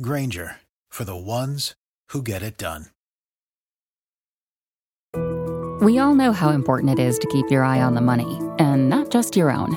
Grainger 0.00 0.56
for 0.88 1.04
the 1.04 1.16
ones 1.16 1.74
who 2.08 2.22
get 2.22 2.42
it 2.42 2.56
done. 2.56 2.86
We 5.82 5.98
all 5.98 6.14
know 6.14 6.32
how 6.32 6.50
important 6.50 6.98
it 6.98 7.02
is 7.02 7.18
to 7.18 7.26
keep 7.26 7.50
your 7.50 7.64
eye 7.64 7.82
on 7.82 7.94
the 7.94 8.00
money, 8.00 8.40
and 8.58 8.88
not 8.88 9.10
just 9.10 9.36
your 9.36 9.50
own. 9.50 9.76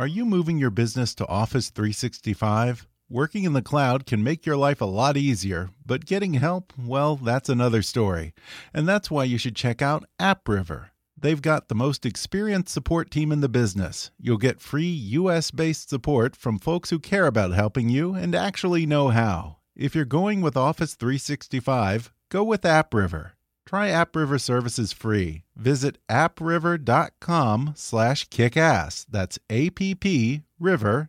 Are 0.00 0.06
you 0.06 0.24
moving 0.24 0.56
your 0.56 0.70
business 0.70 1.14
to 1.16 1.26
Office 1.26 1.68
365? 1.68 2.88
Working 3.10 3.44
in 3.44 3.52
the 3.52 3.60
cloud 3.60 4.06
can 4.06 4.24
make 4.24 4.46
your 4.46 4.56
life 4.56 4.80
a 4.80 4.86
lot 4.86 5.18
easier, 5.18 5.68
but 5.84 6.06
getting 6.06 6.32
help, 6.32 6.72
well, 6.78 7.16
that's 7.16 7.50
another 7.50 7.82
story. 7.82 8.32
And 8.72 8.88
that's 8.88 9.10
why 9.10 9.24
you 9.24 9.36
should 9.36 9.54
check 9.54 9.82
out 9.82 10.06
AppRiver. 10.18 10.86
They've 11.18 11.42
got 11.42 11.68
the 11.68 11.74
most 11.74 12.06
experienced 12.06 12.72
support 12.72 13.10
team 13.10 13.30
in 13.30 13.42
the 13.42 13.48
business. 13.50 14.10
You'll 14.18 14.38
get 14.38 14.62
free 14.62 14.88
US 14.88 15.50
based 15.50 15.90
support 15.90 16.34
from 16.34 16.58
folks 16.58 16.88
who 16.88 16.98
care 16.98 17.26
about 17.26 17.50
helping 17.50 17.90
you 17.90 18.14
and 18.14 18.34
actually 18.34 18.86
know 18.86 19.08
how. 19.08 19.58
If 19.76 19.94
you're 19.94 20.06
going 20.06 20.40
with 20.40 20.56
Office 20.56 20.94
365, 20.94 22.10
go 22.30 22.42
with 22.42 22.62
AppRiver. 22.62 23.32
Try 23.66 23.88
AppRiver 23.88 24.40
services 24.40 24.92
free. 24.92 25.44
Visit 25.56 25.98
appriver.com 26.08 27.72
slash 27.76 28.28
kickass. 28.28 29.06
That's 29.08 29.38
appriver.com 29.48 31.08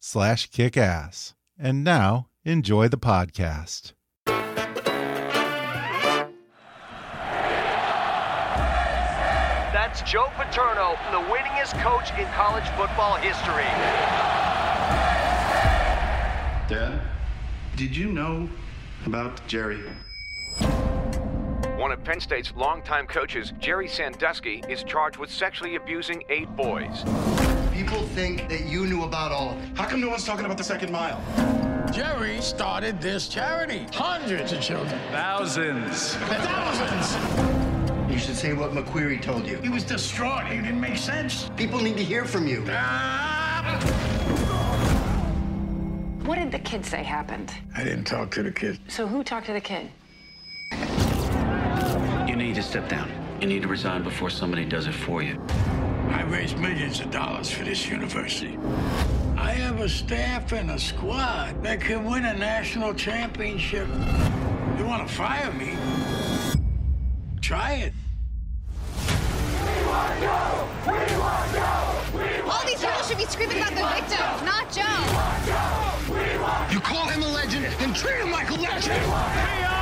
slash 0.00 0.50
kickass. 0.50 1.34
And 1.58 1.84
now, 1.84 2.28
enjoy 2.44 2.88
the 2.88 2.98
podcast. 2.98 3.92
That's 9.72 10.02
Joe 10.10 10.28
Paterno, 10.36 10.96
the 11.10 11.20
winningest 11.32 11.80
coach 11.82 12.10
in 12.18 12.26
college 12.32 12.68
football 12.70 13.16
history. 13.16 13.64
Dad, 16.68 17.00
did 17.76 17.94
you 17.96 18.12
know 18.12 18.48
about 19.04 19.46
Jerry? 19.46 19.82
One 21.82 21.90
of 21.90 22.04
Penn 22.04 22.20
State's 22.20 22.52
longtime 22.54 23.08
coaches, 23.08 23.52
Jerry 23.58 23.88
Sandusky, 23.88 24.62
is 24.68 24.84
charged 24.84 25.16
with 25.16 25.32
sexually 25.32 25.74
abusing 25.74 26.22
eight 26.28 26.48
boys. 26.54 27.02
People 27.74 28.02
think 28.14 28.48
that 28.50 28.66
you 28.66 28.86
knew 28.86 29.02
about 29.02 29.32
all 29.32 29.50
of 29.50 29.58
it. 29.64 29.76
How 29.76 29.88
come 29.88 30.00
no 30.00 30.08
one's 30.08 30.24
talking 30.24 30.44
about 30.44 30.58
the 30.58 30.62
second 30.62 30.92
mile? 30.92 31.20
Jerry 31.92 32.40
started 32.40 33.00
this 33.00 33.26
charity. 33.26 33.84
Hundreds 33.92 34.52
of 34.52 34.60
children. 34.60 34.96
Thousands. 35.10 36.14
Thousands. 36.14 38.12
You 38.12 38.16
should 38.16 38.36
say 38.36 38.52
what 38.52 38.70
McQueary 38.70 39.20
told 39.20 39.44
you. 39.44 39.56
He 39.56 39.68
was 39.68 39.82
distraught. 39.82 40.52
It 40.52 40.62
didn't 40.62 40.80
make 40.80 40.96
sense. 40.96 41.50
People 41.56 41.80
need 41.80 41.96
to 41.96 42.04
hear 42.04 42.24
from 42.24 42.46
you. 42.46 42.64
Ah! 42.68 43.80
What 46.24 46.36
did 46.36 46.52
the 46.52 46.60
kid 46.60 46.86
say 46.86 47.02
happened? 47.02 47.52
I 47.74 47.82
didn't 47.82 48.04
talk 48.04 48.30
to 48.36 48.44
the 48.44 48.52
kid. 48.52 48.78
So 48.86 49.08
who 49.08 49.24
talked 49.24 49.46
to 49.46 49.52
the 49.52 49.60
kid? 49.60 49.90
You 52.26 52.36
need 52.36 52.54
to 52.54 52.62
step 52.62 52.88
down. 52.88 53.10
You 53.40 53.48
need 53.48 53.62
to 53.62 53.68
resign 53.68 54.04
before 54.04 54.30
somebody 54.30 54.64
does 54.64 54.86
it 54.86 54.94
for 54.94 55.22
you. 55.22 55.40
I 56.10 56.22
raised 56.22 56.56
millions 56.56 57.00
of 57.00 57.10
dollars 57.10 57.50
for 57.50 57.64
this 57.64 57.88
university. 57.88 58.56
I 59.36 59.50
have 59.50 59.80
a 59.80 59.88
staff 59.88 60.52
and 60.52 60.70
a 60.70 60.78
squad 60.78 61.60
that 61.64 61.80
can 61.80 62.04
win 62.04 62.24
a 62.24 62.34
national 62.34 62.94
championship. 62.94 63.88
You 64.78 64.86
want 64.86 65.06
to 65.06 65.12
fire 65.12 65.52
me? 65.52 65.76
Try 67.40 67.72
it. 67.72 67.92
We 68.96 69.86
want 69.88 70.20
Joe! 70.20 70.68
We 70.86 70.92
want 71.18 71.52
Joe! 71.52 72.02
We 72.14 72.42
want 72.42 72.54
All 72.54 72.66
these 72.66 72.80
people 72.80 73.02
should 73.02 73.18
be 73.18 73.24
screaming 73.24 73.56
about 73.58 73.70
the 73.70 73.88
victims, 74.00 74.42
not 74.44 74.70
Joe. 74.70 74.82
We 74.84 75.14
want 75.16 75.44
Joe! 75.44 76.14
We 76.14 76.38
want 76.38 76.72
You 76.72 76.80
call 76.80 77.08
him 77.08 77.22
a 77.24 77.28
legend, 77.28 77.64
then 77.80 77.92
treat 77.92 78.20
him 78.20 78.30
like 78.30 78.48
a 78.50 78.54
legend. 78.54 79.02
We 79.02 79.12
are 79.12 79.30
Penn 79.30 79.81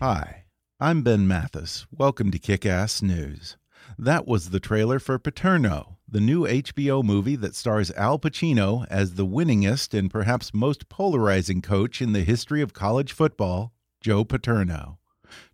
Hi, 0.00 0.46
I'm 0.80 1.02
Ben 1.02 1.28
Mathis. 1.28 1.86
Welcome 1.96 2.32
to 2.32 2.38
Kick 2.38 2.66
Ass 2.66 3.00
News. 3.00 3.56
That 3.96 4.26
was 4.26 4.50
the 4.50 4.58
trailer 4.58 4.98
for 4.98 5.20
Paterno, 5.20 5.98
the 6.08 6.20
new 6.20 6.42
HBO 6.42 7.04
movie 7.04 7.36
that 7.36 7.54
stars 7.54 7.92
Al 7.92 8.18
Pacino 8.18 8.86
as 8.90 9.14
the 9.14 9.24
winningest 9.24 9.96
and 9.96 10.10
perhaps 10.10 10.52
most 10.52 10.88
polarizing 10.88 11.62
coach 11.62 12.02
in 12.02 12.12
the 12.12 12.24
history 12.24 12.60
of 12.60 12.72
college 12.72 13.12
football, 13.12 13.72
Joe 14.00 14.24
Paterno. 14.24 14.98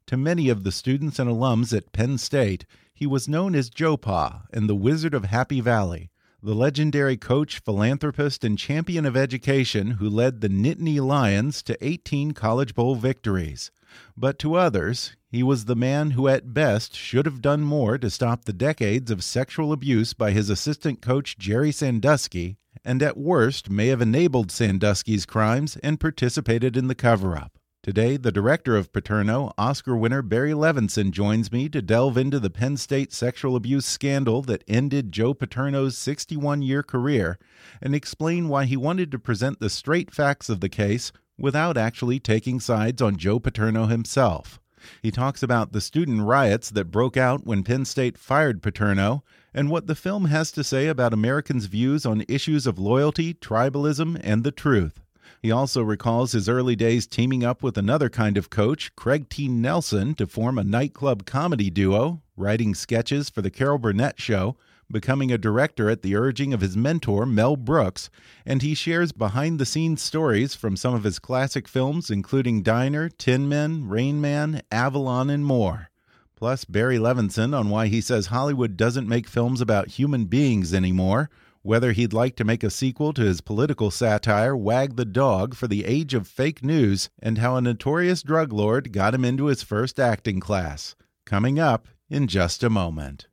To 0.07 0.17
many 0.17 0.49
of 0.49 0.65
the 0.65 0.73
students 0.73 1.19
and 1.19 1.31
alums 1.31 1.77
at 1.77 1.93
Penn 1.93 2.17
State, 2.17 2.65
he 2.95 3.07
was 3.07 3.29
known 3.29 3.55
as 3.55 3.69
Joe 3.69 3.99
Pa 3.99 4.45
and 4.55 4.69
the 4.69 4.75
Wizard 4.75 5.13
of 5.13 5.27
Happy 5.27 5.61
Valley, 5.61 6.11
the 6.43 6.55
legendary 6.55 7.19
coach, 7.19 7.59
philanthropist, 7.59 8.43
and 8.43 8.59
champion 8.59 9.05
of 9.05 9.19
education 9.19 9.93
who 9.93 10.09
led 10.09 10.41
the 10.41 10.49
Nittany 10.49 10.99
Lions 10.99 11.63
to 11.65 11.77
18 11.85 12.33
College 12.33 12.75
Bowl 12.75 12.95
victories. 12.95 13.71
But 14.17 14.39
to 14.41 14.55
others, 14.55 15.17
he 15.29 15.43
was 15.43 15.65
the 15.65 15.77
man 15.77 16.13
who 16.13 16.29
at 16.29 16.53
best 16.53 16.97
should 16.97 17.27
have 17.27 17.41
done 17.41 17.63
more 17.63 17.99
to 17.99 18.11
stop 18.11 18.45
the 18.45 18.53
decades 18.53 19.11
of 19.11 19.23
sexual 19.23 19.73
abuse 19.73 20.13
by 20.13 20.33
his 20.33 20.51
assistant 20.51 21.01
coach 21.01 21.39
Jerry 21.39 21.73
Sandusky, 21.73 22.57
and 22.85 23.03
at 23.03 23.17
worst 23.17 23.71
may 23.71 23.89
have 23.89 24.03
enabled 24.03 24.51
Sandusky's 24.51 25.27
crimes 25.27 25.77
and 25.83 26.01
participated 26.01 26.77
in 26.77 26.89
the 26.89 26.95
cover 26.95 27.37
up. 27.37 27.59
Today, 27.83 28.19
the 28.19 28.31
director 28.31 28.77
of 28.77 28.93
Paterno, 28.93 29.55
Oscar 29.57 29.97
winner 29.97 30.21
Barry 30.21 30.53
Levinson, 30.53 31.13
joins 31.13 31.51
me 31.51 31.67
to 31.71 31.81
delve 31.81 32.19
into 32.19 32.39
the 32.39 32.51
Penn 32.51 32.77
State 32.77 33.11
sexual 33.11 33.57
abuse 33.57 33.87
scandal 33.87 34.43
that 34.43 34.65
ended 34.69 35.13
Joe 35.13 35.33
Paterno's 35.33 35.97
61 35.97 36.61
year 36.61 36.83
career 36.83 37.39
and 37.81 37.95
explain 37.95 38.49
why 38.49 38.67
he 38.67 38.77
wanted 38.77 39.11
to 39.13 39.19
present 39.19 39.61
the 39.61 39.71
straight 39.71 40.11
facts 40.11 40.51
of 40.51 40.61
the 40.61 40.69
case 40.69 41.11
without 41.41 41.77
actually 41.77 42.21
taking 42.21 42.61
sides 42.61 43.03
on 43.03 43.17
Joe 43.17 43.41
Paterno 43.41 43.87
himself. 43.87 44.61
He 45.03 45.11
talks 45.11 45.43
about 45.43 45.73
the 45.73 45.81
student 45.81 46.23
riots 46.23 46.71
that 46.71 46.91
broke 46.91 47.17
out 47.17 47.47
when 47.47 47.65
Penn 47.65 47.85
State 47.85 48.17
fired 48.17 48.63
Paterno 48.63 49.25
and 49.53 49.69
what 49.69 49.87
the 49.87 49.95
film 49.95 50.27
has 50.27 50.53
to 50.53 50.63
say 50.63 50.87
about 50.87 51.13
Americans' 51.13 51.67
views 51.67 52.07
on 52.07 52.25
issues 52.29 52.67
of 52.67 52.79
loyalty, 52.79 53.35
tribalism, 53.35 54.21
and 54.23 54.45
the 54.45 54.53
truth. 54.53 55.01
He 55.43 55.51
also 55.51 55.83
recalls 55.83 56.33
his 56.33 56.49
early 56.49 56.77
days 56.77 57.07
teaming 57.07 57.43
up 57.43 57.63
with 57.63 57.79
another 57.79 58.11
kind 58.11 58.37
of 58.37 58.51
coach, 58.51 58.95
Craig 58.95 59.29
T. 59.31 59.49
Nelson, 59.49 60.15
to 60.17 60.27
form 60.27 60.59
a 60.59 60.65
nightclub 60.65 61.25
comedy 61.25 61.71
duo, 61.71 62.21
writing 62.37 62.75
sketches 62.75 63.31
for 63.31 63.41
The 63.41 63.51
Carol 63.51 63.79
Burnett 63.79 64.21
Show, 64.21 64.57
becoming 64.91 65.31
a 65.31 65.39
director 65.39 65.89
at 65.89 66.03
the 66.03 66.17
urging 66.17 66.53
of 66.53 66.61
his 66.61 66.77
mentor, 66.77 67.27
Mel 67.27 67.57
Brooks, 67.57 68.11
and 68.45 68.63
he 68.63 68.75
shares 68.75 69.13
behind 69.13 69.59
the 69.59 69.67
scenes 69.67 70.03
stories 70.03 70.55
from 70.55 70.77
some 70.77 70.95
of 70.95 71.05
his 71.05 71.19
classic 71.19 71.69
films, 71.69 72.11
including 72.11 72.63
Diner, 72.63 73.09
Tin 73.09 73.49
Men, 73.49 73.89
Rain 73.89 74.21
Man, 74.21 74.63
Avalon, 74.71 75.31
and 75.31 75.45
more. 75.45 75.91
Plus, 76.37 76.65
Barry 76.65 76.99
Levinson 76.99 77.57
on 77.57 77.69
why 77.69 77.89
he 77.89 78.01
says 78.01 78.27
Hollywood 78.27 78.77
doesn't 78.77 79.09
make 79.09 79.29
films 79.29 79.61
about 79.61 79.89
human 79.89 80.25
beings 80.25 80.73
anymore 80.73 81.29
whether 81.63 81.93
he'd 81.93 82.13
like 82.13 82.37
to 82.37 82.45
make 82.45 82.65
a 82.65 82.71
sequel 82.71 83.13
to 83.13 83.23
his 83.23 83.41
political 83.41 83.91
satire 83.91 84.57
Wag 84.57 84.97
the 84.97 85.05
Dog 85.05 85.55
for 85.55 85.69
the 85.69 85.85
age 85.85 86.15
of 86.15 86.27
fake 86.27 86.65
news, 86.65 87.11
and 87.21 87.39
how 87.39 87.57
a 87.57 87.61
notorious 87.61 88.23
drug 88.23 88.53
lord 88.53 88.93
got 88.93 89.15
him 89.15 89.25
into 89.25 89.47
his 89.47 89.63
first 89.63 90.01
acting 90.01 90.41
class. 90.41 90.95
Coming 91.27 91.59
up 91.59 91.89
in 92.09 92.27
just 92.27 92.65
a 92.65 92.71
moment. 92.71 93.29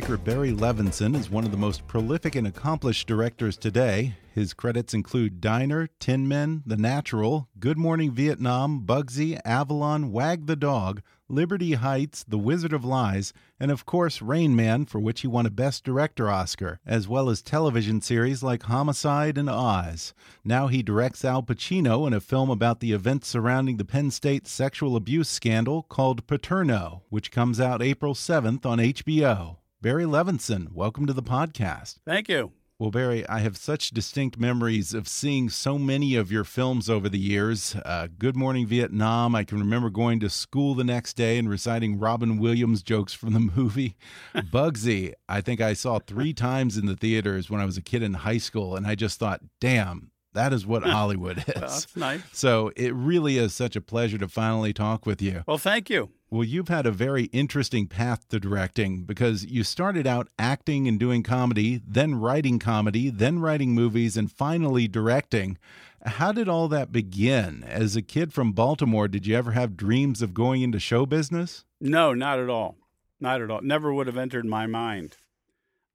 Filmmaker 0.00 0.24
Barry 0.24 0.50
Levinson 0.50 1.14
is 1.14 1.28
one 1.28 1.44
of 1.44 1.50
the 1.50 1.58
most 1.58 1.86
prolific 1.86 2.34
and 2.34 2.46
accomplished 2.46 3.06
directors 3.06 3.58
today. 3.58 4.14
His 4.34 4.54
credits 4.54 4.94
include 4.94 5.42
Diner, 5.42 5.88
Tin 5.98 6.26
Men, 6.26 6.62
The 6.64 6.78
Natural, 6.78 7.48
Good 7.58 7.76
Morning 7.76 8.10
Vietnam, 8.10 8.86
Bugsy, 8.86 9.38
Avalon, 9.44 10.10
Wag 10.10 10.46
the 10.46 10.56
Dog, 10.56 11.02
Liberty 11.28 11.74
Heights, 11.74 12.24
The 12.26 12.38
Wizard 12.38 12.72
of 12.72 12.82
Lies, 12.82 13.34
and 13.58 13.70
of 13.70 13.84
course 13.84 14.22
Rain 14.22 14.56
Man, 14.56 14.86
for 14.86 15.00
which 15.00 15.20
he 15.20 15.26
won 15.26 15.44
a 15.44 15.50
Best 15.50 15.84
Director 15.84 16.30
Oscar, 16.30 16.80
as 16.86 17.06
well 17.06 17.28
as 17.28 17.42
television 17.42 18.00
series 18.00 18.42
like 18.42 18.62
Homicide 18.62 19.36
and 19.36 19.50
Oz. 19.50 20.14
Now 20.42 20.68
he 20.68 20.82
directs 20.82 21.26
Al 21.26 21.42
Pacino 21.42 22.06
in 22.06 22.14
a 22.14 22.20
film 22.20 22.48
about 22.48 22.80
the 22.80 22.92
events 22.92 23.28
surrounding 23.28 23.76
the 23.76 23.84
Penn 23.84 24.10
State 24.10 24.46
sexual 24.46 24.96
abuse 24.96 25.28
scandal 25.28 25.82
called 25.82 26.26
Paterno, 26.26 27.02
which 27.10 27.30
comes 27.30 27.60
out 27.60 27.82
April 27.82 28.14
7th 28.14 28.64
on 28.64 28.78
HBO. 28.78 29.56
Barry 29.82 30.04
Levinson, 30.04 30.72
welcome 30.72 31.06
to 31.06 31.12
the 31.14 31.22
podcast. 31.22 32.00
Thank 32.04 32.28
you. 32.28 32.52
Well, 32.78 32.90
Barry, 32.90 33.26
I 33.28 33.38
have 33.40 33.56
such 33.56 33.90
distinct 33.90 34.38
memories 34.38 34.92
of 34.92 35.08
seeing 35.08 35.48
so 35.48 35.78
many 35.78 36.16
of 36.16 36.30
your 36.30 36.44
films 36.44 36.90
over 36.90 37.08
the 37.08 37.18
years. 37.18 37.74
Uh, 37.84 38.08
Good 38.18 38.36
Morning 38.36 38.66
Vietnam. 38.66 39.34
I 39.34 39.42
can 39.44 39.58
remember 39.58 39.88
going 39.88 40.20
to 40.20 40.28
school 40.28 40.74
the 40.74 40.84
next 40.84 41.14
day 41.14 41.38
and 41.38 41.48
reciting 41.48 41.98
Robin 41.98 42.38
Williams 42.38 42.82
jokes 42.82 43.14
from 43.14 43.32
the 43.32 43.40
movie. 43.56 43.96
Bugsy, 44.34 45.14
I 45.30 45.40
think 45.40 45.62
I 45.62 45.72
saw 45.72 45.98
three 45.98 46.34
times 46.34 46.76
in 46.76 46.84
the 46.84 46.96
theaters 46.96 47.48
when 47.48 47.60
I 47.60 47.64
was 47.66 47.78
a 47.78 47.82
kid 47.82 48.02
in 48.02 48.12
high 48.14 48.38
school, 48.38 48.76
and 48.76 48.86
I 48.86 48.94
just 48.94 49.18
thought, 49.18 49.40
damn, 49.60 50.10
that 50.34 50.52
is 50.52 50.66
what 50.66 50.82
Hollywood 50.84 51.38
is. 51.38 51.44
well, 51.46 51.60
that's 51.60 51.96
nice. 51.96 52.20
So 52.32 52.70
it 52.76 52.94
really 52.94 53.38
is 53.38 53.54
such 53.54 53.76
a 53.76 53.80
pleasure 53.82 54.18
to 54.18 54.28
finally 54.28 54.74
talk 54.74 55.06
with 55.06 55.22
you. 55.22 55.42
Well, 55.46 55.58
thank 55.58 55.88
you. 55.88 56.10
Well, 56.32 56.44
you've 56.44 56.68
had 56.68 56.86
a 56.86 56.92
very 56.92 57.24
interesting 57.24 57.88
path 57.88 58.28
to 58.28 58.38
directing 58.38 59.02
because 59.02 59.44
you 59.44 59.64
started 59.64 60.06
out 60.06 60.28
acting 60.38 60.86
and 60.86 60.98
doing 60.98 61.24
comedy, 61.24 61.80
then 61.84 62.14
writing 62.14 62.60
comedy, 62.60 63.10
then 63.10 63.40
writing 63.40 63.74
movies, 63.74 64.16
and 64.16 64.30
finally 64.30 64.86
directing. 64.86 65.58
How 66.06 66.30
did 66.30 66.48
all 66.48 66.68
that 66.68 66.92
begin? 66.92 67.64
As 67.64 67.96
a 67.96 68.02
kid 68.02 68.32
from 68.32 68.52
Baltimore, 68.52 69.08
did 69.08 69.26
you 69.26 69.34
ever 69.34 69.50
have 69.52 69.76
dreams 69.76 70.22
of 70.22 70.32
going 70.32 70.62
into 70.62 70.78
show 70.78 71.04
business? 71.04 71.64
No, 71.80 72.14
not 72.14 72.38
at 72.38 72.48
all. 72.48 72.76
Not 73.18 73.42
at 73.42 73.50
all. 73.50 73.60
Never 73.62 73.92
would 73.92 74.06
have 74.06 74.16
entered 74.16 74.46
my 74.46 74.68
mind. 74.68 75.16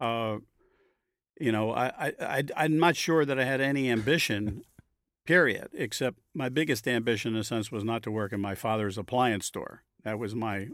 Uh, 0.01 0.39
you 1.39 1.53
know, 1.53 1.71
I, 1.71 2.11
I, 2.19 2.43
I, 2.57 2.65
am 2.65 2.77
not 2.77 2.97
sure 2.97 3.23
that 3.23 3.39
I 3.39 3.45
had 3.45 3.61
any 3.61 3.89
ambition, 3.89 4.63
period, 5.25 5.69
except 5.73 6.17
my 6.33 6.49
biggest 6.49 6.89
ambition, 6.89 7.35
in 7.35 7.39
a 7.39 7.43
sense, 7.45 7.71
was 7.71 7.85
not 7.85 8.03
to 8.03 8.11
work 8.11 8.33
in 8.33 8.41
my 8.41 8.53
father's 8.53 8.97
appliance 8.97 9.45
store. 9.45 9.83
That 10.05 10.19
was 10.19 10.35
my 10.35 10.67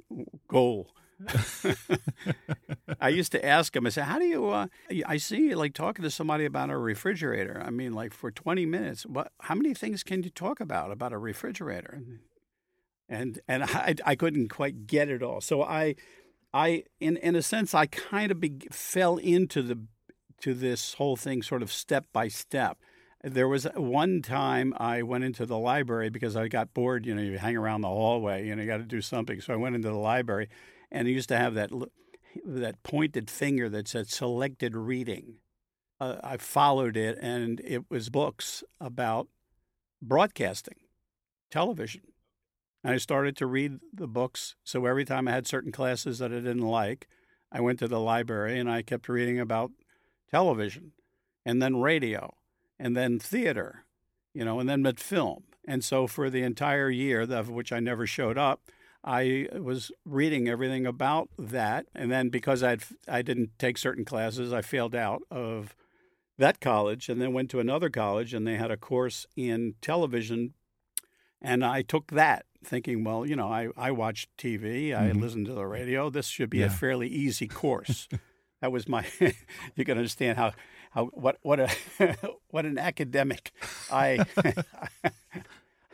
goal. 0.49 0.93
I 2.99 3.09
used 3.09 3.31
to 3.31 3.45
ask 3.45 3.73
him, 3.73 3.87
I 3.87 3.89
said, 3.89 4.03
How 4.03 4.19
do 4.19 4.25
you, 4.25 4.49
uh, 4.49 4.67
I 5.05 5.17
see 5.17 5.37
you 5.37 5.55
like 5.55 5.73
talking 5.73 6.03
to 6.03 6.11
somebody 6.11 6.43
about 6.43 6.69
a 6.69 6.77
refrigerator. 6.77 7.63
I 7.65 7.69
mean, 7.69 7.93
like 7.93 8.13
for 8.13 8.29
20 8.29 8.65
minutes, 8.65 9.05
what, 9.05 9.31
how 9.39 9.55
many 9.55 9.73
things 9.73 10.03
can 10.03 10.21
you 10.23 10.29
talk 10.29 10.59
about, 10.59 10.91
about 10.91 11.13
a 11.13 11.17
refrigerator? 11.17 12.01
And, 13.07 13.39
and 13.47 13.63
I, 13.63 13.95
I 14.05 14.15
couldn't 14.15 14.49
quite 14.49 14.85
get 14.85 15.07
it 15.09 15.23
all. 15.23 15.39
So 15.39 15.63
I, 15.63 15.95
I, 16.53 16.83
in, 16.99 17.15
in 17.17 17.37
a 17.37 17.41
sense, 17.41 17.73
I 17.73 17.85
kind 17.85 18.31
of 18.31 18.41
be, 18.41 18.57
fell 18.69 19.15
into 19.15 19.61
the, 19.61 19.79
to 20.41 20.53
this 20.53 20.95
whole 20.95 21.15
thing 21.15 21.41
sort 21.41 21.61
of 21.61 21.71
step 21.71 22.05
by 22.11 22.27
step. 22.27 22.79
There 23.23 23.47
was 23.47 23.65
one 23.75 24.21
time 24.21 24.73
I 24.77 25.03
went 25.03 25.23
into 25.23 25.45
the 25.45 25.57
library 25.57 26.09
because 26.09 26.35
I 26.35 26.47
got 26.47 26.73
bored. 26.73 27.05
You 27.05 27.13
know, 27.13 27.21
you 27.21 27.37
hang 27.37 27.55
around 27.55 27.81
the 27.81 27.87
hallway, 27.87 28.47
you 28.47 28.55
know, 28.55 28.63
you 28.63 28.67
got 28.67 28.77
to 28.77 28.83
do 28.83 29.01
something. 29.01 29.41
So 29.41 29.53
I 29.53 29.57
went 29.57 29.75
into 29.75 29.89
the 29.89 29.95
library, 29.95 30.49
and 30.91 31.07
I 31.07 31.11
used 31.11 31.29
to 31.29 31.37
have 31.37 31.53
that 31.53 31.71
that 32.45 32.81
pointed 32.83 33.29
finger 33.29 33.69
that 33.69 33.87
said 33.87 34.07
selected 34.07 34.75
reading. 34.75 35.35
Uh, 35.99 36.15
I 36.23 36.37
followed 36.37 36.97
it, 36.97 37.17
and 37.21 37.61
it 37.63 37.83
was 37.89 38.09
books 38.09 38.63
about 38.79 39.27
broadcasting, 40.01 40.77
television. 41.51 42.01
And 42.83 42.93
I 42.95 42.97
started 42.97 43.37
to 43.37 43.45
read 43.45 43.79
the 43.93 44.07
books. 44.07 44.55
So 44.63 44.85
every 44.85 45.05
time 45.05 45.27
I 45.27 45.31
had 45.31 45.45
certain 45.45 45.71
classes 45.71 46.17
that 46.19 46.31
I 46.31 46.35
didn't 46.35 46.59
like, 46.59 47.07
I 47.51 47.61
went 47.61 47.79
to 47.79 47.87
the 47.87 47.99
library 47.99 48.59
and 48.59 48.71
I 48.71 48.81
kept 48.81 49.09
reading 49.09 49.39
about 49.39 49.71
television 50.31 50.93
and 51.45 51.61
then 51.61 51.81
radio 51.81 52.33
and 52.81 52.97
then 52.97 53.19
theater, 53.19 53.85
you 54.33 54.43
know, 54.43 54.59
and 54.59 54.67
then 54.67 54.81
mid 54.81 54.99
film. 54.99 55.43
And 55.65 55.83
so 55.83 56.07
for 56.07 56.31
the 56.31 56.41
entire 56.41 56.89
year, 56.89 57.21
of 57.21 57.49
which 57.49 57.71
I 57.71 57.79
never 57.79 58.07
showed 58.07 58.39
up, 58.39 58.63
I 59.03 59.47
was 59.53 59.91
reading 60.03 60.49
everything 60.49 60.87
about 60.87 61.29
that. 61.37 61.85
And 61.93 62.11
then 62.11 62.29
because 62.29 62.63
I'd, 62.63 62.81
I 63.07 63.21
didn't 63.21 63.51
take 63.59 63.77
certain 63.77 64.03
classes, 64.03 64.51
I 64.51 64.63
failed 64.63 64.95
out 64.95 65.21
of 65.29 65.75
that 66.39 66.59
college 66.59 67.07
and 67.07 67.21
then 67.21 67.33
went 67.33 67.51
to 67.51 67.59
another 67.59 67.89
college 67.89 68.33
and 68.33 68.47
they 68.47 68.55
had 68.55 68.71
a 68.71 68.77
course 68.77 69.27
in 69.35 69.75
television. 69.81 70.55
And 71.39 71.63
I 71.63 71.83
took 71.83 72.11
that 72.11 72.45
thinking, 72.63 73.03
well, 73.03 73.27
you 73.27 73.35
know, 73.35 73.47
I, 73.47 73.69
I 73.77 73.91
watch 73.91 74.27
TV, 74.39 74.95
I 74.95 75.09
mm-hmm. 75.09 75.21
listen 75.21 75.45
to 75.45 75.53
the 75.53 75.67
radio. 75.67 76.09
This 76.09 76.27
should 76.27 76.49
be 76.49 76.59
yeah. 76.59 76.65
a 76.65 76.69
fairly 76.69 77.07
easy 77.07 77.47
course. 77.47 78.07
that 78.61 78.71
was 78.71 78.87
my, 78.87 79.05
you 79.75 79.85
can 79.85 79.97
understand 79.97 80.39
how 80.39 80.53
how 80.91 81.05
what 81.07 81.37
what 81.41 81.59
a 81.59 81.69
what 82.49 82.65
an 82.65 82.77
academic 82.77 83.51
I. 83.91 84.25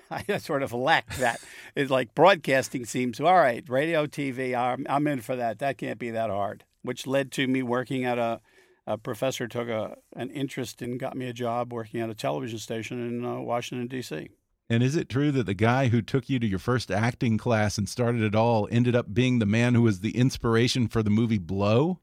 I 0.10 0.38
sort 0.38 0.64
of 0.64 0.72
lack 0.72 1.16
that. 1.18 1.42
Like 1.76 2.16
broadcasting 2.16 2.86
seems 2.86 3.20
all 3.20 3.36
right. 3.36 3.68
Radio, 3.68 4.06
TV, 4.06 4.58
I'm, 4.58 4.86
I'm 4.90 5.06
in 5.06 5.20
for 5.20 5.36
that. 5.36 5.60
That 5.60 5.78
can't 5.78 6.00
be 6.00 6.12
that 6.12 6.30
hard. 6.30 6.64
Which 6.82 7.06
led 7.06 7.30
to 7.34 7.46
me 7.46 7.62
working 7.62 8.06
at 8.06 8.18
a, 8.18 8.40
a 8.86 8.98
professor 8.98 9.50
took 9.50 9.68
a 9.68 9.98
an 10.16 10.30
interest 10.30 10.82
and 10.82 10.98
got 10.98 11.18
me 11.18 11.28
a 11.28 11.34
job 11.34 11.74
working 11.74 12.00
at 12.00 12.10
a 12.10 12.16
television 12.16 12.58
station 12.58 13.06
in 13.06 13.26
uh, 13.26 13.40
Washington 13.42 13.88
D.C. 13.88 14.30
And 14.70 14.84
is 14.84 14.96
it 14.96 15.10
true 15.10 15.32
that 15.32 15.46
the 15.46 15.54
guy 15.54 15.88
who 15.88 16.02
took 16.02 16.30
you 16.30 16.40
to 16.40 16.48
your 16.48 16.60
first 16.60 16.92
acting 16.92 17.38
class 17.38 17.78
and 17.78 17.88
started 17.88 18.22
it 18.22 18.36
all 18.36 18.68
ended 18.72 18.96
up 18.96 19.14
being 19.14 19.40
the 19.40 19.46
man 19.46 19.76
who 19.76 19.82
was 19.82 20.00
the 20.00 20.18
inspiration 20.18 20.88
for 20.88 21.04
the 21.04 21.10
movie 21.10 21.38
Blow? 21.38 22.00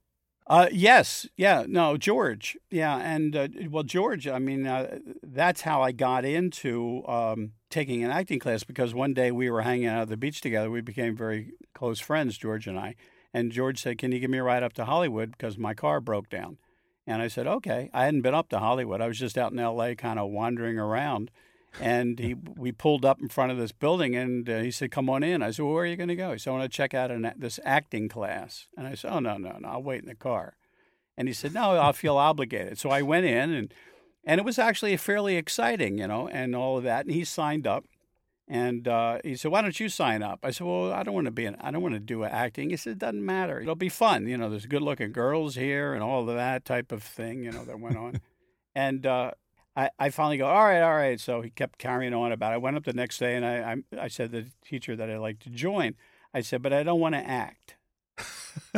Uh, 0.46 0.68
yes, 0.70 1.26
yeah, 1.38 1.64
no, 1.66 1.96
George, 1.96 2.56
yeah, 2.70 2.96
and 2.98 3.34
uh, 3.34 3.48
well, 3.70 3.82
George, 3.82 4.28
I 4.28 4.38
mean, 4.38 4.66
uh, 4.66 4.98
that's 5.22 5.62
how 5.62 5.80
I 5.80 5.92
got 5.92 6.26
into 6.26 7.02
um, 7.08 7.52
taking 7.70 8.04
an 8.04 8.10
acting 8.10 8.38
class 8.40 8.62
because 8.62 8.92
one 8.92 9.14
day 9.14 9.30
we 9.30 9.48
were 9.48 9.62
hanging 9.62 9.86
out 9.86 10.02
at 10.02 10.08
the 10.10 10.18
beach 10.18 10.42
together. 10.42 10.70
We 10.70 10.82
became 10.82 11.16
very 11.16 11.52
close 11.72 11.98
friends, 11.98 12.36
George 12.36 12.66
and 12.66 12.78
I. 12.78 12.94
And 13.32 13.52
George 13.52 13.80
said, 13.80 13.96
"Can 13.96 14.12
you 14.12 14.20
give 14.20 14.30
me 14.30 14.36
a 14.36 14.42
ride 14.42 14.62
up 14.62 14.74
to 14.74 14.84
Hollywood 14.84 15.30
because 15.30 15.56
my 15.56 15.72
car 15.72 15.98
broke 15.98 16.28
down?" 16.28 16.58
And 17.06 17.22
I 17.22 17.28
said, 17.28 17.46
"Okay." 17.46 17.88
I 17.94 18.04
hadn't 18.04 18.20
been 18.22 18.34
up 18.34 18.50
to 18.50 18.58
Hollywood. 18.58 19.00
I 19.00 19.08
was 19.08 19.18
just 19.18 19.38
out 19.38 19.52
in 19.52 19.58
L.A., 19.58 19.94
kind 19.96 20.18
of 20.18 20.30
wandering 20.30 20.78
around 20.78 21.30
and 21.80 22.18
he 22.18 22.34
we 22.34 22.72
pulled 22.72 23.04
up 23.04 23.20
in 23.20 23.28
front 23.28 23.50
of 23.50 23.58
this 23.58 23.72
building 23.72 24.14
and 24.14 24.48
uh, 24.48 24.60
he 24.60 24.70
said 24.70 24.90
come 24.90 25.10
on 25.10 25.22
in 25.22 25.42
i 25.42 25.50
said 25.50 25.64
well, 25.64 25.74
where 25.74 25.84
are 25.84 25.86
you 25.86 25.96
going 25.96 26.08
to 26.08 26.16
go 26.16 26.32
he 26.32 26.38
said 26.38 26.50
i 26.50 26.54
want 26.54 26.70
to 26.70 26.76
check 26.76 26.94
out 26.94 27.10
an, 27.10 27.32
this 27.36 27.58
acting 27.64 28.08
class 28.08 28.68
and 28.76 28.86
i 28.86 28.94
said 28.94 29.12
oh 29.12 29.18
no 29.18 29.36
no 29.36 29.56
no 29.58 29.68
i'll 29.68 29.82
wait 29.82 30.02
in 30.02 30.08
the 30.08 30.14
car 30.14 30.56
and 31.16 31.28
he 31.28 31.34
said 31.34 31.54
no 31.54 31.76
i'll 31.76 31.92
feel 31.92 32.16
obligated 32.16 32.78
so 32.78 32.90
i 32.90 33.02
went 33.02 33.26
in 33.26 33.52
and 33.52 33.74
and 34.24 34.38
it 34.38 34.44
was 34.44 34.58
actually 34.58 34.96
fairly 34.96 35.36
exciting 35.36 35.98
you 35.98 36.06
know 36.06 36.28
and 36.28 36.54
all 36.54 36.78
of 36.78 36.84
that 36.84 37.04
and 37.06 37.14
he 37.14 37.24
signed 37.24 37.66
up 37.66 37.84
and 38.46 38.86
uh, 38.86 39.18
he 39.24 39.36
said, 39.36 39.50
"Why 39.50 39.62
don't 39.62 39.78
you 39.80 39.88
sign 39.88 40.22
up?" 40.22 40.40
I 40.42 40.50
said, 40.50 40.66
"Well, 40.66 40.92
I 40.92 41.02
don't 41.02 41.14
want 41.14 41.26
to 41.26 41.30
be 41.30 41.46
an, 41.46 41.56
I 41.60 41.70
don't 41.70 41.82
want 41.82 41.94
to 41.94 42.00
do 42.00 42.24
acting." 42.24 42.70
He 42.70 42.76
said, 42.76 42.92
"It 42.92 42.98
doesn't 42.98 43.24
matter. 43.24 43.60
It'll 43.60 43.74
be 43.74 43.88
fun. 43.88 44.26
You 44.26 44.36
know, 44.36 44.50
there's 44.50 44.66
good-looking 44.66 45.12
girls 45.12 45.54
here 45.54 45.94
and 45.94 46.02
all 46.02 46.28
of 46.28 46.36
that 46.36 46.64
type 46.64 46.92
of 46.92 47.02
thing. 47.02 47.42
You 47.42 47.52
know, 47.52 47.64
that 47.64 47.80
went 47.80 47.96
on." 47.96 48.20
and 48.74 49.06
uh, 49.06 49.30
I, 49.76 49.90
I 49.98 50.10
finally 50.10 50.36
go, 50.36 50.46
all 50.46 50.64
right, 50.64 50.82
all 50.82 50.94
right. 50.94 51.18
So 51.20 51.40
he 51.40 51.50
kept 51.50 51.78
carrying 51.78 52.14
on 52.14 52.32
about 52.32 52.52
it. 52.52 52.56
I 52.56 52.58
went 52.58 52.76
up 52.76 52.84
the 52.84 52.92
next 52.92 53.18
day 53.18 53.36
and 53.36 53.44
I, 53.44 53.82
I, 53.98 54.04
I 54.04 54.08
said 54.08 54.32
to 54.32 54.42
the 54.42 54.50
teacher 54.64 54.94
that 54.96 55.10
I'd 55.10 55.18
like 55.18 55.40
to 55.40 55.50
join. 55.50 55.94
I 56.32 56.40
said, 56.40 56.62
but 56.62 56.72
I 56.72 56.82
don't 56.82 57.00
want 57.00 57.14
to 57.14 57.26
act. 57.26 57.76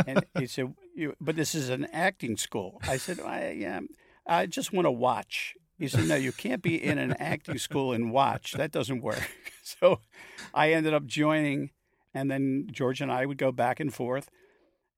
and 0.07 0.25
he 0.39 0.47
said, 0.47 0.75
but 1.21 1.37
this 1.37 1.55
is 1.55 1.69
an 1.69 1.87
acting 1.93 2.37
school. 2.37 2.81
I 2.87 2.97
said, 2.97 3.21
I, 3.21 3.51
yeah, 3.51 3.81
I 4.27 4.47
just 4.47 4.73
want 4.73 4.87
to 4.87 4.91
watch. 4.91 5.55
He 5.79 5.89
said, 5.89 6.09
no, 6.09 6.15
you 6.15 6.33
can't 6.33 6.63
be 6.63 6.83
in 6.83 6.97
an 6.97 7.13
acting 7.19 7.59
school 7.59 7.93
and 7.93 8.11
watch. 8.11 8.53
That 8.53 8.73
doesn't 8.73 9.03
work. 9.03 9.31
so 9.63 10.01
I 10.55 10.73
ended 10.73 10.95
up 10.95 11.05
joining. 11.05 11.71
And 12.15 12.31
then 12.31 12.69
George 12.73 13.03
and 13.03 13.13
I 13.13 13.27
would 13.27 13.37
go 13.37 13.53
back 13.53 13.79
and 13.79 13.93
forth. 13.93 14.31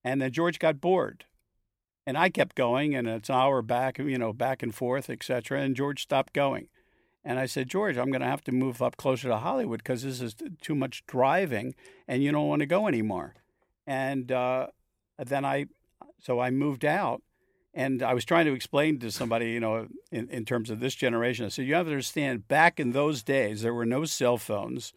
And 0.04 0.22
then 0.22 0.30
George 0.30 0.60
got 0.60 0.80
bored 0.80 1.24
and 2.08 2.16
I 2.16 2.30
kept 2.30 2.56
going, 2.56 2.94
and 2.94 3.06
it's 3.06 3.28
an 3.28 3.34
hour 3.34 3.60
back, 3.60 3.98
you 3.98 4.16
know, 4.16 4.32
back 4.32 4.62
and 4.62 4.74
forth, 4.74 5.10
etc. 5.10 5.60
And 5.60 5.76
George 5.76 6.00
stopped 6.00 6.32
going, 6.32 6.68
and 7.22 7.38
I 7.38 7.44
said, 7.44 7.68
George, 7.68 7.98
I'm 7.98 8.10
going 8.10 8.22
to 8.22 8.26
have 8.26 8.42
to 8.44 8.52
move 8.52 8.80
up 8.80 8.96
closer 8.96 9.28
to 9.28 9.36
Hollywood 9.36 9.80
because 9.80 10.04
this 10.04 10.22
is 10.22 10.34
too 10.62 10.74
much 10.74 11.04
driving, 11.06 11.74
and 12.08 12.22
you 12.22 12.32
don't 12.32 12.48
want 12.48 12.60
to 12.60 12.66
go 12.66 12.88
anymore. 12.88 13.34
And 13.86 14.32
uh, 14.32 14.68
then 15.18 15.44
I, 15.44 15.66
so 16.18 16.40
I 16.40 16.48
moved 16.48 16.86
out, 16.86 17.20
and 17.74 18.02
I 18.02 18.14
was 18.14 18.24
trying 18.24 18.46
to 18.46 18.54
explain 18.54 18.98
to 19.00 19.10
somebody, 19.10 19.50
you 19.50 19.60
know, 19.60 19.88
in, 20.10 20.30
in 20.30 20.46
terms 20.46 20.70
of 20.70 20.80
this 20.80 20.94
generation. 20.94 21.44
I 21.44 21.48
said, 21.48 21.66
you 21.66 21.74
have 21.74 21.84
to 21.84 21.92
understand, 21.92 22.48
back 22.48 22.80
in 22.80 22.92
those 22.92 23.22
days, 23.22 23.60
there 23.60 23.74
were 23.74 23.84
no 23.84 24.06
cell 24.06 24.38
phones. 24.38 24.94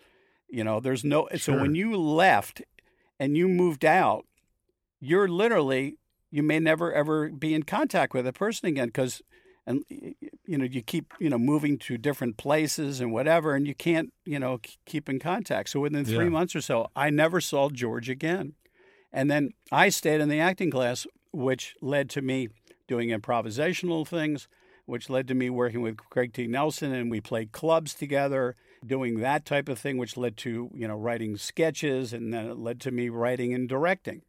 You 0.47 0.63
know, 0.63 0.79
there's 0.79 1.03
no. 1.03 1.27
Sure. 1.31 1.39
So 1.39 1.59
when 1.59 1.75
you 1.75 1.93
left 1.97 2.61
and 3.19 3.35
you 3.35 3.49
moved 3.49 3.83
out, 3.83 4.25
you're 5.01 5.27
literally 5.27 5.97
you 6.31 6.41
may 6.41 6.59
never 6.59 6.91
ever 6.93 7.29
be 7.29 7.53
in 7.53 7.63
contact 7.63 8.13
with 8.13 8.25
a 8.25 8.33
person 8.33 8.67
again 8.67 8.87
because 8.87 9.21
and 9.67 9.83
you 9.89 10.57
know 10.57 10.65
you 10.65 10.81
keep 10.81 11.13
you 11.19 11.29
know 11.29 11.37
moving 11.37 11.77
to 11.77 11.97
different 11.97 12.37
places 12.37 12.99
and 12.99 13.11
whatever 13.11 13.53
and 13.53 13.67
you 13.67 13.75
can't 13.75 14.11
you 14.25 14.39
know 14.39 14.59
keep 14.85 15.07
in 15.09 15.19
contact. 15.19 15.69
So 15.69 15.79
within 15.79 16.05
three 16.05 16.25
Yeah. 16.25 16.29
months 16.29 16.55
or 16.55 16.61
so 16.61 16.87
i 16.95 17.09
never 17.09 17.39
saw 17.41 17.69
george 17.69 18.09
again. 18.09 18.53
And 19.13 19.29
then 19.29 19.51
i 19.71 19.89
stayed 19.89 20.21
in 20.21 20.29
the 20.29 20.39
acting 20.39 20.71
class 20.71 21.05
which 21.31 21.75
led 21.81 22.09
to 22.11 22.21
me 22.21 22.49
doing 22.87 23.09
improvisational 23.09 24.07
things 24.07 24.47
which 24.85 25.09
led 25.09 25.27
to 25.27 25.35
me 25.35 25.49
working 25.49 25.81
with 25.81 25.97
craig 26.09 26.33
t. 26.33 26.47
Nelson 26.47 26.91
and 26.93 27.11
we 27.11 27.21
played 27.21 27.51
clubs 27.51 27.93
together 27.93 28.55
doing 28.85 29.19
that 29.19 29.45
type 29.45 29.69
of 29.69 29.77
thing 29.77 29.97
which 29.97 30.17
led 30.17 30.35
to 30.37 30.71
you 30.73 30.87
know 30.87 30.95
writing 30.95 31.37
sketches 31.37 32.13
and 32.13 32.33
then 32.33 32.45
it 32.47 32.57
led 32.57 32.79
to 32.81 32.91
me 32.91 33.09
writing 33.09 33.53
and 33.53 33.69
directing 33.69 34.23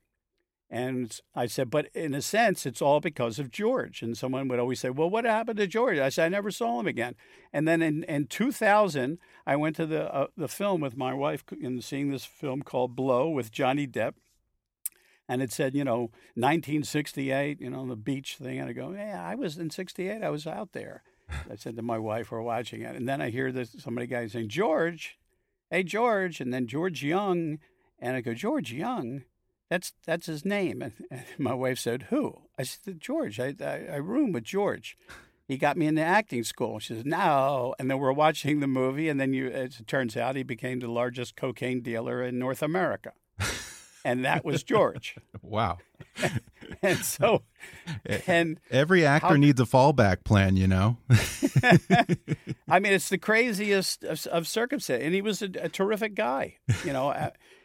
and 0.73 1.21
I 1.35 1.49
said, 1.49 1.69
but 1.69 1.91
in 1.95 2.15
a 2.15 2.23
sense, 2.23 2.65
it's 2.65 2.81
all 2.81 2.99
because 2.99 3.39
of 3.39 3.51
George. 3.51 4.01
And 4.01 4.17
someone 4.17 4.49
would 4.49 4.59
always 4.59 4.81
say, 4.81 4.89
well, 4.89 5.11
what 5.11 5.27
happened 5.27 5.59
to 5.59 5.67
George? 5.67 5.99
I 5.99 6.09
said, 6.09 6.25
I 6.25 6.29
never 6.31 6.51
saw 6.51 6.81
him 6.81 6.87
again. 6.87 7.15
And 7.53 7.69
then 7.69 7.83
in, 7.83 8.05
in 8.05 8.27
2000, 8.27 9.19
I 9.47 9.55
went 9.57 9.77
to 9.77 9.85
the, 9.85 10.13
uh, 10.13 10.29
the 10.35 10.49
film 10.49 10.81
with 10.81 10.97
my 10.97 11.13
wife 11.13 11.45
and 11.51 11.85
seeing 11.85 12.11
this 12.11 12.25
film 12.25 12.63
called 12.63 12.97
Blow 12.97 13.29
with 13.29 13.53
Johnny 13.53 13.87
Depp. 13.87 14.15
And 15.29 15.43
it 15.43 15.53
said, 15.53 15.75
you 15.75 15.85
know, 15.85 16.11
1968, 16.37 17.61
you 17.61 17.69
know, 17.69 17.87
the 17.87 17.95
beach 17.95 18.37
thing. 18.37 18.59
And 18.59 18.71
I 18.71 18.73
go, 18.73 18.93
yeah, 18.93 19.23
I 19.23 19.35
was 19.35 19.59
in 19.59 19.69
68. 19.69 20.23
I 20.23 20.31
was 20.31 20.47
out 20.47 20.73
there. 20.73 21.03
I 21.51 21.57
said 21.57 21.77
to 21.77 21.83
my 21.83 21.99
wife, 21.99 22.31
we're 22.31 22.41
watching 22.41 22.81
it. 22.81 22.97
And 22.97 23.07
then 23.07 23.21
I 23.21 23.29
hear 23.29 23.53
this 23.53 23.77
somebody 23.79 24.07
guy 24.07 24.27
saying, 24.27 24.49
George, 24.49 25.19
hey, 25.71 25.83
George. 25.83 26.41
And 26.41 26.51
then 26.51 26.67
George 26.67 27.05
Jung. 27.05 27.59
And 27.99 28.17
I 28.17 28.23
go, 28.23 28.33
George 28.33 28.73
Jung? 28.73 29.25
That's 29.71 29.93
that's 30.07 30.27
his 30.27 30.45
name. 30.45 30.83
And, 30.83 30.93
and 31.11 31.25
my 31.39 31.55
wife 31.55 31.79
said, 31.79 32.05
"Who?" 32.11 32.43
I 32.59 32.63
said, 32.65 33.01
"George. 33.01 33.41
I, 33.41 33.55
I 33.61 33.87
I 33.93 33.97
room 33.97 34.33
with 34.33 34.45
George. 34.45 34.97
He 35.49 35.57
got 35.59 35.77
me 35.77 35.87
into 35.87 36.03
acting 36.03 36.45
school." 36.45 36.79
She 36.79 36.95
says, 36.95 37.05
"No." 37.05 37.75
And 37.79 37.91
then 37.91 37.99
we're 37.99 38.13
watching 38.13 38.61
the 38.61 38.67
movie, 38.67 39.09
and 39.09 39.19
then 39.21 39.33
you, 39.33 39.49
as 39.49 39.81
it 39.81 39.87
turns 39.87 40.17
out, 40.17 40.37
he 40.37 40.43
became 40.43 40.81
the 40.81 40.91
largest 40.91 41.37
cocaine 41.37 41.81
dealer 41.83 42.23
in 42.23 42.39
North 42.39 42.63
America, 42.63 43.13
and 44.05 44.25
that 44.25 44.45
was 44.45 44.63
George. 44.63 45.17
Wow. 45.45 45.79
and 46.83 46.99
so, 47.01 47.43
and 48.27 48.59
Every 48.71 49.05
actor 49.05 49.27
how- 49.29 49.35
needs 49.35 49.61
a 49.61 49.65
fallback 49.65 50.25
plan, 50.25 50.57
you 50.57 50.67
know? 50.69 50.97
I 52.69 52.79
mean, 52.79 52.93
it's 52.93 53.09
the 53.09 53.19
craziest 53.19 54.05
of, 54.05 54.25
of 54.29 54.47
circumstance, 54.47 55.03
and 55.03 55.13
he 55.15 55.21
was 55.21 55.43
a, 55.43 55.51
a 55.61 55.69
terrific 55.69 56.15
guy. 56.15 56.57
You 56.85 56.93
know, 56.93 57.11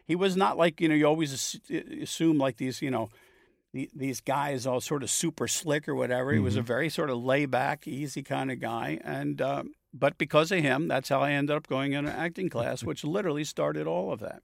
he 0.08 0.16
was 0.16 0.36
not 0.36 0.58
like 0.58 0.82
you 0.82 0.88
know 0.88 0.96
you 0.96 1.06
always 1.06 1.60
assume 2.02 2.38
like 2.38 2.58
these 2.58 2.82
you 2.82 2.92
know 2.92 3.10
these 3.74 4.22
guys 4.22 4.66
all 4.66 4.82
sort 4.82 5.04
of 5.04 5.10
super 5.10 5.48
slick 5.48 5.88
or 5.88 5.94
whatever. 5.94 6.32
He 6.32 6.40
was 6.40 6.56
a 6.56 6.62
very 6.62 6.90
sort 6.90 7.10
of 7.10 7.18
layback, 7.18 7.86
easy 7.86 8.24
kind 8.24 8.50
of 8.52 8.60
guy, 8.60 9.00
and 9.04 9.40
um, 9.42 9.74
but 9.94 10.18
because 10.18 10.52
of 10.52 10.60
him, 10.60 10.88
that's 10.88 11.10
how 11.10 11.22
I 11.22 11.32
ended 11.32 11.56
up 11.56 11.68
going 11.68 11.94
into 11.94 12.12
acting 12.12 12.50
class, 12.50 12.84
which 12.84 13.04
literally 13.04 13.44
started 13.44 13.88
all 13.88 14.12
of 14.12 14.20
that. 14.20 14.42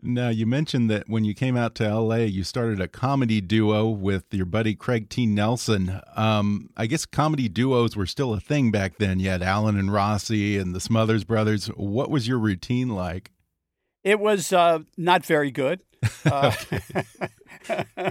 Now, 0.00 0.28
you 0.28 0.46
mentioned 0.46 0.88
that 0.90 1.08
when 1.08 1.24
you 1.24 1.34
came 1.34 1.56
out 1.56 1.74
to 1.76 1.94
LA, 1.94 2.16
you 2.16 2.44
started 2.44 2.80
a 2.80 2.88
comedy 2.88 3.40
duo 3.40 3.88
with 3.88 4.32
your 4.32 4.46
buddy 4.46 4.74
Craig 4.74 5.08
T. 5.08 5.26
Nelson. 5.26 6.00
Um, 6.14 6.70
I 6.76 6.86
guess 6.86 7.04
comedy 7.04 7.48
duos 7.48 7.96
were 7.96 8.06
still 8.06 8.32
a 8.32 8.40
thing 8.40 8.70
back 8.70 8.98
then. 8.98 9.18
You 9.18 9.30
had 9.30 9.42
Allen 9.42 9.76
and 9.76 9.92
Rossi 9.92 10.56
and 10.56 10.74
the 10.74 10.80
Smothers 10.80 11.24
Brothers. 11.24 11.66
What 11.68 12.10
was 12.10 12.28
your 12.28 12.38
routine 12.38 12.90
like? 12.90 13.32
It 14.04 14.20
was 14.20 14.52
uh, 14.52 14.80
not 14.96 15.24
very 15.24 15.50
good. 15.50 15.80
Uh, 16.30 16.52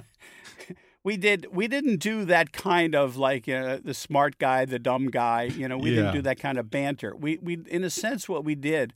we 1.04 1.18
did 1.18 1.48
we 1.52 1.68
didn't 1.68 1.98
do 1.98 2.26
that 2.26 2.52
kind 2.52 2.96
of 2.96 3.18
like 3.18 3.48
uh, 3.48 3.80
the 3.84 3.94
smart 3.94 4.38
guy, 4.38 4.66
the 4.66 4.80
dumb 4.80 5.08
guy. 5.08 5.44
You 5.44 5.68
know, 5.68 5.78
we 5.78 5.90
Yeah. 5.90 5.96
didn't 5.96 6.12
do 6.12 6.22
that 6.24 6.40
kind 6.40 6.58
of 6.58 6.70
banter. 6.70 7.16
We 7.16 7.38
we 7.42 7.58
in 7.70 7.84
a 7.84 7.90
sense 7.90 8.28
what 8.28 8.44
we 8.44 8.56
did, 8.56 8.94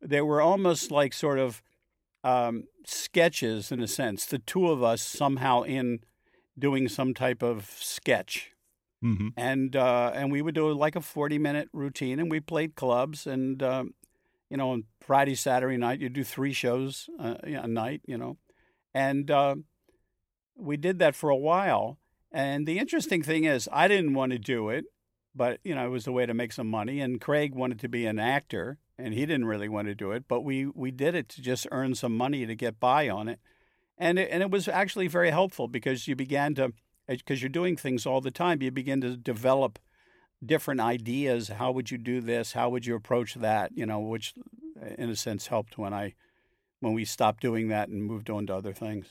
they 0.00 0.20
were 0.20 0.40
almost 0.40 0.90
like 0.90 1.12
sort 1.12 1.38
of 1.38 1.62
um, 2.24 2.64
sketches 2.86 3.70
in 3.72 3.80
a 3.82 3.88
sense. 3.88 4.26
The 4.26 4.38
two 4.38 4.68
of 4.70 4.82
us 4.82 5.02
somehow 5.02 5.62
in 5.62 6.00
doing 6.58 6.88
some 6.88 7.14
type 7.14 7.42
of 7.42 7.70
sketch 7.80 8.52
hmm 9.02 9.28
and 9.36 9.76
uh, 9.76 10.12
and 10.14 10.30
we 10.32 10.42
would 10.42 10.54
do 10.54 10.72
like 10.72 10.96
a 10.96 11.00
forty 11.00 11.38
minute 11.38 11.68
routine, 11.72 12.18
and 12.20 12.30
we 12.30 12.40
played 12.40 12.74
clubs, 12.76 13.26
and 13.26 13.62
um, 13.62 13.94
you 14.50 14.56
know, 14.56 14.70
on 14.70 14.84
Friday, 15.00 15.34
Saturday 15.34 15.76
night, 15.76 16.00
you 16.00 16.08
do 16.08 16.24
three 16.24 16.52
shows 16.52 17.08
uh, 17.18 17.36
a 17.42 17.66
night, 17.66 18.02
you 18.06 18.16
know, 18.16 18.36
and 18.92 19.30
uh, 19.30 19.56
we 20.56 20.76
did 20.76 20.98
that 20.98 21.14
for 21.14 21.30
a 21.30 21.36
while. 21.36 21.98
And 22.30 22.66
the 22.66 22.78
interesting 22.78 23.22
thing 23.22 23.44
is, 23.44 23.68
I 23.72 23.88
didn't 23.88 24.14
want 24.14 24.32
to 24.32 24.38
do 24.38 24.68
it, 24.68 24.86
but 25.34 25.60
you 25.64 25.74
know, 25.74 25.86
it 25.86 25.90
was 25.90 26.06
a 26.06 26.12
way 26.12 26.26
to 26.26 26.34
make 26.34 26.52
some 26.52 26.68
money. 26.68 27.00
And 27.00 27.20
Craig 27.20 27.54
wanted 27.54 27.80
to 27.80 27.88
be 27.88 28.06
an 28.06 28.18
actor, 28.18 28.78
and 28.98 29.14
he 29.14 29.20
didn't 29.20 29.46
really 29.46 29.68
want 29.68 29.88
to 29.88 29.94
do 29.94 30.12
it, 30.12 30.24
but 30.28 30.42
we 30.42 30.66
we 30.66 30.90
did 30.90 31.14
it 31.14 31.28
to 31.30 31.42
just 31.42 31.66
earn 31.70 31.94
some 31.94 32.16
money 32.16 32.46
to 32.46 32.54
get 32.54 32.80
by 32.80 33.08
on 33.08 33.28
it, 33.28 33.40
and 33.98 34.18
it, 34.18 34.28
and 34.30 34.42
it 34.42 34.50
was 34.50 34.68
actually 34.68 35.08
very 35.08 35.30
helpful 35.30 35.68
because 35.68 36.08
you 36.08 36.16
began 36.16 36.54
to 36.56 36.72
because 37.06 37.42
you're 37.42 37.48
doing 37.48 37.76
things 37.76 38.06
all 38.06 38.20
the 38.20 38.30
time, 38.30 38.62
you 38.62 38.70
begin 38.70 39.00
to 39.00 39.16
develop 39.16 39.78
different 40.46 40.80
ideas. 40.80 41.48
How 41.48 41.72
would 41.72 41.90
you 41.90 41.98
do 41.98 42.20
this? 42.20 42.52
How 42.52 42.68
would 42.70 42.86
you 42.86 42.94
approach 42.94 43.34
that? 43.34 43.72
You 43.74 43.86
know, 43.86 44.00
which 44.00 44.34
in 44.98 45.10
a 45.10 45.16
sense 45.16 45.46
helped 45.48 45.78
when 45.78 45.92
I 45.92 46.14
when 46.80 46.92
we 46.92 47.04
stopped 47.04 47.40
doing 47.40 47.68
that 47.68 47.88
and 47.88 48.04
moved 48.04 48.28
on 48.30 48.46
to 48.46 48.54
other 48.54 48.72
things. 48.72 49.06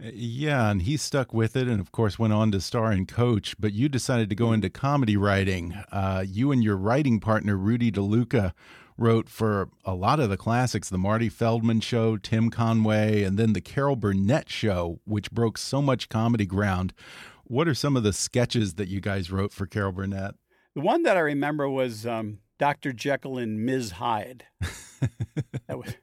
Yeah, 0.00 0.70
and 0.70 0.82
he 0.82 0.96
stuck 0.96 1.32
with 1.32 1.54
it 1.54 1.68
and, 1.68 1.80
of 1.80 1.92
course, 1.92 2.18
went 2.18 2.32
on 2.32 2.50
to 2.50 2.60
star 2.60 2.90
and 2.90 3.06
Coach. 3.06 3.54
But 3.58 3.72
you 3.72 3.88
decided 3.88 4.28
to 4.30 4.34
go 4.34 4.52
into 4.52 4.68
comedy 4.68 5.16
writing. 5.16 5.74
Uh, 5.92 6.24
you 6.26 6.50
and 6.50 6.64
your 6.64 6.76
writing 6.76 7.20
partner, 7.20 7.56
Rudy 7.56 7.92
DeLuca, 7.92 8.52
wrote 8.98 9.28
for 9.28 9.70
a 9.84 9.94
lot 9.94 10.20
of 10.20 10.30
the 10.30 10.36
classics 10.36 10.88
The 10.88 10.98
Marty 10.98 11.28
Feldman 11.28 11.80
Show, 11.80 12.16
Tim 12.16 12.50
Conway, 12.50 13.22
and 13.22 13.38
then 13.38 13.52
The 13.52 13.60
Carol 13.60 13.96
Burnett 13.96 14.48
Show, 14.48 15.00
which 15.04 15.30
broke 15.30 15.58
so 15.58 15.80
much 15.80 16.08
comedy 16.08 16.46
ground. 16.46 16.92
What 17.44 17.68
are 17.68 17.74
some 17.74 17.96
of 17.96 18.02
the 18.02 18.12
sketches 18.12 18.74
that 18.74 18.88
you 18.88 19.00
guys 19.00 19.30
wrote 19.30 19.52
for 19.52 19.66
Carol 19.66 19.92
Burnett? 19.92 20.34
The 20.74 20.80
one 20.80 21.02
that 21.04 21.16
I 21.16 21.20
remember 21.20 21.68
was 21.68 22.06
um, 22.06 22.38
Dr. 22.58 22.92
Jekyll 22.92 23.38
and 23.38 23.64
Ms. 23.64 23.92
Hyde. 23.92 24.44
Was, 25.68 25.96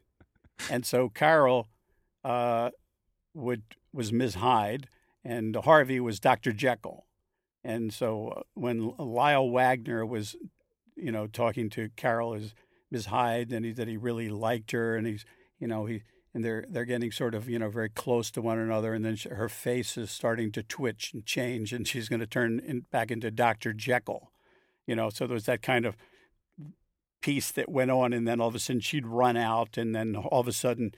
and 0.70 0.86
so 0.86 1.10
Carol 1.10 1.68
uh, 2.24 2.72
would 3.34 3.64
was 3.94 4.12
Ms. 4.12 4.36
Hyde, 4.36 4.88
and 5.24 5.56
Harvey 5.56 6.00
was 6.00 6.20
Dr. 6.20 6.52
Jekyll. 6.52 7.06
And 7.64 7.94
so 7.94 8.30
uh, 8.30 8.42
when 8.54 8.94
Lyle 8.98 9.50
Waggoner 9.50 10.06
was, 10.06 10.36
you 10.96 11.12
know, 11.12 11.28
talking 11.28 11.70
to 11.72 11.90
Carol 11.96 12.34
as 12.34 12.54
Ms. 12.90 13.08
Hyde, 13.08 13.52
and 13.52 13.66
he 13.66 13.72
that 13.74 13.88
he 13.88 13.98
really 13.98 14.30
liked 14.30 14.72
her, 14.72 14.96
and 14.96 15.08
he's, 15.08 15.26
you 15.60 15.68
know, 15.68 15.86
he 15.86 16.04
and 16.34 16.44
they're 16.44 16.66
they're 16.70 16.86
getting 16.86 17.12
sort 17.12 17.36
of 17.36 17.50
you 17.50 17.60
know 17.60 17.70
very 17.70 17.90
close 17.90 18.32
to 18.32 18.42
one 18.42 18.60
another, 18.60 18.94
and 18.94 19.04
then 19.04 19.16
she, 19.16 19.30
her 19.30 19.50
face 19.50 19.98
is 19.98 20.12
starting 20.12 20.52
to 20.54 20.64
twitch 20.64 21.12
and 21.14 21.26
change, 21.26 21.74
and 21.74 21.88
she's 21.88 22.10
going 22.10 22.20
to 22.20 22.28
turn 22.28 22.60
in, 22.60 22.86
back 22.92 23.12
into 23.12 23.32
Dr. 23.32 23.74
Jekyll, 23.74 24.32
you 24.92 24.96
know. 24.98 25.10
So 25.10 25.26
there 25.28 25.34
was 25.42 25.46
that 25.46 25.62
kind 25.62 25.86
of 25.86 25.96
piece 27.22 27.52
that 27.52 27.70
went 27.70 27.92
on, 27.92 28.14
and 28.14 28.28
then 28.28 28.42
all 28.42 28.48
of 28.50 28.56
a 28.56 28.60
sudden 28.60 28.82
she'd 28.82 29.06
run 29.08 29.38
out, 29.38 29.78
and 29.78 29.96
then 29.96 30.16
all 30.16 30.42
of 30.42 30.48
a 30.48 30.54
sudden 30.54 30.94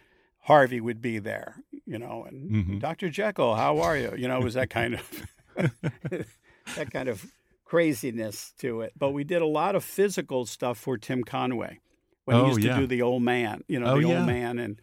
Harvey 0.51 0.79
would 0.81 1.01
be 1.01 1.19
there, 1.19 1.57
you 1.85 1.99
know, 1.99 2.25
and 2.27 2.49
Mhm. 2.51 2.79
Dr. 2.79 3.09
Jekyll, 3.09 3.55
how 3.55 3.79
are 3.79 3.97
you? 3.97 4.13
You 4.17 4.27
know, 4.27 4.37
it 4.39 4.43
was 4.43 4.55
that 4.55 4.69
kind 4.69 4.95
of 4.95 5.03
that 6.75 6.91
kind 6.91 7.09
of 7.09 7.25
craziness 7.65 8.53
to 8.59 8.81
it. 8.81 8.93
But 8.97 9.11
we 9.11 9.23
did 9.23 9.41
a 9.41 9.45
lot 9.47 9.75
of 9.75 9.83
physical 9.83 10.45
stuff 10.45 10.77
for 10.77 10.97
Tim 10.97 11.23
Conway 11.23 11.79
when 12.25 12.37
Oh, 12.37 12.43
he 12.43 12.49
used 12.49 12.63
yeah. 12.63 12.75
to 12.75 12.81
do 12.81 12.87
the 12.87 13.01
old 13.01 13.23
man, 13.23 13.63
you 13.67 13.79
know, 13.79 13.93
Oh, 13.93 14.01
the 14.01 14.07
yeah. 14.07 14.17
old 14.17 14.27
man, 14.27 14.59
and 14.59 14.81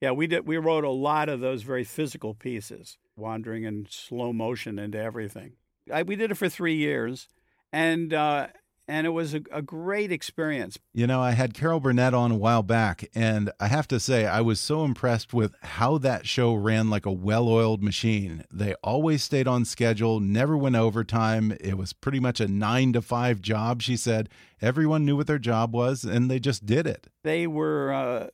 yeah, 0.00 0.10
we 0.10 0.26
did. 0.26 0.46
We 0.46 0.56
wrote 0.56 0.84
a 0.84 0.90
lot 0.90 1.28
of 1.28 1.40
those 1.40 1.62
very 1.62 1.84
physical 1.84 2.34
pieces, 2.34 2.98
wandering 3.16 3.64
in 3.64 3.86
slow 3.88 4.32
motion 4.32 4.78
into 4.78 4.98
everything. 4.98 5.52
I, 5.92 6.02
we 6.02 6.16
did 6.16 6.30
it 6.30 6.34
for 6.36 6.48
three 6.48 6.74
years, 6.76 7.28
and 7.72 8.12
uh, 8.12 8.48
and 8.88 9.06
it 9.06 9.10
was 9.10 9.32
a, 9.32 9.40
a 9.52 9.62
great 9.62 10.10
experience. 10.12 10.76
You 10.92 11.06
know, 11.06 11.20
I 11.20 11.30
had 11.32 11.54
Carol 11.54 11.80
Burnett 11.80 12.14
on 12.14 12.32
a 12.32 12.36
while 12.36 12.62
back, 12.62 13.08
and 13.14 13.50
I 13.60 13.68
have 13.68 13.86
to 13.88 14.00
say, 14.00 14.26
I 14.26 14.40
was 14.40 14.60
so 14.60 14.84
impressed 14.84 15.32
with 15.32 15.54
how 15.62 15.98
that 15.98 16.26
show 16.26 16.52
ran 16.54 16.90
like 16.90 17.06
a 17.06 17.12
well 17.12 17.48
oiled 17.48 17.82
machine. 17.82 18.44
They 18.52 18.74
always 18.82 19.22
stayed 19.22 19.46
on 19.48 19.64
schedule, 19.64 20.20
never 20.20 20.56
went 20.56 20.76
overtime. 20.76 21.56
It 21.60 21.78
was 21.78 21.92
pretty 21.92 22.20
much 22.20 22.40
a 22.40 22.48
nine 22.48 22.92
to 22.94 23.00
five 23.02 23.40
job, 23.40 23.82
she 23.82 23.96
said. 23.96 24.28
Everyone 24.60 25.04
knew 25.04 25.16
what 25.16 25.26
their 25.26 25.38
job 25.38 25.72
was, 25.74 26.04
and 26.04 26.30
they 26.30 26.38
just 26.38 26.66
did 26.66 26.86
it. 26.86 27.06
They 27.24 27.46
were 27.46 27.92
uh, 27.92 28.26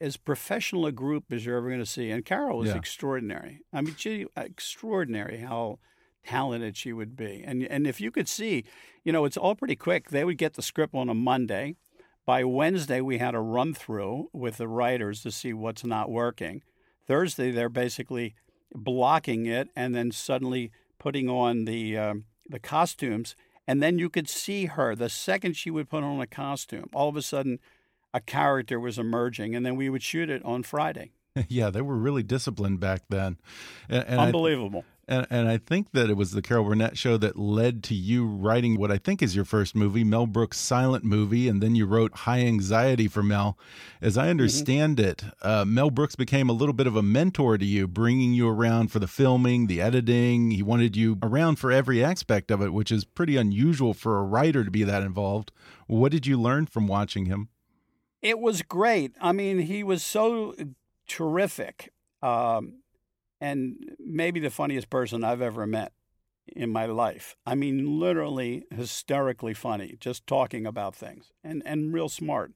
as 0.00 0.16
professional 0.16 0.86
a 0.86 0.92
group 0.92 1.24
as 1.30 1.44
you're 1.46 1.58
ever 1.58 1.68
going 1.68 1.80
to 1.80 1.86
see, 1.86 2.10
and 2.10 2.24
Carol 2.24 2.58
was 2.58 2.70
Yeah. 2.70 2.76
extraordinary. 2.76 3.60
I 3.72 3.82
mean, 3.82 3.94
she 3.96 4.26
extraordinary 4.36 5.38
how 5.38 5.78
talented 6.26 6.76
she 6.76 6.92
would 6.92 7.16
be. 7.16 7.42
And 7.44 7.62
and 7.64 7.86
if 7.86 8.00
you 8.00 8.10
could 8.10 8.28
see, 8.28 8.64
you 9.04 9.12
know, 9.12 9.24
it's 9.24 9.36
all 9.36 9.54
pretty 9.54 9.76
quick. 9.76 10.10
They 10.10 10.24
would 10.24 10.38
get 10.38 10.54
the 10.54 10.62
script 10.62 10.94
on 10.94 11.08
a 11.08 11.14
Monday. 11.14 11.76
By 12.24 12.42
Wednesday, 12.42 13.00
we 13.00 13.18
had 13.18 13.36
a 13.36 13.40
run 13.40 13.72
through 13.72 14.30
with 14.32 14.56
the 14.56 14.66
writers 14.66 15.22
to 15.22 15.30
see 15.30 15.52
what's 15.52 15.84
not 15.84 16.10
working. 16.10 16.62
Thursday, 17.06 17.52
they're 17.52 17.68
basically 17.68 18.34
blocking 18.74 19.46
it, 19.46 19.68
and 19.76 19.94
then 19.94 20.10
suddenly 20.10 20.72
putting 20.98 21.28
on 21.28 21.66
the 21.66 21.96
um, 21.96 22.24
the 22.48 22.58
costumes, 22.58 23.36
and 23.66 23.82
then 23.82 23.98
you 23.98 24.10
could 24.10 24.28
see 24.28 24.66
her 24.66 24.94
the 24.94 25.08
second 25.08 25.56
she 25.56 25.70
would 25.70 25.88
put 25.88 26.02
on 26.02 26.20
a 26.20 26.26
costume. 26.26 26.90
All 26.92 27.08
of 27.08 27.16
a 27.16 27.22
sudden, 27.22 27.60
a 28.12 28.20
character 28.20 28.80
was 28.80 28.98
emerging, 28.98 29.54
and 29.54 29.64
then 29.64 29.76
we 29.76 29.88
would 29.88 30.02
shoot 30.02 30.30
it 30.30 30.44
on 30.44 30.62
Friday. 30.62 31.12
yeah, 31.48 31.70
they 31.70 31.82
were 31.82 31.96
really 31.96 32.22
disciplined 32.22 32.80
back 32.80 33.02
then. 33.08 33.38
And, 33.88 34.04
and 34.08 34.20
Unbelievable. 34.20 34.84
I, 34.86 34.95
and, 35.08 35.26
and 35.30 35.48
I 35.48 35.58
think 35.58 35.92
that 35.92 36.10
it 36.10 36.16
was 36.16 36.32
the 36.32 36.42
Carol 36.42 36.64
Burnett 36.64 36.98
show 36.98 37.16
that 37.18 37.38
led 37.38 37.84
to 37.84 37.94
you 37.94 38.26
writing 38.26 38.76
what 38.76 38.90
I 38.90 38.98
think 38.98 39.22
is 39.22 39.36
your 39.36 39.44
first 39.44 39.76
movie, 39.76 40.02
Mel 40.02 40.26
Brooks' 40.26 40.58
silent 40.58 41.04
movie, 41.04 41.48
and 41.48 41.62
then 41.62 41.76
you 41.76 41.86
wrote 41.86 42.14
High 42.18 42.40
Anxiety 42.40 43.06
for 43.06 43.22
Mel. 43.22 43.56
As 44.00 44.18
I 44.18 44.22
mm-hmm. 44.22 44.30
understand 44.30 44.98
mm 44.98 45.04
-hmm. 45.04 45.10
it, 45.10 45.24
uh, 45.42 45.64
Mel 45.64 45.90
Brooks 45.90 46.16
became 46.16 46.50
a 46.50 46.56
little 46.56 46.74
bit 46.74 46.86
of 46.86 46.96
a 46.96 47.02
mentor 47.02 47.56
to 47.58 47.64
you, 47.64 47.86
bringing 47.86 48.34
you 48.34 48.48
around 48.48 48.90
for 48.90 48.98
the 48.98 49.06
filming, 49.06 49.68
the 49.68 49.80
editing. 49.80 50.50
He 50.50 50.62
wanted 50.62 50.96
you 50.96 51.18
around 51.22 51.58
for 51.58 51.70
every 51.70 52.04
aspect 52.04 52.50
of 52.50 52.60
it, 52.60 52.72
which 52.72 52.90
is 52.90 53.04
pretty 53.04 53.36
unusual 53.36 53.94
for 53.94 54.18
a 54.18 54.24
writer 54.24 54.64
to 54.64 54.70
be 54.70 54.84
that 54.84 55.02
involved. 55.02 55.52
What 55.86 56.12
did 56.12 56.26
you 56.26 56.42
learn 56.42 56.66
from 56.66 56.88
watching 56.88 57.26
him? 57.26 57.48
It 58.22 58.38
was 58.40 58.62
great. 58.62 59.12
I 59.20 59.32
mean, 59.32 59.58
he 59.58 59.84
was 59.84 60.02
so 60.02 60.54
terrific. 61.06 61.92
Um, 62.22 62.82
and 63.40 63.76
maybe 63.98 64.40
the 64.40 64.50
funniest 64.50 64.90
person 64.90 65.24
I've 65.24 65.42
ever 65.42 65.66
met 65.66 65.92
in 66.48 66.70
my 66.70 66.86
life. 66.86 67.36
I 67.44 67.54
mean, 67.54 67.98
literally 67.98 68.64
hysterically 68.70 69.54
funny, 69.54 69.96
just 69.98 70.26
talking 70.26 70.66
about 70.66 70.94
things 70.94 71.32
and, 71.42 71.62
and 71.66 71.92
real 71.92 72.08
smart. 72.08 72.52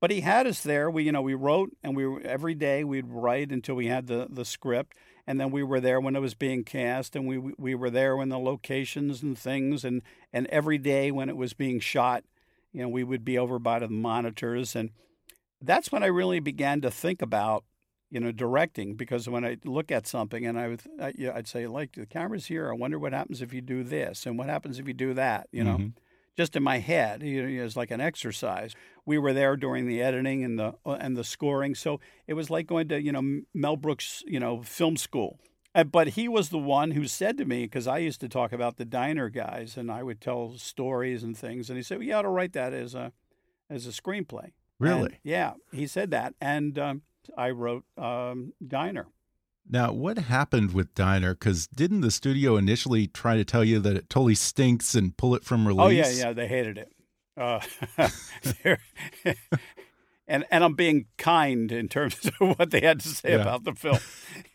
But 0.00 0.10
he 0.10 0.20
had 0.20 0.46
us 0.46 0.62
there. 0.62 0.90
We, 0.90 1.04
you 1.04 1.12
know, 1.12 1.22
we 1.22 1.34
wrote 1.34 1.70
and 1.82 1.96
we 1.96 2.06
were, 2.06 2.20
every 2.22 2.54
day 2.54 2.84
we'd 2.84 3.08
write 3.08 3.50
until 3.50 3.74
we 3.74 3.86
had 3.86 4.06
the, 4.06 4.26
the 4.30 4.44
script. 4.44 4.96
And 5.26 5.40
then 5.40 5.50
we 5.50 5.62
were 5.62 5.80
there 5.80 6.00
when 6.00 6.16
it 6.16 6.20
was 6.20 6.34
being 6.34 6.64
cast 6.64 7.16
and 7.16 7.26
we, 7.26 7.38
we 7.38 7.74
were 7.74 7.90
there 7.90 8.16
when 8.16 8.28
the 8.28 8.38
locations 8.38 9.22
and 9.22 9.38
things. 9.38 9.84
And, 9.84 10.02
and 10.32 10.46
every 10.48 10.76
day 10.76 11.10
when 11.10 11.28
it 11.28 11.36
was 11.36 11.54
being 11.54 11.80
shot, 11.80 12.24
you 12.72 12.82
know, 12.82 12.88
we 12.88 13.04
would 13.04 13.24
be 13.24 13.38
over 13.38 13.58
by 13.58 13.78
the 13.78 13.88
monitors. 13.88 14.76
And 14.76 14.90
that's 15.62 15.90
when 15.90 16.02
I 16.02 16.08
really 16.08 16.40
began 16.40 16.80
to 16.82 16.90
think 16.90 17.22
about 17.22 17.64
you 18.14 18.20
know, 18.20 18.30
directing 18.30 18.94
because 18.94 19.28
when 19.28 19.44
I 19.44 19.56
look 19.64 19.90
at 19.90 20.06
something 20.06 20.46
and 20.46 20.56
I 20.56 20.68
would, 20.68 20.82
I, 21.00 21.12
you 21.18 21.26
know, 21.26 21.32
I'd 21.34 21.48
say, 21.48 21.66
like, 21.66 21.96
the 21.96 22.06
camera's 22.06 22.46
here. 22.46 22.70
I 22.70 22.74
wonder 22.74 22.98
what 22.98 23.12
happens 23.12 23.42
if 23.42 23.52
you 23.52 23.60
do 23.60 23.82
this 23.82 24.24
and 24.24 24.38
what 24.38 24.48
happens 24.48 24.78
if 24.78 24.86
you 24.86 24.94
do 24.94 25.14
that, 25.14 25.48
you 25.50 25.64
know, 25.64 25.78
mm-hmm. 25.78 25.88
just 26.36 26.54
in 26.54 26.62
my 26.62 26.78
head, 26.78 27.24
you 27.24 27.42
know, 27.42 27.64
it's 27.64 27.76
like 27.76 27.90
an 27.90 28.00
exercise. 28.00 28.76
We 29.04 29.18
were 29.18 29.32
there 29.32 29.56
during 29.56 29.88
the 29.88 30.00
editing 30.00 30.44
and 30.44 30.56
the, 30.56 30.74
uh, 30.86 30.92
and 30.92 31.16
the 31.16 31.24
scoring. 31.24 31.74
So 31.74 31.98
it 32.28 32.34
was 32.34 32.50
like 32.50 32.68
going 32.68 32.88
to, 32.88 33.02
you 33.02 33.10
know, 33.10 33.42
Mel 33.52 33.76
Brooks, 33.76 34.22
you 34.26 34.38
know, 34.38 34.62
film 34.62 34.96
school. 34.96 35.40
But 35.90 36.10
he 36.10 36.28
was 36.28 36.50
the 36.50 36.58
one 36.58 36.92
who 36.92 37.08
said 37.08 37.36
to 37.38 37.44
me, 37.44 37.64
because 37.64 37.88
I 37.88 37.98
used 37.98 38.20
to 38.20 38.28
talk 38.28 38.52
about 38.52 38.76
the 38.76 38.84
diner 38.84 39.28
guys 39.28 39.76
and 39.76 39.90
I 39.90 40.04
would 40.04 40.20
tell 40.20 40.56
stories 40.56 41.24
and 41.24 41.36
things. 41.36 41.68
And 41.68 41.76
he 41.76 41.82
said, 41.82 41.98
well, 41.98 42.06
you 42.06 42.14
ought 42.14 42.22
to 42.22 42.28
write 42.28 42.52
that 42.52 42.72
as 42.72 42.94
a, 42.94 43.10
as 43.68 43.88
a 43.88 43.90
screenplay. 43.90 44.52
Really? 44.78 45.00
And, 45.00 45.18
yeah, 45.24 45.54
he 45.72 45.88
said 45.88 46.12
that. 46.12 46.34
And, 46.40 46.78
um, 46.78 47.02
I 47.36 47.50
wrote 47.50 47.84
um, 47.96 48.52
Diner. 48.66 49.06
Now, 49.68 49.92
what 49.92 50.18
happened 50.18 50.74
with 50.74 50.94
Diner? 50.94 51.34
Because 51.34 51.66
didn't 51.66 52.02
the 52.02 52.10
studio 52.10 52.56
initially 52.56 53.06
try 53.06 53.36
to 53.36 53.44
tell 53.44 53.64
you 53.64 53.78
that 53.80 53.96
it 53.96 54.10
totally 54.10 54.34
stinks 54.34 54.94
and 54.94 55.16
pull 55.16 55.34
it 55.34 55.44
from 55.44 55.66
release? 55.66 55.84
Oh 55.84 55.88
yeah, 55.88 56.10
yeah, 56.10 56.32
they 56.32 56.46
hated 56.46 56.78
it. 56.78 56.92
Uh, 57.36 57.60
and 60.28 60.44
and 60.50 60.64
I'm 60.64 60.74
being 60.74 61.06
kind 61.16 61.72
in 61.72 61.88
terms 61.88 62.30
of 62.40 62.58
what 62.58 62.70
they 62.70 62.80
had 62.80 63.00
to 63.00 63.08
say 63.08 63.30
yeah. 63.30 63.40
about 63.40 63.64
the 63.64 63.72
film. 63.72 63.98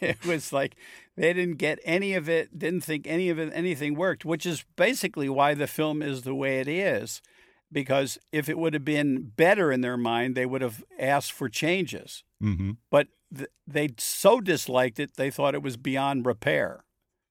it 0.00 0.24
was 0.26 0.52
like 0.52 0.76
they 1.16 1.32
didn't 1.32 1.56
get 1.56 1.78
any 1.84 2.14
of 2.14 2.28
it, 2.28 2.58
didn't 2.58 2.82
think 2.82 3.06
any 3.06 3.30
of 3.30 3.38
it, 3.38 3.50
anything 3.54 3.94
worked, 3.94 4.26
which 4.26 4.44
is 4.44 4.64
basically 4.76 5.28
why 5.28 5.54
the 5.54 5.66
film 5.66 6.02
is 6.02 6.22
the 6.22 6.34
way 6.34 6.60
it 6.60 6.68
is 6.68 7.22
because 7.70 8.18
if 8.32 8.48
it 8.48 8.58
would 8.58 8.74
have 8.74 8.84
been 8.84 9.32
better 9.36 9.70
in 9.70 9.80
their 9.80 9.96
mind, 9.96 10.34
they 10.34 10.46
would 10.46 10.62
have 10.62 10.84
asked 10.98 11.32
for 11.32 11.48
changes. 11.48 12.24
Mm-hmm. 12.42 12.72
But 12.90 13.08
th- 13.34 13.50
they 13.66 13.90
so 13.98 14.40
disliked 14.40 14.98
it, 14.98 15.16
they 15.16 15.30
thought 15.30 15.54
it 15.54 15.62
was 15.62 15.76
beyond 15.76 16.26
repair. 16.26 16.84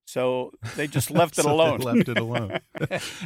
So 0.06 0.52
they 0.78 0.88
just 0.88 1.12
left 1.12 1.38
it 1.38 1.42
so 1.44 1.52
alone. 1.52 1.80
left 1.80 2.08
it 2.08 2.18
alone. 2.18 2.60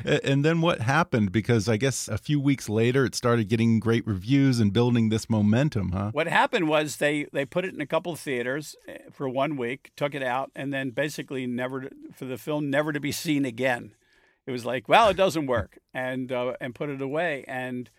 and 0.23 0.43
then 0.43 0.61
what 0.61 0.81
happened? 0.81 1.31
Because 1.31 1.69
I 1.69 1.77
guess 1.77 2.07
a 2.07 2.17
few 2.17 2.39
weeks 2.39 2.69
later, 2.69 3.05
it 3.05 3.13
started 3.13 3.49
getting 3.49 3.79
great 3.79 4.05
reviews 4.07 4.59
and 4.59 4.73
building 4.73 5.09
this 5.09 5.29
momentum, 5.29 5.91
huh? 5.91 6.09
What 6.11 6.27
happened 6.27 6.67
was 6.67 6.95
they 6.95 7.27
they 7.31 7.45
put 7.45 7.65
it 7.65 7.75
in 7.75 7.81
a 7.81 7.85
couple 7.85 8.13
of 8.13 8.19
theaters 8.19 8.75
eh, 8.87 8.97
for 9.11 9.29
one 9.29 9.57
week, 9.57 9.91
took 9.95 10.15
it 10.15 10.23
out, 10.23 10.49
and 10.55 10.73
then 10.73 10.89
basically 10.89 11.45
never 11.45 11.87
for 12.15 12.25
the 12.25 12.37
film 12.37 12.71
never 12.71 12.91
to 12.91 12.99
be 12.99 13.11
seen 13.11 13.45
again 13.45 13.93
it 14.51 14.53
was 14.53 14.65
like, 14.65 14.89
well, 14.89 15.07
it 15.07 15.15
doesn't 15.15 15.47
work, 15.47 15.79
and 15.93 16.29
uh, 16.31 16.53
and 16.59 16.75
put 16.75 16.89
it 16.89 17.01
away. 17.01 17.45
And 17.47 17.89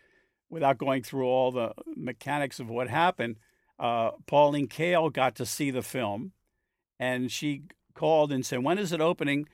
without 0.50 0.76
going 0.76 1.02
through 1.02 1.24
all 1.26 1.50
the 1.50 1.72
mechanics 1.96 2.60
of 2.60 2.68
what 2.68 2.88
happened, 2.88 3.36
uh, 3.78 4.10
Pauline 4.26 4.68
Kael 4.68 5.10
got 5.10 5.34
to 5.36 5.46
see 5.46 5.70
the 5.70 5.82
film, 5.82 6.32
and 7.00 7.32
she 7.32 7.62
called 7.94 8.30
and 8.32 8.44
said, 8.44 8.62
"When 8.62 8.78
is 8.78 8.92
it 8.92 9.00
opening?" 9.00 9.48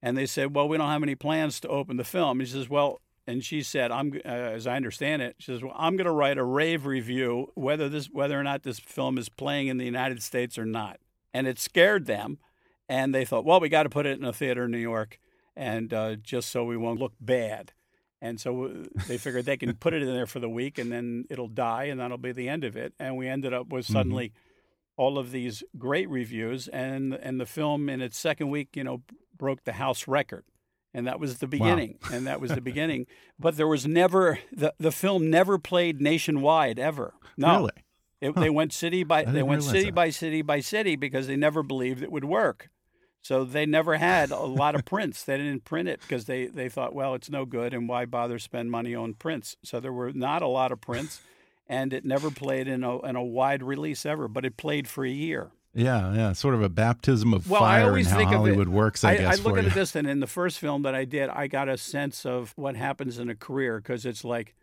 And 0.00 0.16
they 0.16 0.26
said, 0.26 0.54
"Well, 0.54 0.68
we 0.68 0.78
don't 0.78 0.88
have 0.88 1.02
any 1.02 1.16
plans 1.16 1.58
to 1.60 1.68
open 1.68 1.96
the 1.96 2.04
film." 2.04 2.40
He 2.40 2.46
says, 2.46 2.70
"Well." 2.70 3.00
And 3.26 3.42
she 3.42 3.62
said, 3.62 3.90
"I'm 3.90 4.12
uh, 4.24 4.28
as 4.28 4.66
I 4.66 4.76
understand 4.76 5.22
it." 5.22 5.36
She 5.38 5.50
says, 5.50 5.62
"Well, 5.62 5.74
I'm 5.74 5.96
going 5.96 6.04
to 6.06 6.12
write 6.12 6.38
a 6.38 6.44
rave 6.44 6.86
review 6.86 7.50
whether 7.54 7.88
this 7.88 8.06
whether 8.06 8.38
or 8.38 8.44
not 8.44 8.62
this 8.62 8.78
film 8.78 9.18
is 9.18 9.28
playing 9.28 9.66
in 9.66 9.78
the 9.78 9.86
United 9.86 10.22
States 10.22 10.56
or 10.56 10.66
not." 10.66 11.00
And 11.32 11.48
it 11.48 11.58
scared 11.58 12.06
them, 12.06 12.38
and 12.88 13.12
they 13.12 13.24
thought, 13.24 13.44
"Well, 13.44 13.58
we 13.60 13.68
got 13.68 13.84
to 13.84 13.88
put 13.88 14.06
it 14.06 14.18
in 14.18 14.24
a 14.24 14.32
theater 14.32 14.66
in 14.66 14.70
New 14.70 14.78
York." 14.78 15.18
And 15.56 15.92
uh, 15.92 16.16
just 16.16 16.50
so 16.50 16.64
we 16.64 16.76
won't 16.76 17.00
look 17.00 17.14
bad. 17.20 17.72
And 18.20 18.40
so 18.40 18.64
uh, 18.64 18.68
they 19.06 19.18
figured 19.18 19.44
they 19.44 19.56
can 19.56 19.74
put 19.74 19.92
it 19.92 20.02
in 20.02 20.08
there 20.08 20.26
for 20.26 20.40
the 20.40 20.48
week 20.48 20.78
and 20.78 20.90
then 20.90 21.26
it'll 21.28 21.48
die 21.48 21.84
and 21.84 22.00
that'll 22.00 22.18
be 22.18 22.32
the 22.32 22.48
end 22.48 22.64
of 22.64 22.76
it. 22.76 22.94
And 22.98 23.16
we 23.16 23.28
ended 23.28 23.52
up 23.52 23.68
with 23.68 23.84
mm-hmm. 23.84 23.92
suddenly 23.92 24.28
mm-hmm. 24.28 25.02
all 25.02 25.18
of 25.18 25.30
these 25.30 25.62
great 25.76 26.08
reviews 26.08 26.66
and 26.68 27.12
and 27.14 27.38
the 27.40 27.46
film 27.46 27.88
in 27.88 28.00
its 28.00 28.18
second 28.18 28.50
week, 28.50 28.76
you 28.76 28.84
know, 28.84 29.02
broke 29.36 29.64
the 29.64 29.74
house 29.74 30.08
record. 30.08 30.44
And 30.96 31.06
that 31.08 31.18
was 31.18 31.38
the 31.38 31.48
beginning. 31.48 31.98
Wow. 32.04 32.16
and 32.16 32.26
that 32.26 32.40
was 32.40 32.52
the 32.52 32.60
beginning. 32.62 33.06
But 33.38 33.56
there 33.56 33.68
was 33.68 33.86
never 33.86 34.38
the, 34.50 34.72
the 34.78 34.92
film 34.92 35.28
never 35.28 35.58
played 35.58 36.00
nationwide 36.00 36.78
ever. 36.78 37.14
No. 37.36 37.56
Really? 37.56 37.72
It, 38.20 38.32
huh. 38.34 38.40
They 38.40 38.50
went 38.50 38.72
city 38.72 39.04
by 39.04 39.24
they 39.24 39.42
went 39.42 39.64
city 39.64 39.86
that. 39.86 39.94
by 39.94 40.08
city 40.08 40.40
by 40.40 40.60
city 40.60 40.96
because 40.96 41.26
they 41.26 41.36
never 41.36 41.62
believed 41.62 42.02
it 42.02 42.10
would 42.10 42.24
work. 42.24 42.70
So 43.24 43.44
they 43.44 43.64
never 43.64 43.96
had 43.96 44.30
a 44.30 44.40
lot 44.40 44.74
of 44.74 44.84
prints. 44.84 45.24
They 45.24 45.38
didn't 45.38 45.64
print 45.64 45.88
it 45.88 46.02
because 46.02 46.26
they, 46.26 46.44
they 46.44 46.68
thought, 46.68 46.94
well, 46.94 47.14
it's 47.14 47.30
no 47.30 47.46
good, 47.46 47.72
and 47.72 47.88
why 47.88 48.04
bother 48.04 48.38
spend 48.38 48.70
money 48.70 48.94
on 48.94 49.14
prints? 49.14 49.56
So 49.62 49.80
there 49.80 49.94
were 49.94 50.12
not 50.12 50.42
a 50.42 50.46
lot 50.46 50.70
of 50.70 50.82
prints, 50.82 51.22
and 51.66 51.94
it 51.94 52.04
never 52.04 52.30
played 52.30 52.68
in 52.68 52.84
a 52.84 53.00
in 53.00 53.16
a 53.16 53.24
wide 53.24 53.62
release 53.62 54.04
ever. 54.04 54.28
But 54.28 54.44
it 54.44 54.58
played 54.58 54.86
for 54.86 55.06
a 55.06 55.10
year. 55.10 55.52
Yeah, 55.72 56.14
yeah, 56.14 56.32
sort 56.34 56.54
of 56.54 56.62
a 56.62 56.68
baptism 56.68 57.32
of 57.32 57.48
well, 57.48 57.62
fire 57.62 57.96
in 57.96 58.04
how 58.04 58.26
Hollywood 58.26 58.68
it, 58.68 58.70
works. 58.70 59.02
I, 59.04 59.12
I 59.12 59.16
guess 59.16 59.40
I 59.40 59.42
look 59.42 59.56
at 59.56 59.64
you. 59.64 59.70
this, 59.70 59.96
and 59.96 60.06
in 60.06 60.20
the 60.20 60.26
first 60.26 60.58
film 60.58 60.82
that 60.82 60.94
I 60.94 61.06
did, 61.06 61.30
I 61.30 61.46
got 61.46 61.70
a 61.70 61.78
sense 61.78 62.26
of 62.26 62.52
what 62.56 62.76
happens 62.76 63.18
in 63.18 63.30
a 63.30 63.34
career 63.34 63.78
because 63.78 64.04
it's 64.04 64.22
like 64.22 64.54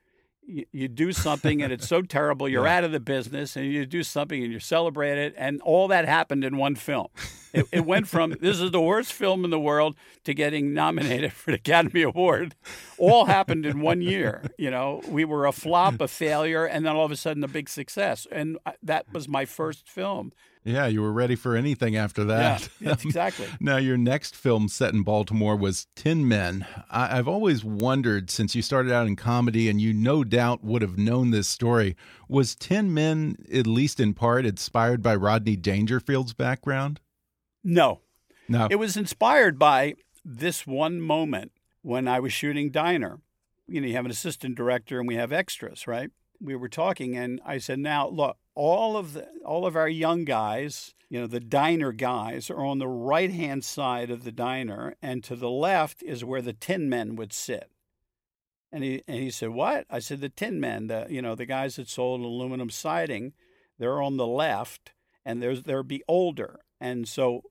you, 0.43 0.65
you 0.71 0.88
do 0.88 1.12
something 1.12 1.62
and 1.62 1.71
it's 1.71 1.88
so 1.88 2.01
terrible 2.01 2.47
you're 2.47 2.65
yeah. 2.65 2.77
out 2.77 2.84
of 2.84 2.91
the 2.91 2.99
business 2.99 3.56
and 3.56 3.65
you 3.65 3.86
do 3.86 4.04
something 4.04 4.43
and 4.43 4.51
you 4.51 4.60
celebrate 4.60 5.17
it 5.17 5.34
and 5.38 5.62
all 5.62 5.88
that 5.88 6.06
happened 6.06 6.43
in 6.43 6.58
one 6.58 6.75
film. 6.75 7.08
It, 7.54 7.67
it 7.71 7.86
went 7.86 8.08
from 8.08 8.36
this 8.41 8.60
is 8.60 8.71
the 8.71 8.82
worst 8.82 9.13
film 9.13 9.43
in 9.43 9.51
the 9.51 9.60
world 9.60 9.95
to 10.23 10.34
getting 10.34 10.73
nominated 10.73 11.34
for 11.34 11.51
the 11.51 11.58
academy 11.58 12.01
award. 12.01 12.56
All 12.97 13.25
happened 13.25 13.65
in 13.65 13.82
one 13.82 14.01
year 14.01 14.43
you 14.58 14.71
know? 14.71 15.01
We 15.08 15.25
were 15.25 15.45
a 15.45 15.51
flop 15.51 16.01
a 16.01 16.08
failure 16.08 16.65
and 16.65 16.86
then 16.86 16.95
all 16.95 17.06
of 17.06 17.12
a 17.12 17.17
sudden 17.17 17.43
a 17.43 17.47
big 17.47 17.69
success. 17.69 18.27
And 18.32 18.58
uh, 18.65 18.71
that 18.84 19.12
was 19.12 19.27
my 19.27 19.45
first 19.45 19.88
film 19.88 20.32
yeah, 20.63 20.86
you 20.86 21.02
were 21.02 21.12
ready 21.12 21.36
for 21.36 21.56
anything 21.56 21.95
after 21.95 22.24
that. 22.26 22.69
Yeah, 22.80 22.91
exactly. 22.91 23.47
now, 23.60 23.78
your 23.78 23.97
next 23.97 24.36
film 24.36 24.67
set 24.67 24.93
in 24.93 25.02
Baltimore 25.02 25.56
was 25.56 25.88
Tin 25.95 26.28
Men. 26.28 26.65
I 26.89 27.15
have 27.15 27.28
always 27.28 27.63
wondered, 27.63 28.30
since 28.30 28.56
you 28.56 28.62
started 28.62 28.91
out 28.91 29.08
in 29.08 29.15
comedy 29.15 29.69
and 29.69 29.82
you 29.82 29.91
no 29.91 30.24
doubt 30.24 30.63
would 30.63 30.84
have 30.84 30.97
known 30.97 31.32
this 31.32 31.47
story, 31.47 31.95
was 32.28 32.56
Tin 32.56 32.93
Men, 32.93 33.38
at 33.52 33.65
least 33.65 34.00
in 34.00 34.13
part, 34.13 34.45
inspired 34.45 35.02
by 35.02 35.15
Rodney 35.15 35.56
Dangerfield's 35.56 36.34
background? 36.34 37.00
No. 37.63 38.02
No. 38.47 38.67
It 38.69 38.76
was 38.76 38.95
inspired 38.95 39.58
by 39.58 39.95
this 40.24 40.67
one 40.67 41.02
moment 41.02 41.52
when 41.82 42.08
I 42.08 42.19
was 42.19 42.34
shooting 42.34 42.69
Diner. 42.69 43.19
You 43.67 43.82
know, 43.82 43.88
you 43.88 43.95
have 43.95 44.06
an 44.06 44.12
assistant 44.12 44.56
director 44.56 45.00
and 45.00 45.08
we 45.08 45.15
have 45.15 45.32
extras, 45.32 45.88
right? 45.88 46.12
We 46.39 46.56
were 46.56 46.69
talking, 46.69 47.15
and 47.15 47.39
I 47.45 47.60
said, 47.60 47.80
Now, 47.80 48.08
look, 48.08 48.38
all 48.56 48.98
of 48.98 49.14
the 49.14 49.28
all 49.46 49.66
of 49.66 49.76
our 49.76 49.88
young 49.90 50.26
guys, 50.26 50.94
you 51.10 51.20
know, 51.20 51.28
the 51.28 51.40
diner 51.40 51.92
guys 51.92 52.50
are 52.50 52.66
on 52.66 52.80
the 52.80 52.88
right 52.88 53.32
hand 53.32 53.64
side 53.64 54.10
of 54.10 54.24
the 54.24 54.32
diner, 54.32 54.96
and 55.02 55.24
to 55.24 55.36
the 55.36 55.50
left 55.50 56.04
is 56.04 56.24
where 56.24 56.42
the 56.42 56.54
tin 56.54 56.90
men 56.90 57.16
would 57.16 57.34
sit. 57.34 57.72
And 58.72 58.84
he 58.84 59.04
and 59.08 59.18
he 59.18 59.32
said, 59.32 59.50
"What?" 59.50 59.86
I 59.90 60.00
said, 60.00 60.22
"The 60.22 60.30
tin 60.30 60.60
men, 60.60 60.88
the 60.88 61.08
you 61.10 61.22
know 61.22 61.36
the 61.36 61.46
guys 61.46 61.76
that 61.76 61.90
sold 61.90 62.22
aluminum 62.22 62.70
siding, 62.70 63.34
they're 63.78 64.02
on 64.02 64.18
the 64.18 64.28
left, 64.28 64.94
and 65.26 65.42
there's 65.42 65.64
they'll 65.64 65.84
be 65.84 66.04
older." 66.08 66.62
And 66.80 67.08
so 67.08 67.44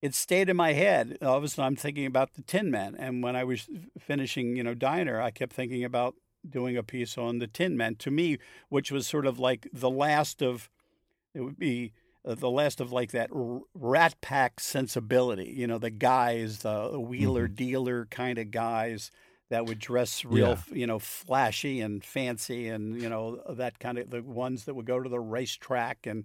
it 0.00 0.14
stayed 0.14 0.48
in 0.48 0.56
my 0.56 0.72
head. 0.72 1.18
All 1.22 1.36
of 1.36 1.44
a 1.44 1.48
sudden, 1.48 1.66
I'm 1.66 1.76
thinking 1.76 2.06
about 2.06 2.34
the 2.34 2.42
Tin 2.42 2.70
Men. 2.70 2.94
And 2.96 3.22
when 3.22 3.34
I 3.34 3.44
was 3.44 3.68
finishing, 3.98 4.56
you 4.56 4.62
know, 4.62 4.74
Diner, 4.74 5.20
I 5.20 5.30
kept 5.30 5.52
thinking 5.52 5.84
about 5.84 6.14
doing 6.50 6.76
a 6.76 6.82
piece 6.82 7.18
on 7.18 7.38
the 7.38 7.46
Tin 7.46 7.76
Men 7.76 7.96
to 7.96 8.10
me, 8.10 8.38
which 8.68 8.90
was 8.90 9.06
sort 9.06 9.26
of 9.26 9.38
like 9.38 9.68
the 9.72 9.90
last 9.90 10.42
of, 10.42 10.70
it 11.34 11.40
would 11.40 11.58
be 11.58 11.92
uh, 12.24 12.34
the 12.34 12.50
last 12.50 12.80
of 12.80 12.92
like 12.92 13.12
that 13.12 13.30
rat 13.32 14.14
pack 14.20 14.60
sensibility, 14.60 15.54
you 15.56 15.66
know, 15.66 15.78
the 15.78 15.90
guys, 15.90 16.58
the 16.58 16.98
wheeler 16.98 17.46
mm-hmm. 17.46 17.54
dealer 17.54 18.06
kind 18.06 18.38
of 18.38 18.50
guys 18.50 19.10
that 19.50 19.64
would 19.64 19.78
dress 19.78 20.24
real, 20.24 20.58
yeah. 20.68 20.74
you 20.74 20.86
know, 20.86 20.98
flashy 20.98 21.80
and 21.80 22.04
fancy 22.04 22.68
and, 22.68 23.00
you 23.00 23.08
know, 23.08 23.40
that 23.48 23.78
kind 23.78 23.98
of 23.98 24.10
the 24.10 24.22
ones 24.22 24.64
that 24.64 24.74
would 24.74 24.86
go 24.86 25.00
to 25.00 25.08
the 25.08 25.20
racetrack 25.20 26.06
and, 26.06 26.24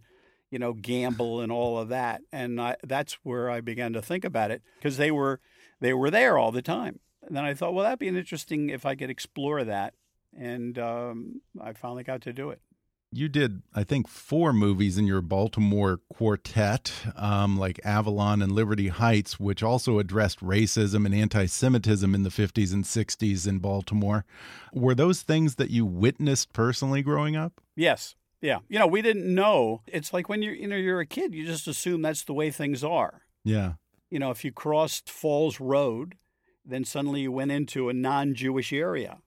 you 0.52 0.60
know, 0.60 0.74
gamble 0.74 1.40
and 1.40 1.52
all 1.52 1.78
of 1.78 1.90
that. 1.90 2.22
And 2.32 2.60
I, 2.60 2.76
that's 2.84 3.14
where 3.24 3.50
I 3.50 3.62
began 3.62 3.94
to 3.94 4.02
think 4.02 4.26
about 4.26 4.52
it 4.52 4.62
because 4.78 4.98
they 4.98 5.10
were, 5.10 5.40
they 5.80 5.94
were 5.94 6.12
there 6.12 6.38
all 6.38 6.52
the 6.52 6.62
time. 6.62 7.00
And 7.26 7.38
then 7.38 7.46
I 7.46 7.54
thought, 7.54 7.74
well, 7.74 7.86
that'd 7.86 8.00
be 8.00 8.10
an 8.10 8.18
interesting 8.18 8.70
if 8.70 8.86
I 8.86 8.96
could 8.96 9.10
explore 9.10 9.64
that. 9.64 9.94
And 10.38 10.78
um, 10.80 11.42
I 11.62 11.74
finally 11.74 12.04
got 12.04 12.22
to 12.22 12.34
do 12.34 12.50
it 12.50 12.60
you 13.16 13.30
did, 13.30 13.62
I 13.74 13.84
think, 13.84 14.08
four 14.08 14.54
movies 14.54 14.98
in 14.98 15.06
your 15.06 15.22
Baltimore 15.22 16.00
quartet, 16.12 16.92
um, 17.16 17.58
like 17.58 17.80
Avalon 17.84 18.42
and 18.42 18.52
Liberty 18.52 18.88
Heights, 18.88 19.40
which 19.40 19.62
also 19.62 20.00
addressed 20.00 20.40
racism 20.40 21.06
and 21.06 21.14
anti 21.14 21.46
Semitism 21.46 22.14
in 22.14 22.24
the 22.24 22.30
50s 22.30 22.74
and 22.74 22.84
60s 22.84 23.48
in 23.48 23.60
Baltimore. 23.60 24.26
Were 24.74 24.96
those 24.96 25.22
things 25.22 25.56
that 25.56 25.70
you 25.70 25.86
witnessed 25.86 26.54
personally 26.54 27.02
growing 27.02 27.36
up? 27.36 27.62
Yes. 27.76 28.16
Yeah. 28.42 28.60
You 28.68 28.80
know, 28.80 28.88
we 28.88 29.02
didn't 29.02 29.34
know. 29.34 29.82
It's 29.88 30.12
like 30.12 30.28
when 30.28 30.42
you're, 30.42 30.56
you 30.56 30.68
know, 30.68 30.76
you're 30.76 31.00
a 31.00 31.06
kid, 31.06 31.34
you 31.34 31.46
just 31.46 31.68
assume 31.68 32.02
that's 32.02 32.24
the 32.24 32.34
way 32.34 32.52
things 32.52 32.84
are. 32.84 33.22
Yeah. 33.44 33.74
You 34.10 34.20
know, 34.20 34.32
if 34.32 34.44
you 34.44 34.52
crossed 34.52 35.10
Falls 35.10 35.60
Road, 35.60 36.16
then 36.66 36.84
suddenly 36.84 37.22
you 37.22 37.32
went 37.32 37.52
into 37.52 37.90
a 37.90 37.94
non 37.94 38.34
Jewish 38.34 38.74
area 38.74 39.20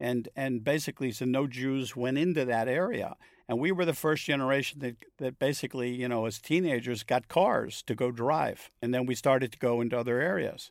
and 0.00 0.28
and 0.34 0.64
basically 0.64 1.12
so 1.12 1.24
no 1.24 1.46
Jews 1.46 1.94
went 1.94 2.18
into 2.18 2.44
that 2.44 2.68
area. 2.68 3.16
And 3.48 3.58
we 3.58 3.72
were 3.72 3.84
the 3.84 3.94
first 3.94 4.24
generation 4.24 4.78
that 4.80 4.96
that 5.18 5.38
basically, 5.38 5.90
you 5.90 6.08
know, 6.08 6.26
as 6.26 6.38
teenagers 6.38 7.02
got 7.02 7.28
cars 7.28 7.82
to 7.82 7.94
go 7.94 8.10
drive, 8.10 8.70
and 8.80 8.94
then 8.94 9.06
we 9.06 9.14
started 9.14 9.52
to 9.52 9.58
go 9.58 9.80
into 9.80 9.98
other 9.98 10.20
areas, 10.20 10.70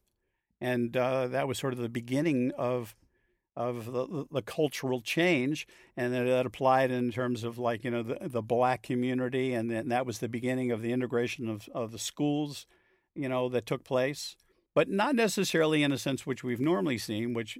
and 0.60 0.96
uh, 0.96 1.28
that 1.28 1.48
was 1.48 1.58
sort 1.58 1.74
of 1.74 1.80
the 1.80 1.90
beginning 1.90 2.52
of 2.58 2.96
of 3.56 3.92
the, 3.92 4.26
the 4.32 4.42
cultural 4.42 5.02
change, 5.02 5.68
and 5.98 6.14
that 6.14 6.46
applied 6.46 6.92
in 6.92 7.12
terms 7.12 7.44
of 7.44 7.58
like 7.58 7.84
you 7.84 7.92
know 7.92 8.02
the, 8.02 8.18
the 8.22 8.42
black 8.42 8.82
community, 8.82 9.54
and 9.54 9.70
then 9.70 9.90
that 9.90 10.06
was 10.06 10.20
the 10.20 10.30
beginning 10.30 10.72
of 10.72 10.82
the 10.82 10.94
integration 10.94 11.50
of, 11.50 11.68
of 11.76 11.92
the 11.92 12.00
schools, 12.00 12.66
you 13.14 13.28
know, 13.28 13.50
that 13.50 13.66
took 13.66 13.84
place, 13.84 14.38
but 14.74 14.88
not 14.88 15.16
necessarily 15.16 15.84
in 15.84 15.92
a 15.92 15.98
sense 15.98 16.26
which 16.26 16.44
we've 16.44 16.62
normally 16.62 16.98
seen, 16.98 17.34
which 17.34 17.58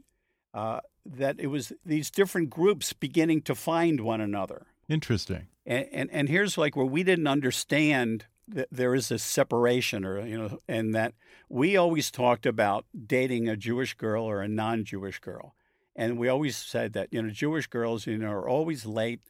uh, 0.54 0.80
that 1.06 1.40
it 1.40 1.48
was 1.48 1.74
these 1.86 2.10
different 2.12 2.50
groups 2.50 2.94
beginning 2.94 3.42
to 3.44 3.56
find 3.56 4.02
one 4.02 4.22
another. 4.22 4.68
Interesting. 4.88 5.48
And, 5.66 5.88
and, 5.92 6.10
and 6.12 6.30
here's 6.30 6.58
like 6.58 6.76
where 6.76 6.86
we 6.86 7.04
didn't 7.04 7.28
understand 7.28 8.26
that 8.48 8.68
there 8.72 8.96
is 8.96 9.12
a 9.12 9.20
separation, 9.20 10.04
or 10.04 10.26
you 10.26 10.38
know, 10.38 10.60
and 10.68 10.96
that 10.96 11.14
we 11.50 11.78
always 11.78 12.10
talked 12.10 12.46
about 12.46 12.86
dating 13.06 13.48
a 13.48 13.56
Jewish 13.56 13.94
girl 13.94 14.24
or 14.24 14.42
a 14.42 14.48
non-Jewish 14.48 15.20
girl, 15.20 15.54
and 15.96 16.18
we 16.18 16.28
always 16.28 16.58
said 16.58 16.94
that 16.94 17.10
you 17.12 17.22
know 17.22 17.30
Jewish 17.30 17.68
girls 17.68 18.08
you 18.08 18.18
know 18.18 18.32
are 18.32 18.50
always 18.50 18.88
late, 18.88 19.22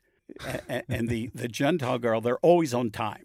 and, 0.70 0.84
and 0.88 1.10
the 1.10 1.32
the 1.36 1.50
Gentile 1.50 2.00
girl 2.00 2.22
they're 2.22 2.38
always 2.38 2.74
on 2.74 2.92
time 2.92 3.24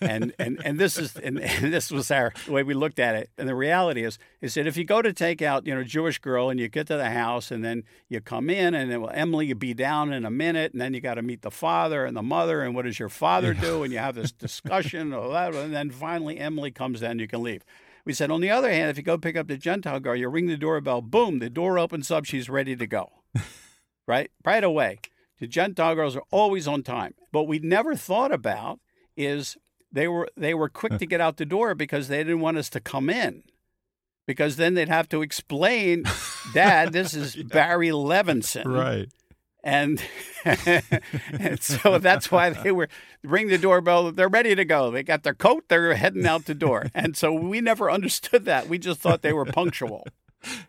and 0.00 0.32
and 0.38 0.60
and 0.64 0.78
this 0.78 0.98
is 0.98 1.16
and, 1.16 1.40
and, 1.40 1.72
this 1.72 1.90
was 1.90 2.10
our 2.10 2.32
the 2.46 2.52
way 2.52 2.62
we 2.62 2.74
looked 2.74 2.98
at 2.98 3.14
it. 3.14 3.30
And 3.38 3.48
the 3.48 3.54
reality 3.54 4.04
is 4.04 4.18
is 4.40 4.54
that 4.54 4.66
if 4.66 4.76
you 4.76 4.84
go 4.84 5.02
to 5.02 5.12
take 5.12 5.42
out 5.42 5.66
you 5.66 5.74
know 5.74 5.80
a 5.80 5.84
Jewish 5.84 6.18
girl 6.18 6.50
and 6.50 6.58
you 6.58 6.68
get 6.68 6.86
to 6.88 6.96
the 6.96 7.10
house 7.10 7.50
and 7.50 7.64
then 7.64 7.84
you 8.08 8.20
come 8.20 8.50
in 8.50 8.74
and 8.74 8.90
then 8.90 9.00
well 9.00 9.12
Emily 9.14 9.46
you 9.46 9.54
be 9.54 9.74
down 9.74 10.12
in 10.12 10.24
a 10.24 10.30
minute 10.30 10.72
and 10.72 10.80
then 10.80 10.94
you 10.94 11.00
got 11.00 11.14
to 11.14 11.22
meet 11.22 11.42
the 11.42 11.50
father 11.50 12.04
and 12.04 12.16
the 12.16 12.22
mother 12.22 12.62
and 12.62 12.74
what 12.74 12.84
does 12.84 12.98
your 12.98 13.08
father 13.08 13.54
do 13.54 13.82
and 13.82 13.92
you 13.92 13.98
have 13.98 14.14
this 14.14 14.32
discussion 14.32 15.12
and 15.12 15.74
then 15.74 15.90
finally 15.90 16.38
Emily 16.38 16.70
comes 16.70 17.02
in 17.02 17.18
you 17.18 17.28
can 17.28 17.42
leave. 17.42 17.64
We 18.04 18.12
said 18.12 18.30
on 18.30 18.40
the 18.40 18.50
other 18.50 18.70
hand 18.70 18.90
if 18.90 18.96
you 18.96 19.02
go 19.02 19.18
pick 19.18 19.36
up 19.36 19.48
the 19.48 19.56
Gentile 19.56 20.00
girl 20.00 20.16
you 20.16 20.28
ring 20.28 20.46
the 20.46 20.56
doorbell 20.56 21.02
boom 21.02 21.38
the 21.38 21.50
door 21.50 21.78
opens 21.78 22.10
up 22.10 22.24
she's 22.24 22.48
ready 22.48 22.76
to 22.76 22.86
go. 22.86 23.10
right 24.06 24.30
right 24.44 24.64
away. 24.64 25.00
The 25.42 25.48
Gentile 25.48 25.96
girls 25.96 26.14
are 26.14 26.22
always 26.30 26.68
on 26.68 26.84
time. 26.84 27.14
But 27.32 27.48
we 27.48 27.58
never 27.58 27.96
thought 27.96 28.32
about 28.32 28.78
is 29.16 29.56
they 29.92 30.08
were 30.08 30.28
they 30.36 30.54
were 30.54 30.68
quick 30.68 30.98
to 30.98 31.06
get 31.06 31.20
out 31.20 31.36
the 31.36 31.44
door 31.44 31.74
because 31.74 32.08
they 32.08 32.18
didn't 32.18 32.40
want 32.40 32.56
us 32.56 32.70
to 32.70 32.80
come 32.80 33.10
in. 33.10 33.42
Because 34.26 34.56
then 34.56 34.74
they'd 34.74 34.88
have 34.88 35.08
to 35.10 35.20
explain 35.20 36.04
dad 36.54 36.92
this 36.92 37.12
is 37.14 37.36
yeah. 37.36 37.44
barry 37.44 37.88
levinson. 37.88 38.64
Right. 38.64 39.08
And, 39.64 40.02
and, 40.44 41.62
so 41.62 41.98
that's 42.00 42.32
why 42.32 42.50
they 42.50 42.72
were 42.72 42.88
ring 43.22 43.46
the 43.46 43.58
doorbell 43.58 44.10
they're 44.10 44.28
ready 44.28 44.54
to 44.54 44.64
go. 44.64 44.90
They 44.90 45.02
got 45.02 45.22
their 45.22 45.34
coat 45.34 45.64
they're 45.68 45.94
heading 45.94 46.26
out 46.26 46.46
the 46.46 46.54
door. 46.54 46.86
And 46.94 47.16
so 47.16 47.32
we 47.32 47.60
never 47.60 47.90
understood 47.90 48.44
that. 48.46 48.68
We 48.68 48.78
just 48.78 49.00
thought 49.00 49.22
they 49.22 49.32
were 49.32 49.44
punctual. 49.44 50.04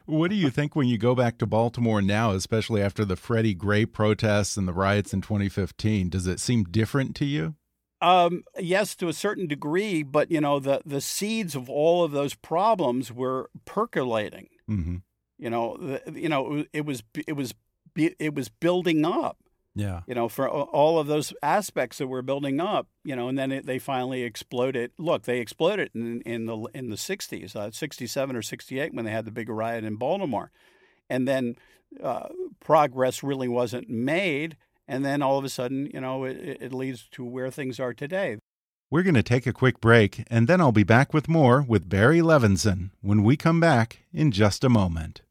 What 0.05 0.29
do 0.29 0.35
you 0.35 0.51
think 0.51 0.75
when 0.75 0.87
you 0.87 0.99
go 0.99 1.15
back 1.15 1.39
to 1.39 1.47
Baltimore 1.47 2.01
now, 2.01 2.31
especially 2.31 2.83
after 2.83 3.03
the 3.03 3.15
Freddie 3.15 3.55
Gray 3.55 3.85
protests 3.85 4.55
and 4.55 4.67
the 4.67 4.73
riots 4.73 5.13
in 5.13 5.21
2015? 5.21 6.09
Does 6.09 6.27
it 6.27 6.39
seem 6.39 6.65
different 6.65 7.15
to 7.15 7.25
you? 7.25 7.55
Um, 8.03 8.43
yes, 8.59 8.95
to 8.97 9.07
a 9.07 9.13
certain 9.13 9.47
degree, 9.47 10.03
but 10.03 10.29
you 10.29 10.41
know 10.41 10.59
the 10.59 10.81
the 10.85 10.99
seeds 10.99 11.55
of 11.55 11.69
all 11.69 12.03
of 12.03 12.11
those 12.11 12.33
problems 12.33 13.13
were 13.13 13.49
percolating. 13.63 14.49
Mm-hmm. 14.69 14.97
You 15.37 15.49
know, 15.49 15.77
the, 15.77 16.19
you 16.19 16.27
know 16.27 16.65
it 16.73 16.85
was 16.85 17.01
it 17.25 17.33
was 17.33 17.53
it 17.95 18.35
was 18.35 18.49
building 18.49 19.05
up. 19.05 19.37
Yeah. 19.75 20.01
You 20.05 20.13
know, 20.13 20.29
for 20.29 20.47
all 20.47 20.99
of 20.99 21.07
those 21.07 21.33
aspects 21.41 21.97
that 21.97 22.07
were 22.07 22.21
building 22.21 22.59
up, 22.59 22.87
you 23.03 23.15
know, 23.15 23.27
and 23.27 23.39
then 23.39 23.51
it, 23.51 23.65
they 23.65 23.79
finally 23.79 24.21
exploded. 24.21 24.91
Look, 24.99 25.23
they 25.23 25.39
exploded 25.39 25.89
in, 25.95 26.21
in 26.21 26.45
the 26.45 26.57
in 26.75 26.89
the 26.89 26.95
60s, 26.95 27.55
uh, 27.55 27.71
67 27.71 28.35
or 28.35 28.41
68 28.41 28.93
when 28.93 29.05
they 29.05 29.11
had 29.11 29.25
the 29.25 29.31
big 29.31 29.49
riot 29.49 29.83
in 29.83 29.95
Baltimore. 29.95 30.51
And 31.09 31.27
then 31.27 31.55
uh, 32.03 32.27
progress 32.59 33.23
really 33.23 33.47
wasn't 33.47 33.89
made 33.89 34.57
and 34.87 35.03
then 35.05 35.21
all 35.21 35.37
of 35.37 35.45
a 35.45 35.49
sudden, 35.49 35.89
you 35.93 36.01
know, 36.01 36.23
it, 36.23 36.57
it 36.61 36.73
leads 36.73 37.07
to 37.11 37.23
where 37.23 37.49
things 37.49 37.79
are 37.79 37.93
today. 37.93 38.37
We're 38.91 39.03
going 39.03 39.15
to 39.15 39.23
take 39.23 39.47
a 39.47 39.53
quick 39.53 39.81
break, 39.81 40.23
and 40.27 40.47
then 40.47 40.61
I'll 40.61 40.71
be 40.71 40.83
back 40.83 41.13
with 41.13 41.27
more 41.27 41.63
with 41.67 41.89
Barry 41.89 42.19
Levinson 42.19 42.91
when 43.01 43.23
we 43.23 43.35
come 43.35 43.59
back 43.59 44.03
in 44.13 44.31
just 44.31 44.63
a 44.63 44.69
moment. 44.69 45.21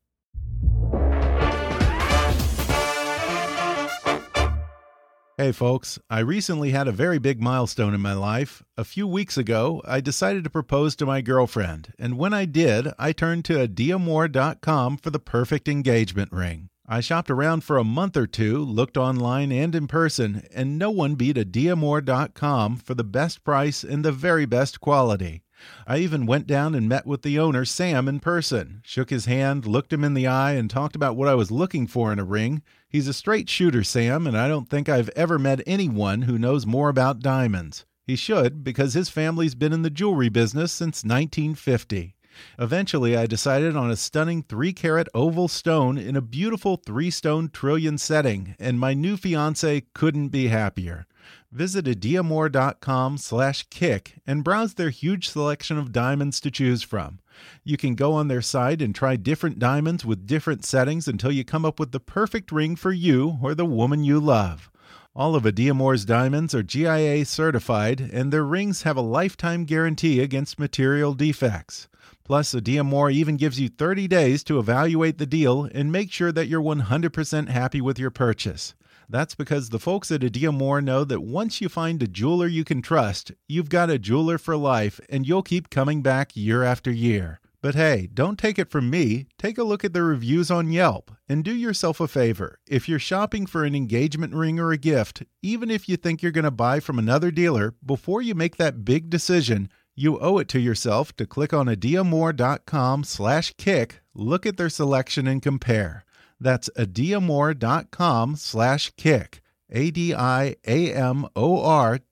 Hey 5.38 5.50
folks, 5.50 5.98
I 6.10 6.20
recently 6.20 6.72
had 6.72 6.86
a 6.86 6.92
very 6.92 7.18
big 7.18 7.40
milestone 7.40 7.94
in 7.94 8.00
my 8.00 8.12
life. 8.12 8.62
A 8.76 8.84
few 8.84 9.06
weeks 9.06 9.38
ago, 9.38 9.80
I 9.84 10.00
decided 10.00 10.44
to 10.44 10.50
propose 10.50 10.94
to 10.96 11.06
my 11.06 11.20
girlfriend, 11.20 11.94
and 11.98 12.18
when 12.18 12.34
I 12.34 12.44
did, 12.44 12.88
I 12.98 13.12
turned 13.12 13.44
to 13.46 13.66
Adiamor.com 13.66 14.98
for 14.98 15.10
the 15.10 15.18
perfect 15.18 15.68
engagement 15.68 16.30
ring. 16.32 16.68
I 16.92 17.00
shopped 17.00 17.30
around 17.30 17.64
for 17.64 17.78
a 17.78 17.84
month 17.84 18.18
or 18.18 18.26
two, 18.26 18.58
looked 18.58 18.98
online 18.98 19.50
and 19.50 19.74
in 19.74 19.86
person, 19.86 20.46
and 20.54 20.78
no 20.78 20.90
one 20.90 21.14
beat 21.14 21.36
Adiamor.com 21.36 22.76
for 22.76 22.92
the 22.92 23.02
best 23.02 23.42
price 23.44 23.82
and 23.82 24.04
the 24.04 24.12
very 24.12 24.44
best 24.44 24.78
quality. 24.78 25.42
I 25.86 26.00
even 26.00 26.26
went 26.26 26.46
down 26.46 26.74
and 26.74 26.90
met 26.90 27.06
with 27.06 27.22
the 27.22 27.38
owner, 27.38 27.64
Sam, 27.64 28.08
in 28.08 28.20
person, 28.20 28.82
shook 28.84 29.08
his 29.08 29.24
hand, 29.24 29.64
looked 29.64 29.90
him 29.90 30.04
in 30.04 30.12
the 30.12 30.26
eye, 30.26 30.52
and 30.52 30.68
talked 30.68 30.94
about 30.94 31.16
what 31.16 31.28
I 31.28 31.34
was 31.34 31.50
looking 31.50 31.86
for 31.86 32.12
in 32.12 32.18
a 32.18 32.24
ring. 32.24 32.60
He's 32.90 33.08
a 33.08 33.14
straight 33.14 33.48
shooter, 33.48 33.82
Sam, 33.82 34.26
and 34.26 34.36
I 34.36 34.46
don't 34.46 34.68
think 34.68 34.90
I've 34.90 35.08
ever 35.16 35.38
met 35.38 35.62
anyone 35.66 36.22
who 36.22 36.38
knows 36.38 36.66
more 36.66 36.90
about 36.90 37.20
diamonds. 37.20 37.86
He 38.06 38.16
should, 38.16 38.62
because 38.62 38.92
his 38.92 39.08
family's 39.08 39.54
been 39.54 39.72
in 39.72 39.80
the 39.80 39.88
jewelry 39.88 40.28
business 40.28 40.72
since 40.72 41.02
1950. 41.02 42.16
Eventually, 42.58 43.16
I 43.16 43.26
decided 43.26 43.76
on 43.76 43.90
a 43.90 43.96
stunning 43.96 44.42
3 44.42 44.72
carat 44.72 45.08
oval 45.14 45.48
stone 45.48 45.98
in 45.98 46.16
a 46.16 46.20
beautiful 46.20 46.76
3 46.76 47.10
stone 47.10 47.50
trillion 47.52 47.98
setting, 47.98 48.54
and 48.58 48.78
my 48.78 48.94
new 48.94 49.16
fiance 49.16 49.82
couldn't 49.94 50.28
be 50.28 50.48
happier. 50.48 51.06
Visit 51.50 51.84
adiamor.com 51.84 53.18
slash 53.18 53.64
kick 53.68 54.14
and 54.26 54.42
browse 54.42 54.74
their 54.74 54.90
huge 54.90 55.28
selection 55.28 55.76
of 55.76 55.92
diamonds 55.92 56.40
to 56.40 56.50
choose 56.50 56.82
from. 56.82 57.20
You 57.62 57.76
can 57.76 57.94
go 57.94 58.14
on 58.14 58.28
their 58.28 58.42
site 58.42 58.80
and 58.80 58.94
try 58.94 59.16
different 59.16 59.58
diamonds 59.58 60.04
with 60.04 60.26
different 60.26 60.64
settings 60.64 61.06
until 61.06 61.30
you 61.30 61.44
come 61.44 61.64
up 61.64 61.78
with 61.78 61.92
the 61.92 62.00
perfect 62.00 62.52
ring 62.52 62.76
for 62.76 62.92
you 62.92 63.38
or 63.42 63.54
the 63.54 63.66
woman 63.66 64.02
you 64.02 64.18
love. 64.18 64.70
All 65.14 65.36
of 65.36 65.44
Adiamor's 65.44 66.06
diamonds 66.06 66.54
are 66.54 66.62
GIA 66.62 67.26
certified, 67.26 68.00
and 68.00 68.32
their 68.32 68.44
rings 68.44 68.82
have 68.82 68.96
a 68.96 69.02
lifetime 69.02 69.64
guarantee 69.64 70.20
against 70.20 70.58
material 70.58 71.12
defects. 71.12 71.86
Plus, 72.24 72.54
Adiamor 72.54 73.12
even 73.12 73.36
gives 73.36 73.58
you 73.58 73.68
30 73.68 74.08
days 74.08 74.44
to 74.44 74.58
evaluate 74.58 75.18
the 75.18 75.26
deal 75.26 75.68
and 75.74 75.90
make 75.90 76.12
sure 76.12 76.32
that 76.32 76.46
you're 76.46 76.62
100% 76.62 77.48
happy 77.48 77.80
with 77.80 77.98
your 77.98 78.10
purchase. 78.10 78.74
That's 79.08 79.34
because 79.34 79.68
the 79.68 79.78
folks 79.78 80.10
at 80.10 80.22
Adiamor 80.22 80.82
know 80.82 81.04
that 81.04 81.20
once 81.20 81.60
you 81.60 81.68
find 81.68 82.02
a 82.02 82.06
jeweler 82.06 82.46
you 82.46 82.64
can 82.64 82.80
trust, 82.80 83.32
you've 83.48 83.68
got 83.68 83.90
a 83.90 83.98
jeweler 83.98 84.38
for 84.38 84.56
life 84.56 85.00
and 85.08 85.26
you'll 85.26 85.42
keep 85.42 85.68
coming 85.68 86.00
back 86.02 86.36
year 86.36 86.62
after 86.62 86.90
year. 86.90 87.40
But 87.62 87.76
hey, 87.76 88.08
don't 88.12 88.40
take 88.40 88.58
it 88.58 88.70
from 88.70 88.90
me. 88.90 89.26
Take 89.38 89.56
a 89.56 89.62
look 89.62 89.84
at 89.84 89.92
the 89.92 90.02
reviews 90.02 90.50
on 90.50 90.72
Yelp 90.72 91.12
and 91.28 91.44
do 91.44 91.54
yourself 91.54 92.00
a 92.00 92.08
favor. 92.08 92.58
If 92.66 92.88
you're 92.88 92.98
shopping 92.98 93.46
for 93.46 93.64
an 93.64 93.76
engagement 93.76 94.34
ring 94.34 94.58
or 94.58 94.72
a 94.72 94.76
gift, 94.76 95.22
even 95.42 95.70
if 95.70 95.88
you 95.88 95.96
think 95.96 96.22
you're 96.22 96.32
going 96.32 96.42
to 96.44 96.50
buy 96.50 96.80
from 96.80 96.98
another 96.98 97.30
dealer, 97.30 97.74
before 97.86 98.20
you 98.20 98.34
make 98.34 98.56
that 98.56 98.84
big 98.84 99.10
decision, 99.10 99.68
you 99.94 100.18
owe 100.18 100.38
it 100.38 100.48
to 100.48 100.60
yourself 100.60 101.14
to 101.16 101.26
click 101.26 101.52
on 101.52 101.66
adiamor.com 101.66 103.04
slash 103.04 103.54
kick, 103.58 104.00
look 104.14 104.46
at 104.46 104.56
their 104.56 104.70
selection 104.70 105.26
and 105.26 105.42
compare. 105.42 106.04
That's 106.40 106.70
adiamor.com 106.76 108.36
slash 108.36 108.92
kick. 108.96 109.42
A-D-I-A-M-O-R 109.74 110.60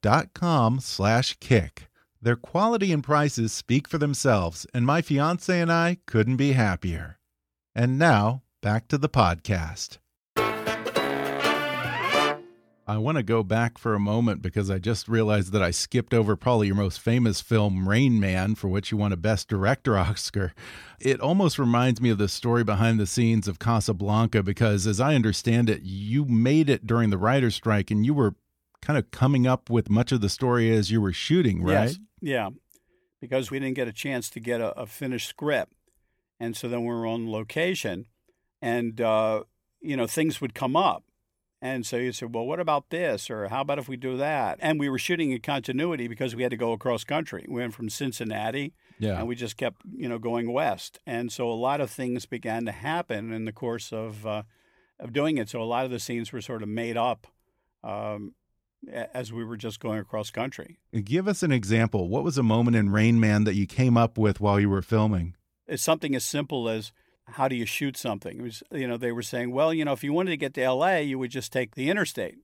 dot 0.01 0.33
com 0.33 0.79
slash 0.79 1.37
kick. 1.39 1.87
Their 2.21 2.35
quality 2.35 2.91
and 2.91 3.03
prices 3.03 3.53
speak 3.53 3.87
for 3.87 3.97
themselves, 3.97 4.65
and 4.73 4.85
my 4.85 5.01
fiance 5.01 5.59
and 5.59 5.71
I 5.71 5.97
couldn't 6.05 6.37
be 6.37 6.51
happier. 6.53 7.19
And 7.75 7.97
now, 7.99 8.43
back 8.61 8.87
to 8.89 8.97
the 8.97 9.09
podcast. 9.09 9.97
I 12.91 12.97
want 12.97 13.15
to 13.15 13.23
go 13.23 13.41
back 13.41 13.77
for 13.77 13.95
a 13.95 14.01
moment 14.01 14.41
because 14.41 14.69
I 14.69 14.77
just 14.77 15.07
realized 15.07 15.53
that 15.53 15.61
I 15.61 15.71
skipped 15.71 16.13
over 16.13 16.35
probably 16.35 16.67
your 16.67 16.75
most 16.75 16.99
famous 16.99 17.39
film, 17.39 17.87
Rain 17.87 18.19
Man, 18.19 18.53
for 18.53 18.67
which 18.67 18.91
you 18.91 18.97
won 18.97 19.13
a 19.13 19.17
Best 19.17 19.47
Director 19.47 19.97
Oscar. 19.97 20.53
It 20.99 21.21
almost 21.21 21.57
reminds 21.57 22.01
me 22.01 22.09
of 22.09 22.17
the 22.17 22.27
story 22.27 22.65
behind 22.65 22.99
the 22.99 23.07
scenes 23.07 23.47
of 23.47 23.59
Casablanca 23.59 24.43
because, 24.43 24.85
as 24.87 24.99
I 24.99 25.15
understand 25.15 25.69
it, 25.69 25.83
you 25.83 26.25
made 26.25 26.69
it 26.69 26.85
during 26.85 27.11
the 27.11 27.17
writer's 27.17 27.55
strike 27.55 27.91
and 27.91 28.05
you 28.05 28.13
were 28.13 28.35
kind 28.81 28.99
of 28.99 29.09
coming 29.09 29.47
up 29.47 29.69
with 29.69 29.89
much 29.89 30.11
of 30.11 30.19
the 30.19 30.27
story 30.27 30.69
as 30.75 30.91
you 30.91 30.99
were 30.99 31.13
shooting, 31.13 31.63
right? 31.63 31.91
Yes. 31.91 31.99
Yeah, 32.19 32.49
because 33.21 33.49
we 33.49 33.59
didn't 33.59 33.77
get 33.77 33.87
a 33.87 33.93
chance 33.93 34.29
to 34.31 34.41
get 34.41 34.59
a, 34.59 34.77
a 34.77 34.85
finished 34.85 35.29
script, 35.29 35.71
and 36.41 36.57
so 36.57 36.67
then 36.67 36.81
we 36.81 36.87
were 36.87 37.07
on 37.07 37.31
location, 37.31 38.07
and 38.61 38.99
uh, 38.99 39.43
you 39.79 39.95
know 39.95 40.07
things 40.07 40.41
would 40.41 40.53
come 40.53 40.75
up, 40.75 41.05
and 41.61 41.85
so 41.85 41.97
you 41.97 42.11
said, 42.11 42.33
well, 42.33 42.45
what 42.45 42.59
about 42.59 42.89
this, 42.89 43.29
or 43.29 43.47
how 43.47 43.61
about 43.61 43.77
if 43.77 43.87
we 43.87 43.95
do 43.95 44.17
that? 44.17 44.57
And 44.61 44.79
we 44.79 44.89
were 44.89 44.97
shooting 44.97 45.31
in 45.31 45.39
continuity 45.41 46.07
because 46.07 46.35
we 46.35 46.41
had 46.41 46.49
to 46.49 46.57
go 46.57 46.71
across 46.71 47.03
country. 47.03 47.45
We 47.47 47.61
went 47.61 47.75
from 47.75 47.89
Cincinnati, 47.89 48.73
yeah, 48.99 49.19
and 49.19 49.27
we 49.27 49.35
just 49.35 49.57
kept 49.57 49.81
you 49.95 50.09
know 50.09 50.17
going 50.17 50.51
west, 50.51 50.99
and 51.05 51.31
so 51.31 51.49
a 51.49 51.53
lot 51.53 51.79
of 51.79 51.91
things 51.91 52.25
began 52.25 52.65
to 52.65 52.71
happen 52.71 53.31
in 53.31 53.45
the 53.45 53.51
course 53.51 53.93
of 53.93 54.25
uh, 54.25 54.43
of 54.99 55.13
doing 55.13 55.37
it. 55.37 55.49
So 55.49 55.61
a 55.61 55.65
lot 55.65 55.85
of 55.85 55.91
the 55.91 55.99
scenes 55.99 56.31
were 56.31 56.41
sort 56.41 56.63
of 56.63 56.69
made 56.69 56.97
up. 56.97 57.27
Um, 57.83 58.33
as 58.91 59.31
we 59.31 59.43
were 59.43 59.57
just 59.57 59.79
going 59.79 59.99
across 59.99 60.31
country. 60.31 60.79
Give 61.03 61.27
us 61.27 61.43
an 61.43 61.51
example. 61.51 62.09
What 62.09 62.23
was 62.23 62.39
a 62.39 62.43
moment 62.43 62.75
in 62.75 62.89
Rain 62.89 63.19
Man 63.19 63.43
that 63.43 63.53
you 63.53 63.67
came 63.67 63.95
up 63.95 64.17
with 64.17 64.41
while 64.41 64.59
you 64.59 64.71
were 64.71 64.81
filming? 64.81 65.35
It's 65.67 65.83
something 65.83 66.15
as 66.15 66.25
simple 66.25 66.67
as 66.67 66.91
how 67.31 67.47
do 67.47 67.55
you 67.55 67.65
shoot 67.65 67.97
something? 67.97 68.39
It 68.39 68.43
was, 68.43 68.63
you 68.71 68.87
know, 68.87 68.97
they 68.97 69.11
were 69.11 69.21
saying, 69.21 69.51
well, 69.51 69.73
you 69.73 69.85
know, 69.85 69.93
if 69.93 70.03
you 70.03 70.13
wanted 70.13 70.31
to 70.31 70.37
get 70.37 70.53
to 70.55 70.71
LA, 70.71 70.97
you 70.97 71.19
would 71.19 71.31
just 71.31 71.51
take 71.51 71.75
the 71.75 71.89
interstate. 71.89 72.39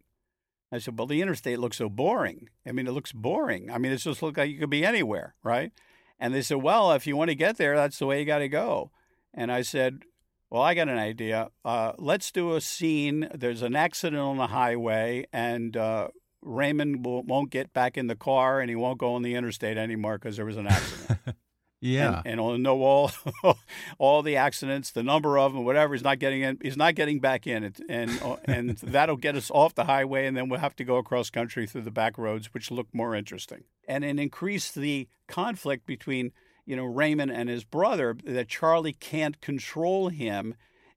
I 0.71 0.79
said, 0.79 0.97
well, 0.97 1.07
the 1.07 1.21
interstate 1.21 1.59
looks 1.59 1.77
so 1.77 1.89
boring. 1.89 2.49
I 2.65 2.71
mean, 2.71 2.87
it 2.87 2.91
looks 2.91 3.13
boring. 3.13 3.71
I 3.71 3.77
mean, 3.77 3.91
it 3.91 3.97
just 3.97 4.21
looks 4.21 4.37
like 4.37 4.49
you 4.49 4.59
could 4.59 4.69
be 4.69 4.85
anywhere, 4.85 5.35
right? 5.43 5.71
And 6.19 6.33
they 6.33 6.41
said, 6.41 6.57
well, 6.57 6.91
if 6.91 7.07
you 7.07 7.15
want 7.15 7.29
to 7.29 7.35
get 7.35 7.57
there, 7.57 7.75
that's 7.75 7.99
the 7.99 8.05
way 8.05 8.19
you 8.19 8.25
got 8.25 8.39
to 8.39 8.49
go. 8.49 8.91
And 9.33 9.51
I 9.51 9.61
said, 9.61 10.03
well, 10.49 10.61
I 10.61 10.73
got 10.73 10.89
an 10.89 10.97
idea. 10.97 11.49
Uh, 11.63 11.93
let's 11.97 12.31
do 12.31 12.55
a 12.55 12.61
scene. 12.61 13.29
There's 13.33 13.61
an 13.61 13.75
accident 13.75 14.21
on 14.21 14.37
the 14.37 14.47
highway, 14.47 15.25
and 15.31 15.77
uh, 15.77 16.09
Raymond 16.41 17.05
won't 17.05 17.49
get 17.49 17.73
back 17.73 17.97
in 17.97 18.07
the 18.07 18.15
car 18.15 18.61
and 18.61 18.69
he 18.69 18.75
won't 18.75 18.97
go 18.97 19.13
on 19.13 19.21
the 19.21 19.35
interstate 19.35 19.77
anymore 19.77 20.17
because 20.17 20.37
there 20.37 20.45
was 20.45 20.57
an 20.57 20.67
accident. 20.67 21.19
yeah, 21.79 22.21
and, 22.25 22.39
and 22.39 22.63
know 22.63 22.81
all 22.81 23.11
all 23.99 24.23
the 24.23 24.35
accidents, 24.35 24.91
the 24.91 25.03
number 25.03 25.37
of 25.37 25.53
them, 25.53 25.63
whatever. 25.63 25.93
He's 25.93 26.03
not 26.03 26.17
getting 26.17 26.41
in. 26.41 26.57
He's 26.61 26.77
not 26.77 26.95
getting 26.95 27.19
back 27.19 27.45
in 27.45 27.63
it, 27.63 27.79
and 27.87 28.19
uh, 28.23 28.37
and 28.45 28.77
that'll 28.77 29.17
get 29.17 29.35
us 29.35 29.51
off 29.51 29.75
the 29.75 29.85
highway, 29.85 30.25
and 30.25 30.35
then 30.35 30.49
we'll 30.49 30.59
have 30.59 30.75
to 30.77 30.83
go 30.83 30.97
across 30.97 31.29
country 31.29 31.67
through 31.67 31.83
the 31.83 31.91
back 31.91 32.17
roads, 32.17 32.53
which 32.53 32.71
look 32.71 32.87
more 32.93 33.13
interesting, 33.13 33.63
and 33.87 34.03
then 34.03 34.17
increase 34.17 34.71
the 34.71 35.07
conflict 35.27 35.85
between 35.85 36.31
you 36.65 36.75
know 36.75 36.85
Raymond 36.85 37.31
and 37.31 37.47
his 37.47 37.63
brother 37.63 38.15
that 38.23 38.47
Charlie 38.47 38.93
can't 38.93 39.39
control 39.39 40.09
him 40.09 40.55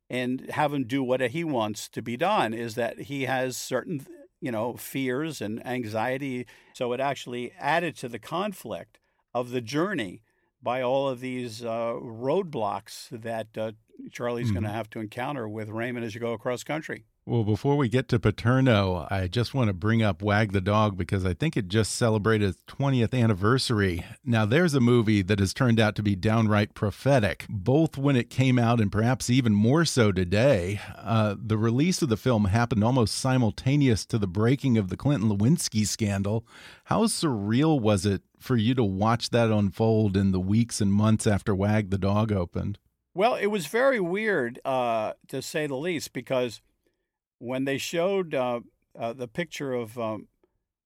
and 0.09 0.51
have 0.51 0.73
him 0.73 0.85
do 0.85 1.03
what 1.03 1.21
he 1.21 1.45
wants 1.45 1.91
to 1.91 2.01
be 2.01 2.17
done. 2.17 2.55
Is 2.55 2.75
that 2.77 3.01
he 3.03 3.25
has 3.25 3.57
certain 3.57 4.07
you 4.41 4.51
know, 4.51 4.73
fears 4.75 5.43
and 5.43 5.65
anxiety. 5.67 6.47
So 6.73 6.95
it 6.95 7.01
actually 7.01 7.53
added 7.59 7.95
to 7.99 8.09
the 8.09 8.19
conflict 8.19 8.99
of 9.35 9.51
the 9.51 9.61
journey 9.61 10.23
by 10.63 10.83
all 10.83 11.09
of 11.09 11.21
these 11.21 11.65
uh, 11.65 11.95
roadblocks 12.01 13.09
that 13.11 13.57
uh, 13.57 13.73
Charlie's 14.11 14.47
mm-hmm. 14.47 14.55
going 14.55 14.65
to 14.65 14.71
have 14.71 14.91
to 14.91 15.01
encounter 15.01 15.49
with 15.49 15.69
Raymond 15.69 16.05
as 16.05 16.15
you 16.15 16.21
go 16.21 16.33
across 16.33 16.65
country. 16.65 17.05
Well, 17.27 17.45
before 17.45 17.77
we 17.77 17.89
get 17.91 18.09
to 18.09 18.19
Paterno, 18.19 19.07
I 19.11 19.29
just 19.29 19.53
want 19.53 19.69
to 19.69 19.75
bring 19.75 20.03
up 20.03 20.23
Wag 20.23 20.53
the 20.53 20.61
Dog 20.61 20.97
because 20.97 21.27
I 21.27 21.35
think 21.35 21.55
it 21.55 21.69
just 21.69 21.95
celebrated 21.95 22.49
its 22.49 22.63
20th 22.67 23.15
anniversary. 23.15 24.05
Now, 24.25 24.47
there's 24.47 24.75
a 24.75 24.81
movie 24.81 25.21
that 25.23 25.39
has 25.39 25.53
turned 25.53 25.79
out 25.79 25.95
to 25.97 26.03
be 26.03 26.17
downright 26.17 26.75
prophetic, 26.75 27.45
both 27.49 27.99
when 27.99 28.17
it 28.17 28.31
came 28.31 28.59
out 28.59 28.81
and 28.81 28.91
perhaps 28.91 29.29
even 29.29 29.55
more 29.55 29.85
so 29.85 30.13
today. 30.13 30.81
Uh, 30.97 31.37
the 31.39 31.59
release 31.59 32.01
of 32.01 32.09
the 32.09 32.17
film 32.17 32.47
happened 32.47 32.83
almost 32.83 33.15
simultaneous 33.15 34.07
to 34.07 34.19
the 34.19 34.27
breaking 34.27 34.79
of 34.79 34.89
the 34.89 34.97
Clinton 34.97 35.29
Lewinsky 35.29 35.87
scandal. 35.87 36.47
How 36.85 37.05
surreal 37.05 37.79
was 37.79 38.07
it 38.07 38.23
for 38.39 38.57
you 38.57 38.75
to 38.75 38.83
watch 38.83 39.29
that 39.31 39.51
unfold 39.51 40.17
in 40.17 40.33
the 40.33 40.41
weeks 40.41 40.81
and 40.81 40.93
months 40.93 41.27
after 41.27 41.55
Wag 41.55 41.91
the 41.91 41.99
Dog 41.99 42.33
opened? 42.33 42.79
Well, 43.13 43.35
it 43.35 43.49
was 43.49 43.67
very 43.67 44.01
weird, 44.01 44.59
uh, 44.65 45.13
to 45.29 45.43
say 45.43 45.67
the 45.67 45.77
least, 45.77 46.13
because 46.13 46.61
when 47.41 47.65
they 47.65 47.79
showed 47.79 48.35
uh, 48.35 48.61
uh, 48.97 49.13
the 49.13 49.27
picture 49.27 49.73
of 49.73 49.99
um, 49.99 50.29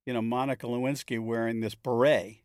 you 0.06 0.14
know 0.14 0.22
Monica 0.22 0.66
Lewinsky 0.66 1.22
wearing 1.22 1.60
this 1.60 1.74
beret, 1.74 2.38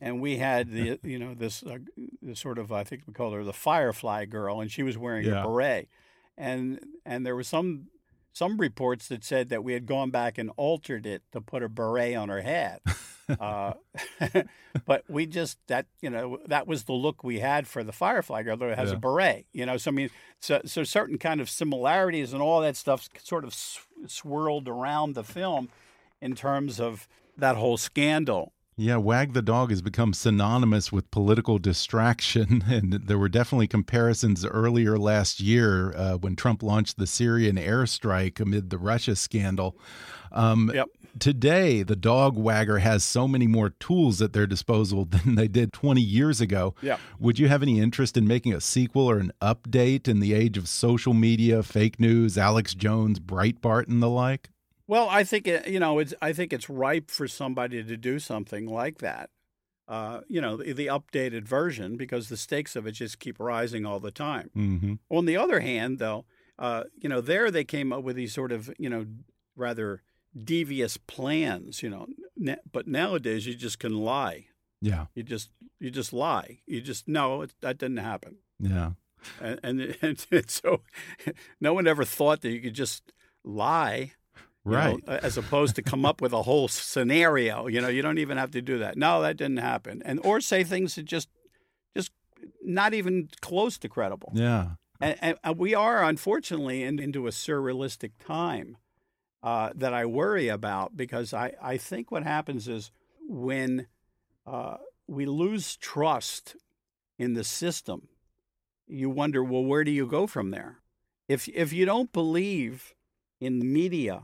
and 0.00 0.20
we 0.20 0.36
had 0.36 0.70
the 0.70 1.00
you 1.02 1.18
know 1.18 1.34
this, 1.34 1.64
uh, 1.64 1.78
this 2.22 2.38
sort 2.38 2.58
of 2.58 2.70
I 2.70 2.84
think 2.84 3.02
we 3.06 3.12
called 3.12 3.34
her 3.34 3.42
the 3.42 3.52
Firefly 3.52 4.26
girl, 4.26 4.60
and 4.60 4.70
she 4.70 4.84
was 4.84 4.96
wearing 4.96 5.26
yeah. 5.26 5.40
a 5.40 5.42
beret, 5.42 5.88
and 6.38 6.78
and 7.04 7.26
there 7.26 7.34
was 7.34 7.48
some 7.48 7.88
some 8.34 8.58
reports 8.58 9.08
that 9.08 9.24
said 9.24 9.48
that 9.48 9.64
we 9.64 9.72
had 9.72 9.86
gone 9.86 10.10
back 10.10 10.38
and 10.38 10.50
altered 10.56 11.06
it 11.06 11.22
to 11.32 11.40
put 11.40 11.62
a 11.62 11.68
beret 11.68 12.16
on 12.16 12.28
her 12.28 12.42
head. 12.42 12.80
uh, 13.40 13.72
but 14.86 15.04
we 15.08 15.24
just 15.24 15.56
that 15.68 15.86
you 16.02 16.10
know 16.10 16.38
that 16.46 16.66
was 16.66 16.84
the 16.84 16.92
look 16.92 17.22
we 17.22 17.38
had 17.38 17.66
for 17.66 17.82
the 17.82 17.92
Firefly 17.92 18.42
girl 18.42 18.56
that 18.56 18.76
has 18.76 18.90
yeah. 18.90 18.96
a 18.96 18.98
beret. 18.98 19.46
You 19.52 19.64
know, 19.64 19.76
so 19.76 19.90
I 19.90 19.94
mean, 19.94 20.10
so 20.40 20.60
so 20.66 20.82
certain 20.82 21.16
kind 21.16 21.40
of 21.40 21.48
similarities 21.48 22.32
and 22.32 22.42
all 22.42 22.60
that 22.60 22.76
stuff 22.76 23.08
sort 23.22 23.44
of 23.44 23.54
swirled 24.06 24.68
around 24.68 25.14
the 25.14 25.24
film 25.24 25.68
in 26.20 26.34
terms 26.34 26.80
of 26.80 27.06
that 27.36 27.56
whole 27.56 27.76
scandal. 27.76 28.52
Yeah, 28.76 28.96
Wag 28.96 29.34
the 29.34 29.42
Dog 29.42 29.70
has 29.70 29.82
become 29.82 30.12
synonymous 30.12 30.90
with 30.90 31.10
political 31.10 31.58
distraction. 31.58 32.64
And 32.74 32.92
there 32.92 33.18
were 33.18 33.28
definitely 33.28 33.68
comparisons 33.68 34.44
earlier 34.44 34.98
last 34.98 35.38
year 35.38 35.94
uh, 35.94 36.14
when 36.14 36.34
Trump 36.34 36.62
launched 36.62 36.98
the 36.98 37.06
Syrian 37.06 37.56
airstrike 37.56 38.40
amid 38.40 38.70
the 38.70 38.78
Russia 38.78 39.14
scandal. 39.14 39.76
Um, 40.32 40.72
yep. 40.74 40.88
Today, 41.20 41.84
the 41.84 41.94
dog 41.94 42.36
wagger 42.36 42.78
has 42.78 43.04
so 43.04 43.28
many 43.28 43.46
more 43.46 43.70
tools 43.70 44.20
at 44.20 44.32
their 44.32 44.46
disposal 44.46 45.04
than 45.10 45.36
they 45.36 45.46
did 45.46 45.72
20 45.72 46.00
years 46.00 46.40
ago. 46.40 46.74
Yeah. 46.82 46.96
Would 47.20 47.38
you 47.38 47.48
have 47.48 47.62
any 47.62 47.78
interest 47.78 48.16
in 48.16 48.26
making 48.26 48.54
a 48.54 48.60
sequel 48.60 49.08
or 49.08 49.18
an 49.18 49.30
update 49.40 50.08
in 50.08 50.18
the 50.18 50.34
age 50.34 50.58
of 50.58 50.68
social 50.68 51.14
media, 51.14 51.62
fake 51.62 52.00
news, 52.00 52.36
Alex 52.36 52.74
Jones, 52.74 53.20
Breitbart, 53.20 53.86
and 53.88 54.02
the 54.02 54.10
like? 54.10 54.50
Well, 54.86 55.08
I 55.08 55.24
think 55.24 55.46
it, 55.46 55.66
you 55.66 55.80
know, 55.80 55.98
it's 55.98 56.14
I 56.20 56.32
think 56.32 56.52
it's 56.52 56.68
ripe 56.68 57.10
for 57.10 57.26
somebody 57.26 57.82
to 57.82 57.96
do 57.96 58.18
something 58.18 58.66
like 58.66 58.98
that. 58.98 59.30
Uh, 59.86 60.20
you 60.28 60.40
know, 60.40 60.56
the, 60.56 60.72
the, 60.72 60.86
updated 60.86 61.46
version 61.46 61.98
because 61.98 62.30
the 62.30 62.38
stakes 62.38 62.74
of 62.74 62.86
it 62.86 62.92
just 62.92 63.18
keep 63.18 63.38
rising 63.38 63.84
all 63.84 64.00
the 64.00 64.10
time. 64.10 64.50
Mm 64.56 64.80
-hmm. 64.80 64.98
On 65.10 65.26
the 65.26 65.36
other 65.36 65.60
hand, 65.60 65.98
though, 65.98 66.24
uh, 66.58 66.84
you 66.98 67.08
know, 67.08 67.20
there 67.20 67.50
they 67.50 67.64
came 67.64 67.94
up 67.94 68.04
with 68.04 68.16
these 68.16 68.32
sort 68.32 68.52
of 68.52 68.70
you 68.78 68.88
know 68.88 69.04
rather 69.56 70.02
devious 70.32 70.96
plans. 70.96 71.82
You 71.82 71.90
know, 71.90 72.06
but 72.72 72.86
nowadays 72.86 73.46
you 73.46 73.54
just 73.54 73.78
can 73.78 73.92
lie. 73.92 74.46
Yeah, 74.80 75.06
you 75.14 75.22
just 75.22 75.50
you 75.78 75.90
just 75.90 76.12
lie. 76.12 76.62
You 76.66 76.80
just 76.80 77.06
no, 77.06 77.42
it, 77.42 77.54
that 77.60 77.78
didn't 77.78 78.04
happen. 78.04 78.38
Yeah, 78.58 78.92
and, 79.40 79.58
and, 80.02 80.26
and 80.30 80.50
so 80.50 80.82
no 81.60 81.74
one 81.74 81.90
ever 81.90 82.04
thought 82.04 82.40
that 82.40 82.52
you 82.52 82.60
could 82.60 82.78
just 82.78 83.12
lie 83.42 84.12
right. 84.64 85.06
know, 85.06 85.14
as 85.22 85.36
opposed 85.36 85.76
to 85.76 85.82
come 85.82 86.04
up 86.04 86.20
with 86.20 86.32
a 86.32 86.42
whole 86.42 86.68
scenario 86.68 87.66
you 87.66 87.80
know 87.80 87.88
you 87.88 88.02
don't 88.02 88.18
even 88.18 88.38
have 88.38 88.50
to 88.52 88.62
do 88.62 88.78
that. 88.78 88.96
No 88.96 89.22
that 89.22 89.36
didn't 89.36 89.58
happen. 89.58 90.02
And 90.04 90.20
or 90.24 90.40
say 90.40 90.64
things 90.64 90.94
that 90.94 91.04
just 91.04 91.28
just 91.96 92.10
not 92.62 92.94
even 92.94 93.28
close 93.40 93.78
to 93.78 93.88
credible. 93.88 94.32
Yeah. 94.34 94.72
And, 95.00 95.38
and 95.42 95.58
we 95.58 95.74
are 95.74 96.02
unfortunately 96.04 96.82
in, 96.82 96.98
into 96.98 97.26
a 97.26 97.30
surrealistic 97.30 98.12
time 98.24 98.76
uh, 99.42 99.70
that 99.74 99.92
I 99.92 100.06
worry 100.06 100.48
about 100.48 100.96
because 100.96 101.34
I, 101.34 101.52
I 101.60 101.76
think 101.76 102.10
what 102.10 102.22
happens 102.22 102.68
is 102.68 102.90
when 103.28 103.86
uh, 104.46 104.76
we 105.06 105.26
lose 105.26 105.76
trust 105.76 106.56
in 107.18 107.34
the 107.34 107.44
system, 107.44 108.08
you 108.86 109.10
wonder, 109.10 109.44
well, 109.44 109.64
where 109.64 109.84
do 109.84 109.90
you 109.90 110.06
go 110.06 110.26
from 110.26 110.50
there? 110.50 110.78
If 111.28 111.48
if 111.48 111.72
you 111.72 111.86
don't 111.86 112.12
believe 112.12 112.94
in 113.40 113.58
the 113.58 113.64
media, 113.64 114.22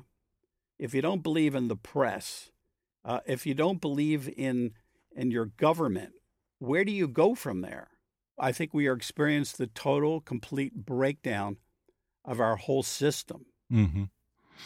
if 0.80 0.94
you 0.94 1.02
don't 1.02 1.22
believe 1.22 1.54
in 1.54 1.68
the 1.68 1.76
press, 1.76 2.50
uh, 3.04 3.20
if 3.26 3.44
you 3.44 3.54
don't 3.54 3.80
believe 3.80 4.32
in 4.34 4.72
in 5.14 5.30
your 5.30 5.46
government, 5.46 6.12
where 6.58 6.84
do 6.84 6.92
you 6.92 7.06
go 7.06 7.34
from 7.34 7.60
there? 7.60 7.88
I 8.38 8.52
think 8.52 8.72
we 8.72 8.86
are 8.86 8.94
experiencing 8.94 9.56
the 9.58 9.70
total, 9.72 10.20
complete 10.20 10.74
breakdown 10.74 11.58
of 12.24 12.40
our 12.40 12.56
whole 12.56 12.82
system. 12.82 13.46
Mm-hmm. 13.70 14.04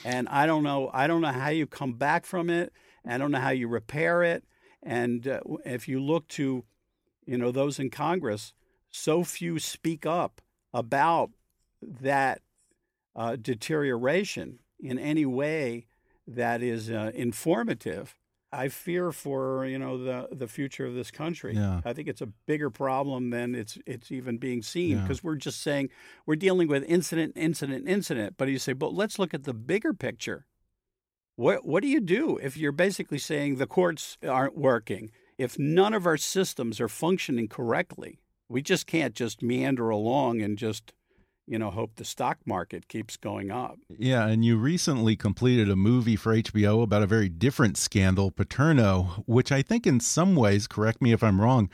And 0.04 0.28
I 0.28 0.46
don't 0.46 0.62
know. 0.62 0.90
I 0.92 1.06
don't 1.06 1.20
know 1.20 1.32
how 1.32 1.48
you 1.48 1.66
come 1.66 1.94
back 1.94 2.26
from 2.26 2.48
it. 2.48 2.72
I 3.06 3.18
don't 3.18 3.32
know 3.32 3.40
how 3.40 3.50
you 3.50 3.66
repair 3.66 4.22
it. 4.22 4.44
And 4.82 5.26
uh, 5.26 5.40
if 5.64 5.88
you 5.88 6.00
look 6.00 6.28
to, 6.28 6.64
you 7.26 7.38
know, 7.38 7.50
those 7.50 7.80
in 7.80 7.90
Congress, 7.90 8.52
so 8.90 9.24
few 9.24 9.58
speak 9.58 10.06
up 10.06 10.40
about 10.72 11.30
that 11.82 12.42
uh, 13.16 13.36
deterioration 13.36 14.60
in 14.78 14.98
any 14.98 15.26
way 15.26 15.86
that 16.26 16.62
is 16.62 16.90
uh, 16.90 17.10
informative. 17.14 18.16
I 18.52 18.68
fear 18.68 19.10
for 19.10 19.66
you 19.66 19.78
know 19.78 19.98
the 20.02 20.28
the 20.30 20.46
future 20.46 20.86
of 20.86 20.94
this 20.94 21.10
country. 21.10 21.54
Yeah. 21.56 21.80
I 21.84 21.92
think 21.92 22.06
it's 22.06 22.20
a 22.20 22.28
bigger 22.46 22.70
problem 22.70 23.30
than 23.30 23.54
it's 23.54 23.78
it's 23.84 24.12
even 24.12 24.38
being 24.38 24.62
seen 24.62 24.90
Yeah. 24.96 25.02
because 25.02 25.24
we're 25.24 25.34
just 25.34 25.60
saying 25.60 25.90
we're 26.24 26.36
dealing 26.36 26.68
with 26.68 26.84
incident, 26.84 27.32
incident, 27.36 27.88
incident. 27.88 28.36
But 28.36 28.48
you 28.48 28.58
say, 28.58 28.72
but 28.72 28.94
let's 28.94 29.18
look 29.18 29.34
at 29.34 29.42
the 29.42 29.54
bigger 29.54 29.92
picture. 29.92 30.46
What 31.36 31.66
what 31.66 31.82
do 31.82 31.88
you 31.88 32.00
do 32.00 32.36
if 32.38 32.56
you're 32.56 32.70
basically 32.72 33.18
saying 33.18 33.56
the 33.56 33.66
courts 33.66 34.16
aren't 34.26 34.56
working? 34.56 35.10
If 35.36 35.58
none 35.58 35.92
of 35.92 36.06
our 36.06 36.16
systems 36.16 36.80
are 36.80 36.88
functioning 36.88 37.48
correctly, 37.48 38.20
we 38.48 38.62
just 38.62 38.86
can't 38.86 39.14
just 39.16 39.42
meander 39.42 39.88
along 39.90 40.42
and 40.42 40.56
just 40.56 40.92
you 41.46 41.58
know 41.58 41.70
hope 41.70 41.96
the 41.96 42.04
stock 42.04 42.38
market 42.46 42.88
keeps 42.88 43.16
going 43.16 43.50
up. 43.50 43.78
Yeah, 43.98 44.26
and 44.26 44.44
you 44.44 44.56
recently 44.56 45.16
completed 45.16 45.70
a 45.70 45.76
movie 45.76 46.16
for 46.16 46.34
HBO 46.34 46.82
about 46.82 47.02
a 47.02 47.06
very 47.06 47.28
different 47.28 47.76
scandal, 47.76 48.30
Paterno, 48.30 49.24
which 49.26 49.52
I 49.52 49.62
think 49.62 49.86
in 49.86 50.00
some 50.00 50.34
ways, 50.34 50.66
correct 50.66 51.02
me 51.02 51.12
if 51.12 51.22
I'm 51.22 51.40
wrong, 51.40 51.68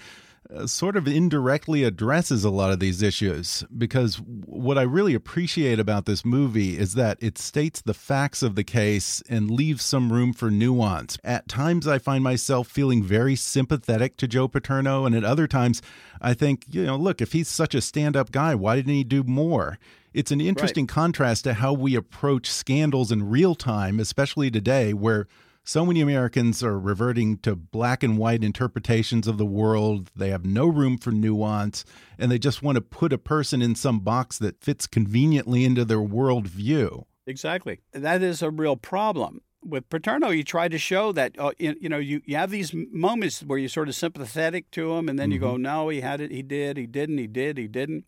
uh, 0.54 0.66
sort 0.66 0.96
of 0.96 1.06
indirectly 1.06 1.84
addresses 1.84 2.44
a 2.44 2.50
lot 2.50 2.72
of 2.72 2.80
these 2.80 3.02
issues. 3.02 3.64
Because 3.76 4.16
what 4.16 4.78
I 4.78 4.82
really 4.82 5.14
appreciate 5.14 5.78
about 5.78 6.06
this 6.06 6.24
movie 6.24 6.78
is 6.78 6.94
that 6.94 7.18
it 7.20 7.38
states 7.38 7.80
the 7.80 7.94
facts 7.94 8.42
of 8.42 8.54
the 8.54 8.64
case 8.64 9.22
and 9.28 9.50
leaves 9.50 9.84
some 9.84 10.12
room 10.12 10.32
for 10.32 10.50
nuance. 10.50 11.18
At 11.22 11.48
times, 11.48 11.86
I 11.86 11.98
find 11.98 12.24
myself 12.24 12.68
feeling 12.68 13.02
very 13.02 13.36
sympathetic 13.36 14.16
to 14.18 14.28
Joe 14.28 14.48
Paterno, 14.48 15.04
and 15.04 15.14
at 15.14 15.24
other 15.24 15.46
times, 15.46 15.82
I 16.20 16.34
think, 16.34 16.64
you 16.68 16.84
know, 16.84 16.96
look, 16.96 17.20
if 17.20 17.32
he's 17.32 17.48
such 17.48 17.74
a 17.74 17.80
stand 17.80 18.16
up 18.16 18.32
guy, 18.32 18.54
why 18.54 18.76
didn't 18.76 18.94
he 18.94 19.04
do 19.04 19.22
more? 19.22 19.78
It's 20.12 20.32
an 20.32 20.40
interesting 20.40 20.86
contrast 20.88 21.44
to 21.44 21.54
how 21.54 21.72
we 21.72 21.94
approach 21.94 22.50
scandals 22.50 23.12
in 23.12 23.28
real 23.28 23.54
time, 23.54 24.00
especially 24.00 24.50
today, 24.50 24.92
where 24.92 25.28
so 25.64 25.84
many 25.84 26.00
Americans 26.00 26.62
are 26.62 26.78
reverting 26.78 27.38
to 27.38 27.54
black 27.54 28.02
and 28.02 28.18
white 28.18 28.42
interpretations 28.42 29.26
of 29.26 29.38
the 29.38 29.46
world. 29.46 30.10
They 30.16 30.30
have 30.30 30.44
no 30.44 30.66
room 30.66 30.98
for 30.98 31.10
nuance, 31.10 31.84
and 32.18 32.30
they 32.30 32.38
just 32.38 32.62
want 32.62 32.76
to 32.76 32.80
put 32.80 33.12
a 33.12 33.18
person 33.18 33.62
in 33.62 33.74
some 33.74 34.00
box 34.00 34.38
that 34.38 34.62
fits 34.62 34.86
conveniently 34.86 35.64
into 35.64 35.84
their 35.84 35.98
worldview. 35.98 37.04
Exactly. 37.26 37.80
That 37.92 38.22
is 38.22 38.42
a 38.42 38.50
real 38.50 38.76
problem. 38.76 39.42
With 39.62 39.90
Paterno, 39.90 40.30
you 40.30 40.42
try 40.42 40.68
to 40.68 40.78
show 40.78 41.12
that 41.12 41.38
uh, 41.38 41.52
you, 41.58 41.76
you 41.78 41.88
know 41.90 41.98
you, 41.98 42.22
you 42.24 42.36
have 42.36 42.50
these 42.50 42.72
moments 42.74 43.42
where 43.42 43.58
you're 43.58 43.68
sort 43.68 43.88
of 43.88 43.94
sympathetic 43.94 44.70
to 44.70 44.92
him, 44.92 45.08
and 45.08 45.18
then 45.18 45.30
you 45.30 45.38
go, 45.38 45.58
no, 45.58 45.90
he 45.90 46.00
had 46.00 46.22
it, 46.22 46.30
he 46.30 46.42
did, 46.42 46.78
he 46.78 46.86
didn't, 46.86 47.18
he 47.18 47.26
did, 47.26 47.58
he 47.58 47.68
didn't, 47.68 48.06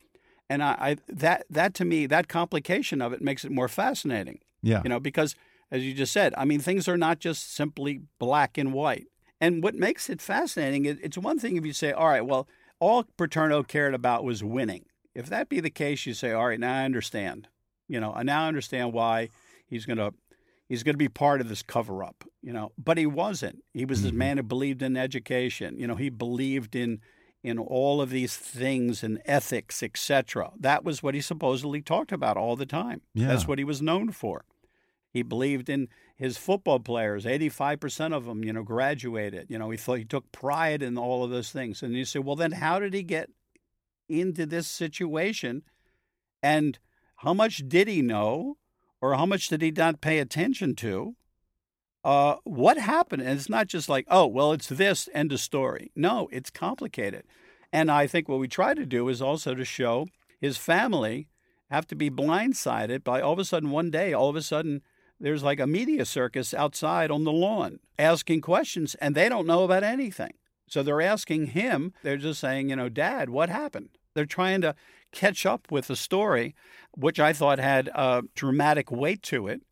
and 0.48 0.62
I, 0.62 0.76
I 0.80 0.96
that 1.08 1.44
that 1.50 1.74
to 1.74 1.84
me 1.84 2.06
that 2.06 2.28
complication 2.28 3.02
of 3.02 3.12
it 3.12 3.20
makes 3.20 3.44
it 3.44 3.52
more 3.52 3.68
fascinating. 3.68 4.38
Yeah. 4.62 4.80
You 4.82 4.88
know 4.88 4.98
because 4.98 5.36
as 5.72 5.82
you 5.84 5.94
just 5.94 6.12
said, 6.12 6.34
I 6.36 6.44
mean 6.44 6.60
things 6.60 6.86
are 6.86 6.98
not 6.98 7.18
just 7.18 7.52
simply 7.52 8.02
black 8.20 8.58
and 8.58 8.72
white. 8.72 9.06
And 9.40 9.60
what 9.60 9.74
makes 9.74 10.08
it 10.08 10.22
fascinating, 10.22 10.84
it, 10.84 10.98
it's 11.02 11.18
one 11.18 11.40
thing 11.40 11.56
if 11.56 11.66
you 11.66 11.72
say, 11.72 11.90
all 11.90 12.06
right, 12.06 12.24
well, 12.24 12.46
all 12.78 13.04
Paterno 13.16 13.64
cared 13.64 13.94
about 13.94 14.22
was 14.22 14.44
winning. 14.44 14.84
If 15.16 15.26
that 15.26 15.48
be 15.48 15.58
the 15.58 15.70
case, 15.70 16.06
you 16.06 16.14
say, 16.14 16.30
all 16.30 16.46
right, 16.46 16.60
now 16.60 16.76
I 16.80 16.84
understand. 16.84 17.48
You 17.88 17.98
know, 17.98 18.12
I 18.14 18.22
now 18.22 18.46
understand 18.46 18.92
why 18.92 19.30
he's 19.66 19.84
going 19.84 19.98
to 19.98 20.14
he's 20.68 20.82
going 20.82 20.94
to 20.94 20.98
be 20.98 21.08
part 21.08 21.40
of 21.40 21.48
this 21.48 21.62
cover 21.62 22.04
up, 22.04 22.24
you 22.40 22.52
know. 22.52 22.72
But 22.78 22.98
he 22.98 23.06
wasn't. 23.06 23.64
He 23.74 23.84
was 23.84 24.02
this 24.02 24.10
mm-hmm. 24.10 24.18
man 24.18 24.36
who 24.36 24.42
believed 24.42 24.82
in 24.82 24.96
education. 24.96 25.78
You 25.78 25.86
know, 25.86 25.96
he 25.96 26.08
believed 26.08 26.76
in 26.76 27.00
in 27.42 27.58
all 27.58 28.00
of 28.00 28.10
these 28.10 28.36
things 28.36 29.02
and 29.02 29.20
ethics, 29.24 29.82
etc. 29.82 30.52
That 30.58 30.84
was 30.84 31.02
what 31.02 31.14
he 31.14 31.20
supposedly 31.20 31.82
talked 31.82 32.12
about 32.12 32.36
all 32.36 32.56
the 32.56 32.66
time. 32.66 33.00
Yeah. 33.14 33.26
That's 33.26 33.48
what 33.48 33.58
he 33.58 33.64
was 33.64 33.82
known 33.82 34.12
for. 34.12 34.44
He 35.12 35.22
believed 35.22 35.68
in 35.68 35.88
his 36.16 36.38
football 36.38 36.80
players. 36.80 37.26
Eighty-five 37.26 37.78
percent 37.80 38.14
of 38.14 38.24
them, 38.24 38.44
you 38.44 38.52
know, 38.52 38.62
graduated. 38.62 39.46
You 39.50 39.58
know, 39.58 39.70
he 39.70 39.76
thought 39.76 39.98
he 39.98 40.04
took 40.04 40.32
pride 40.32 40.82
in 40.82 40.96
all 40.96 41.22
of 41.22 41.30
those 41.30 41.50
things. 41.50 41.82
And 41.82 41.94
you 41.94 42.04
say, 42.04 42.18
well, 42.18 42.36
then 42.36 42.52
how 42.52 42.78
did 42.78 42.94
he 42.94 43.02
get 43.02 43.28
into 44.08 44.46
this 44.46 44.66
situation? 44.66 45.62
And 46.42 46.78
how 47.16 47.34
much 47.34 47.68
did 47.68 47.88
he 47.88 48.02
know, 48.02 48.56
or 49.00 49.14
how 49.14 49.26
much 49.26 49.48
did 49.48 49.62
he 49.62 49.70
not 49.70 50.00
pay 50.00 50.18
attention 50.18 50.74
to? 50.76 51.14
Uh, 52.04 52.36
what 52.44 52.78
happened? 52.78 53.22
And 53.22 53.38
it's 53.38 53.48
not 53.48 53.68
just 53.68 53.88
like, 53.88 54.06
oh, 54.08 54.26
well, 54.26 54.52
it's 54.52 54.68
this 54.68 55.08
end 55.14 55.32
of 55.32 55.40
story. 55.40 55.92
No, 55.94 56.28
it's 56.32 56.50
complicated. 56.50 57.24
And 57.72 57.90
I 57.90 58.06
think 58.06 58.28
what 58.28 58.40
we 58.40 58.48
try 58.48 58.74
to 58.74 58.84
do 58.84 59.08
is 59.08 59.22
also 59.22 59.54
to 59.54 59.64
show 59.64 60.08
his 60.40 60.56
family 60.56 61.28
have 61.70 61.86
to 61.86 61.94
be 61.94 62.10
blindsided 62.10 63.04
by 63.04 63.20
all 63.20 63.32
of 63.32 63.38
a 63.38 63.44
sudden 63.44 63.70
one 63.70 63.90
day, 63.90 64.12
all 64.12 64.28
of 64.28 64.36
a 64.36 64.42
sudden 64.42 64.82
there's 65.22 65.44
like 65.44 65.60
a 65.60 65.66
media 65.66 66.04
circus 66.04 66.52
outside 66.52 67.10
on 67.10 67.22
the 67.22 67.32
lawn 67.32 67.78
asking 67.98 68.40
questions 68.40 68.96
and 68.96 69.14
they 69.14 69.28
don't 69.28 69.46
know 69.46 69.62
about 69.62 69.84
anything. 69.84 70.32
So 70.68 70.82
they're 70.82 71.00
asking 71.00 71.48
him, 71.48 71.94
they're 72.02 72.16
just 72.16 72.40
saying, 72.40 72.70
you 72.70 72.76
know, 72.76 72.88
Dad, 72.88 73.30
what 73.30 73.48
happened? 73.48 73.90
They're 74.14 74.26
trying 74.26 74.60
to 74.62 74.74
catch 75.12 75.46
up 75.46 75.70
with 75.70 75.86
the 75.86 75.96
story, 75.96 76.54
which 76.96 77.20
I 77.20 77.32
thought 77.32 77.58
had 77.58 77.88
a 77.94 78.22
dramatic 78.34 78.90
weight 78.90 79.22
to 79.24 79.46
it, 79.46 79.62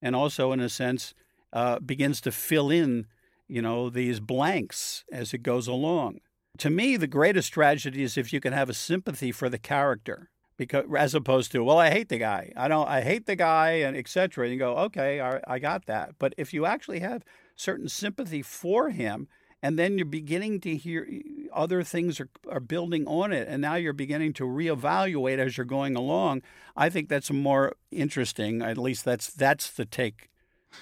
and 0.00 0.14
also, 0.14 0.52
in 0.52 0.60
a 0.60 0.68
sense, 0.68 1.14
uh, 1.52 1.78
begins 1.80 2.20
to 2.22 2.32
fill 2.32 2.70
in, 2.70 3.06
you 3.48 3.62
know, 3.62 3.90
these 3.90 4.20
blanks 4.20 5.04
as 5.10 5.34
it 5.34 5.42
goes 5.42 5.66
along. 5.66 6.18
To 6.58 6.70
me, 6.70 6.96
the 6.96 7.06
greatest 7.06 7.52
tragedy 7.52 8.02
is 8.02 8.16
if 8.16 8.32
you 8.32 8.40
can 8.40 8.52
have 8.52 8.68
a 8.68 8.74
sympathy 8.74 9.32
for 9.32 9.48
the 9.48 9.58
character, 9.58 10.30
because 10.56 10.84
as 10.96 11.14
opposed 11.14 11.52
to, 11.52 11.64
well, 11.64 11.78
I 11.78 11.90
hate 11.90 12.08
the 12.08 12.18
guy, 12.18 12.52
I 12.56 12.68
don't, 12.68 12.88
I 12.88 13.02
hate 13.02 13.26
the 13.26 13.36
guy, 13.36 13.70
and 13.70 13.96
etc. 13.96 14.44
And 14.44 14.52
you 14.52 14.58
go, 14.58 14.76
okay, 14.76 15.20
I, 15.20 15.40
I 15.46 15.58
got 15.58 15.86
that. 15.86 16.14
But 16.18 16.34
if 16.36 16.52
you 16.52 16.66
actually 16.66 17.00
have 17.00 17.24
certain 17.56 17.88
sympathy 17.88 18.42
for 18.42 18.90
him, 18.90 19.28
and 19.62 19.78
then 19.78 19.96
you're 19.96 20.04
beginning 20.04 20.60
to 20.60 20.76
hear 20.76 21.08
other 21.52 21.82
things 21.82 22.20
are, 22.20 22.28
are 22.50 22.60
building 22.60 23.06
on 23.06 23.32
it 23.32 23.48
and 23.48 23.62
now 23.62 23.76
you're 23.76 23.92
beginning 23.94 24.32
to 24.34 24.44
reevaluate 24.44 25.38
as 25.38 25.56
you're 25.56 25.64
going 25.64 25.94
along 25.94 26.42
i 26.76 26.90
think 26.90 27.08
that's 27.08 27.30
more 27.30 27.72
interesting 27.92 28.60
at 28.60 28.76
least 28.76 29.04
that's 29.04 29.32
that's 29.32 29.70
the 29.70 29.84
take 29.84 30.28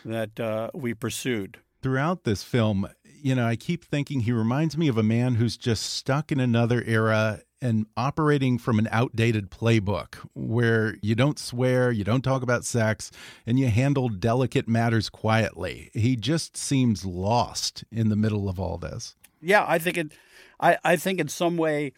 that 0.05 0.41
uh, 0.41 0.71
we 0.73 0.95
pursued 0.95 1.59
Throughout 1.83 2.23
this 2.23 2.45
film, 2.45 2.89
you 3.23 3.35
know, 3.35 3.47
I 3.47 3.57
keep 3.57 3.85
thinking 3.85 4.21
he 4.21 4.33
reminds 4.33 4.77
me 4.77 4.89
of 4.89 4.99
a 4.99 5.03
man 5.03 5.37
who's 5.37 5.57
just 5.57 5.83
stuck 5.85 6.33
in 6.33 6.41
another 6.41 6.83
era 6.87 7.41
and 7.61 7.87
operating 7.97 8.59
from 8.59 8.79
an 8.81 8.89
outdated 8.91 9.51
playbook 9.51 10.17
where 10.35 10.97
you 11.01 11.15
don't 11.15 11.39
swear, 11.39 11.93
you 11.93 12.03
don't 12.03 12.23
talk 12.23 12.43
about 12.43 12.65
sex, 12.65 13.11
and 13.47 13.59
you 13.59 13.69
handle 13.69 14.09
delicate 14.09 14.67
matters 14.67 15.09
quietly. 15.09 15.91
He 15.95 16.17
just 16.17 16.57
seems 16.57 17.05
lost 17.05 17.85
in 17.93 18.09
the 18.09 18.17
middle 18.17 18.49
of 18.49 18.59
all 18.59 18.79
this. 18.79 19.15
yeah 19.41 19.65
i 19.69 19.79
think 19.79 19.97
it 19.97 20.13
i, 20.61 20.77
I 20.85 20.97
think 20.97 21.19
in 21.21 21.29
some 21.29 21.57
way 21.57 21.93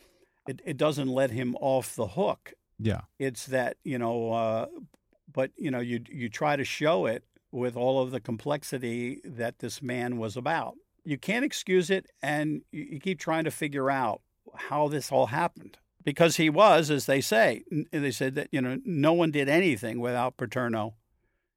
it, 0.49 0.61
it 0.65 0.77
doesn't 0.77 1.09
let 1.09 1.31
him 1.31 1.57
off 1.61 1.95
the 1.97 2.09
hook 2.09 2.53
Yeah. 2.79 3.03
it's 3.19 3.47
that 3.47 3.77
you 3.85 3.99
know 3.99 4.33
uh, 4.33 4.67
but 5.33 5.51
you 5.57 5.71
know 5.71 5.81
you 5.81 6.01
you 6.11 6.29
try 6.29 6.57
to 6.57 6.65
show 6.65 7.07
it 7.07 7.23
with 7.53 7.77
all 7.77 8.03
of 8.03 8.11
the 8.11 8.21
complexity 8.21 9.21
that 9.25 9.59
this 9.61 9.81
man 9.83 10.19
was 10.19 10.37
about 10.37 10.75
you 11.05 11.19
can't 11.19 11.45
excuse 11.45 11.91
it 11.91 12.07
and 12.23 12.63
you, 12.73 12.87
you 12.93 13.01
keep 13.01 13.19
trying 13.19 13.45
to 13.45 13.51
figure 13.51 13.91
out 13.91 14.21
how 14.55 14.89
this 14.89 15.11
all 15.11 15.27
happened 15.27 15.79
because 16.05 16.37
he 16.37 16.51
was 16.51 16.91
as 16.91 17.07
they 17.07 17.21
say 17.21 17.63
n- 17.73 17.87
they 17.91 18.11
said 18.11 18.35
that 18.35 18.49
you 18.53 18.61
know 18.61 18.79
no 18.85 19.13
one 19.13 19.31
did 19.31 19.49
anything 19.49 20.01
without 20.01 20.37
paterno 20.37 20.95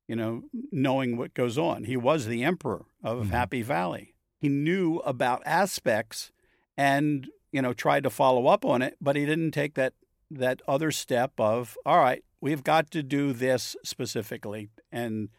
you 0.07 0.15
know 0.15 0.43
knowing 0.71 1.17
what 1.17 1.33
goes 1.33 1.57
on. 1.57 1.83
He 1.83 1.97
was 1.97 2.25
the 2.25 2.43
emperor 2.43 2.85
of 3.03 3.19
mm-hmm. 3.19 3.29
happy 3.31 3.61
valley. 3.61 4.15
He 4.39 4.49
knew 4.49 4.97
about 4.99 5.43
aspects 5.45 6.31
and 6.77 7.27
you 7.51 7.61
know 7.61 7.73
tried 7.73 8.03
to 8.03 8.09
follow 8.09 8.47
up 8.47 8.65
on 8.65 8.81
it 8.81 8.97
but 9.01 9.15
he 9.15 9.25
didn't 9.25 9.51
take 9.51 9.75
that 9.75 9.93
that 10.29 10.61
other 10.67 10.91
step 10.91 11.31
of 11.37 11.77
all 11.85 11.99
right 11.99 12.23
we've 12.41 12.63
got 12.63 12.91
to 12.91 13.01
do 13.01 13.33
this 13.33 13.75
specifically 13.83 14.69
and 14.91 15.29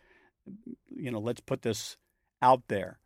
you 0.94 1.10
know, 1.10 1.20
let's 1.20 1.40
put 1.40 1.62
this 1.62 1.96
out 2.42 2.62
there. 2.68 2.98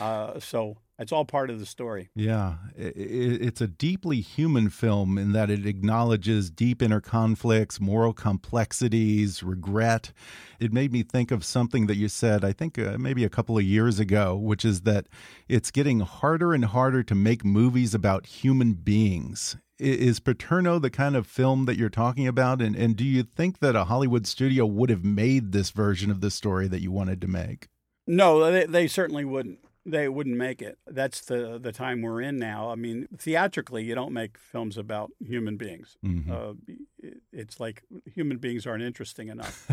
Uh, 0.00 0.38
so 0.38 0.76
it's 0.98 1.12
all 1.12 1.24
part 1.24 1.48
of 1.48 1.60
the 1.60 1.66
story. 1.66 2.08
Yeah, 2.16 2.54
it's 2.76 3.60
a 3.60 3.68
deeply 3.68 4.20
human 4.20 4.68
film 4.68 5.16
in 5.16 5.30
that 5.32 5.48
it 5.48 5.64
acknowledges 5.64 6.50
deep 6.50 6.82
inner 6.82 7.00
conflicts, 7.00 7.80
moral 7.80 8.12
complexities, 8.12 9.42
regret. 9.42 10.12
It 10.58 10.72
made 10.72 10.92
me 10.92 11.04
think 11.04 11.30
of 11.30 11.44
something 11.44 11.86
that 11.86 11.96
you 11.96 12.08
said, 12.08 12.44
I 12.44 12.52
think 12.52 12.78
uh, 12.78 12.98
maybe 12.98 13.24
a 13.24 13.30
couple 13.30 13.56
of 13.56 13.62
years 13.62 14.00
ago, 14.00 14.34
which 14.34 14.64
is 14.64 14.80
that 14.82 15.06
it's 15.48 15.70
getting 15.70 16.00
harder 16.00 16.52
and 16.52 16.64
harder 16.64 17.04
to 17.04 17.14
make 17.14 17.44
movies 17.44 17.94
about 17.94 18.26
human 18.26 18.72
beings. 18.72 19.56
Is 19.78 20.18
Paterno 20.18 20.80
the 20.80 20.90
kind 20.90 21.14
of 21.14 21.28
film 21.28 21.66
that 21.66 21.78
you're 21.78 21.88
talking 21.88 22.26
about? 22.26 22.60
And, 22.60 22.74
and 22.74 22.96
do 22.96 23.04
you 23.04 23.22
think 23.22 23.60
that 23.60 23.76
a 23.76 23.84
Hollywood 23.84 24.26
studio 24.26 24.66
would 24.66 24.90
have 24.90 25.04
made 25.04 25.52
this 25.52 25.70
version 25.70 26.10
of 26.10 26.20
the 26.20 26.32
story 26.32 26.66
that 26.66 26.82
you 26.82 26.90
wanted 26.90 27.20
to 27.20 27.28
make? 27.28 27.68
No, 28.04 28.50
they, 28.50 28.66
they 28.66 28.88
certainly 28.88 29.24
wouldn't 29.24 29.60
they 29.90 30.08
wouldn't 30.08 30.36
make 30.36 30.60
it. 30.60 30.78
That's 30.86 31.20
the 31.22 31.58
the 31.58 31.72
time 31.72 32.02
we're 32.02 32.20
in 32.20 32.38
now. 32.38 32.70
I 32.70 32.74
mean, 32.74 33.08
theatrically, 33.16 33.84
you 33.84 33.94
don't 33.94 34.12
make 34.12 34.38
films 34.38 34.76
about 34.76 35.10
human 35.20 35.56
beings. 35.56 35.96
Mm-hmm. 36.04 36.30
Uh, 36.30 37.12
it's 37.32 37.58
like 37.58 37.82
human 38.14 38.38
beings 38.38 38.66
aren't 38.66 38.82
interesting 38.82 39.28
enough, 39.28 39.70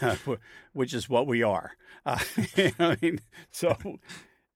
which 0.72 0.94
is 0.94 1.08
what 1.08 1.26
we 1.26 1.42
are. 1.42 1.72
Uh, 2.06 2.18
you 2.56 2.70
know 2.78 2.90
I 2.90 2.98
mean, 3.00 3.20
so. 3.50 3.76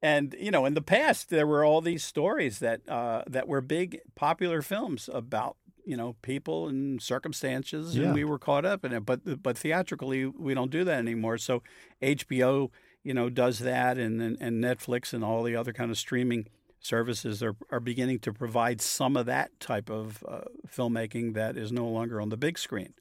And 0.02 0.36
you 0.38 0.50
know, 0.50 0.66
in 0.66 0.74
the 0.74 0.82
past, 0.82 1.30
there 1.30 1.46
were 1.46 1.64
all 1.64 1.80
these 1.80 2.04
stories 2.04 2.58
that 2.58 2.86
uh, 2.88 3.22
that 3.26 3.48
were 3.48 3.62
big, 3.62 4.00
popular 4.14 4.60
films 4.60 5.08
about 5.12 5.56
you 5.84 5.96
know 5.96 6.14
people 6.20 6.68
and 6.68 7.00
circumstances, 7.00 7.96
yeah. 7.96 8.04
and 8.04 8.14
we 8.14 8.22
were 8.22 8.38
caught 8.38 8.66
up 8.66 8.84
in 8.84 8.92
it. 8.92 9.06
But 9.06 9.42
but 9.42 9.56
theatrically, 9.56 10.26
we 10.26 10.52
don't 10.52 10.70
do 10.70 10.84
that 10.84 10.98
anymore. 10.98 11.38
So 11.38 11.62
HBO 12.02 12.70
you 13.08 13.14
know, 13.14 13.30
does 13.30 13.60
that, 13.60 13.96
and, 13.96 14.20
and, 14.20 14.36
and 14.38 14.62
Netflix 14.62 15.14
and 15.14 15.24
all 15.24 15.42
the 15.42 15.56
other 15.56 15.72
kind 15.72 15.90
of 15.90 15.96
streaming 15.96 16.46
services 16.78 17.42
are, 17.42 17.56
are 17.70 17.80
beginning 17.80 18.18
to 18.18 18.34
provide 18.34 18.82
some 18.82 19.16
of 19.16 19.24
that 19.24 19.58
type 19.58 19.88
of 19.88 20.22
uh, 20.28 20.42
filmmaking 20.70 21.32
that 21.32 21.56
is 21.56 21.72
no 21.72 21.88
longer 21.88 22.20
on 22.20 22.28
the 22.28 22.36
big 22.36 22.58
screen. 22.58 22.92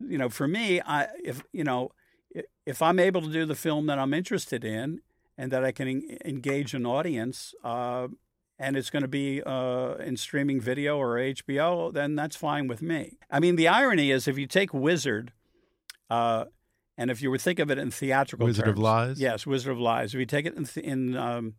You 0.00 0.18
know, 0.18 0.28
for 0.28 0.48
me, 0.48 0.80
I 0.84 1.06
if 1.24 1.44
you 1.52 1.62
know, 1.62 1.92
if 2.66 2.82
I'm 2.82 2.98
able 2.98 3.22
to 3.22 3.32
do 3.32 3.46
the 3.46 3.54
film 3.54 3.86
that 3.86 4.00
I'm 4.00 4.12
interested 4.12 4.64
in 4.64 5.00
and 5.38 5.52
that 5.52 5.64
I 5.64 5.70
can 5.70 5.86
en- 5.86 6.18
engage 6.24 6.74
an 6.74 6.84
audience, 6.84 7.54
uh, 7.62 8.08
and 8.58 8.76
it's 8.76 8.90
going 8.90 9.02
to 9.02 9.08
be 9.08 9.44
uh, 9.46 9.94
in 10.00 10.16
streaming 10.16 10.60
video 10.60 10.98
or 10.98 11.18
HBO, 11.18 11.92
then 11.92 12.16
that's 12.16 12.34
fine 12.34 12.66
with 12.66 12.82
me. 12.82 13.16
I 13.30 13.38
mean, 13.38 13.54
the 13.54 13.68
irony 13.68 14.10
is 14.10 14.26
if 14.26 14.36
you 14.36 14.48
take 14.48 14.74
Wizard. 14.74 15.32
And 17.02 17.10
if 17.10 17.20
you 17.20 17.32
were 17.32 17.38
think 17.38 17.58
of 17.58 17.68
it 17.68 17.78
in 17.78 17.90
theatrical 17.90 18.46
Wizard 18.46 18.66
terms, 18.66 18.78
of 18.78 18.82
Lies, 18.82 19.20
yes, 19.20 19.44
Wizard 19.44 19.72
of 19.72 19.80
Lies. 19.80 20.14
If 20.14 20.20
you 20.20 20.24
take 20.24 20.46
it 20.46 20.54
in 20.54 20.66
th- 20.66 20.86
in, 20.86 21.16
um, 21.16 21.54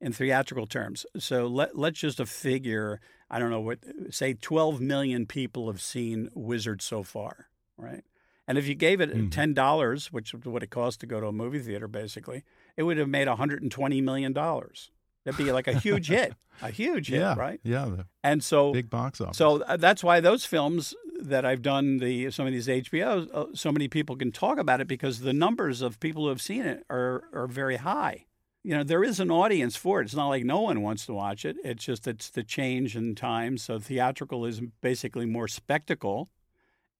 in 0.00 0.12
theatrical 0.12 0.66
terms, 0.66 1.06
so 1.16 1.46
let 1.46 1.78
let's 1.78 2.00
just 2.00 2.18
a 2.18 2.26
figure. 2.26 3.00
I 3.30 3.38
don't 3.38 3.50
know 3.50 3.60
what 3.60 3.78
say 4.10 4.34
twelve 4.34 4.80
million 4.80 5.24
people 5.24 5.68
have 5.68 5.80
seen 5.80 6.30
Wizard 6.34 6.82
so 6.82 7.04
far, 7.04 7.46
right? 7.76 8.02
And 8.48 8.58
if 8.58 8.66
you 8.66 8.74
gave 8.74 9.00
it 9.00 9.14
mm-hmm. 9.14 9.28
ten 9.28 9.54
dollars, 9.54 10.12
which 10.12 10.34
is 10.34 10.44
what 10.44 10.64
it 10.64 10.70
costs 10.70 10.98
to 10.98 11.06
go 11.06 11.20
to 11.20 11.28
a 11.28 11.32
movie 11.32 11.60
theater, 11.60 11.86
basically, 11.86 12.42
it 12.76 12.82
would 12.82 12.98
have 12.98 13.08
made 13.08 13.28
one 13.28 13.36
hundred 13.36 13.62
and 13.62 13.70
twenty 13.70 14.00
million 14.00 14.32
dollars. 14.32 14.90
That'd 15.24 15.38
be 15.38 15.52
like 15.52 15.68
a 15.68 15.78
huge 15.78 16.08
hit, 16.08 16.34
a 16.60 16.72
huge 16.72 17.08
hit, 17.08 17.20
yeah, 17.20 17.36
right? 17.36 17.60
Yeah, 17.62 17.88
and 18.24 18.42
so 18.42 18.72
big 18.72 18.90
box 18.90 19.20
office. 19.20 19.36
So 19.36 19.62
uh, 19.62 19.76
that's 19.76 20.02
why 20.02 20.18
those 20.18 20.44
films 20.44 20.92
that 21.20 21.44
I've 21.44 21.62
done 21.62 21.98
the 21.98 22.30
some 22.30 22.46
of 22.46 22.52
these 22.52 22.68
HBOs, 22.68 23.28
uh, 23.34 23.46
so 23.54 23.72
many 23.72 23.88
people 23.88 24.16
can 24.16 24.32
talk 24.32 24.58
about 24.58 24.80
it 24.80 24.88
because 24.88 25.20
the 25.20 25.32
numbers 25.32 25.82
of 25.82 26.00
people 26.00 26.24
who 26.24 26.28
have 26.28 26.40
seen 26.40 26.62
it 26.62 26.84
are 26.88 27.24
are 27.32 27.46
very 27.46 27.76
high. 27.76 28.26
You 28.62 28.76
know, 28.76 28.84
there 28.84 29.04
is 29.04 29.20
an 29.20 29.30
audience 29.30 29.76
for 29.76 30.00
it. 30.00 30.04
It's 30.04 30.14
not 30.14 30.28
like 30.28 30.44
no 30.44 30.60
one 30.60 30.82
wants 30.82 31.06
to 31.06 31.14
watch 31.14 31.44
it. 31.44 31.56
It's 31.64 31.84
just 31.84 32.06
it's 32.06 32.30
the 32.30 32.42
change 32.42 32.96
in 32.96 33.14
times. 33.14 33.62
So 33.62 33.78
theatrical 33.78 34.44
is 34.44 34.60
basically 34.80 35.26
more 35.26 35.48
spectacle, 35.48 36.30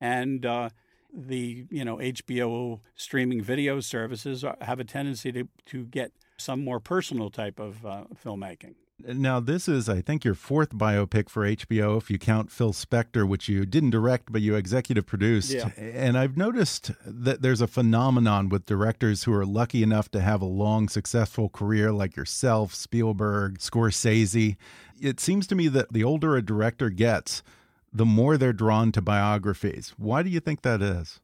and 0.00 0.44
uh, 0.44 0.70
the 1.12 1.66
you 1.70 1.84
know 1.84 1.96
HBO 1.96 2.80
streaming 2.94 3.42
video 3.42 3.80
services 3.80 4.44
have 4.60 4.80
a 4.80 4.84
tendency 4.84 5.32
to 5.32 5.48
to 5.66 5.84
get 5.84 6.12
some 6.36 6.64
more 6.64 6.80
personal 6.80 7.30
type 7.30 7.58
of 7.58 7.84
uh, 7.84 8.04
filmmaking. 8.24 8.74
Now, 9.00 9.38
this 9.38 9.68
is, 9.68 9.88
I 9.88 10.00
think, 10.00 10.24
your 10.24 10.34
fourth 10.34 10.70
biopic 10.70 11.28
for 11.28 11.44
HBO, 11.44 11.96
if 11.96 12.10
you 12.10 12.18
count 12.18 12.50
Phil 12.50 12.72
Spector, 12.72 13.26
which 13.26 13.48
you 13.48 13.64
didn't 13.64 13.90
direct, 13.90 14.32
but 14.32 14.42
you 14.42 14.56
executive 14.56 15.06
produced. 15.06 15.52
Yeah. 15.52 15.70
And 15.78 16.18
I've 16.18 16.36
noticed 16.36 16.90
that 17.06 17.40
there's 17.40 17.60
a 17.60 17.68
phenomenon 17.68 18.48
with 18.48 18.66
directors 18.66 19.22
who 19.22 19.32
are 19.32 19.46
lucky 19.46 19.84
enough 19.84 20.10
to 20.10 20.20
have 20.20 20.42
a 20.42 20.46
long, 20.46 20.88
successful 20.88 21.48
career, 21.48 21.92
like 21.92 22.16
yourself, 22.16 22.74
Spielberg, 22.74 23.58
Scorsese. 23.58 24.56
It 25.00 25.20
seems 25.20 25.46
to 25.46 25.54
me 25.54 25.68
that 25.68 25.92
the 25.92 26.02
older 26.02 26.34
a 26.36 26.42
director 26.42 26.90
gets, 26.90 27.44
the 27.92 28.04
more 28.04 28.36
they're 28.36 28.52
drawn 28.52 28.90
to 28.92 29.00
biographies. 29.00 29.94
Why 29.96 30.24
do 30.24 30.28
you 30.28 30.40
think 30.40 30.62
that 30.62 30.82
is? 30.82 31.20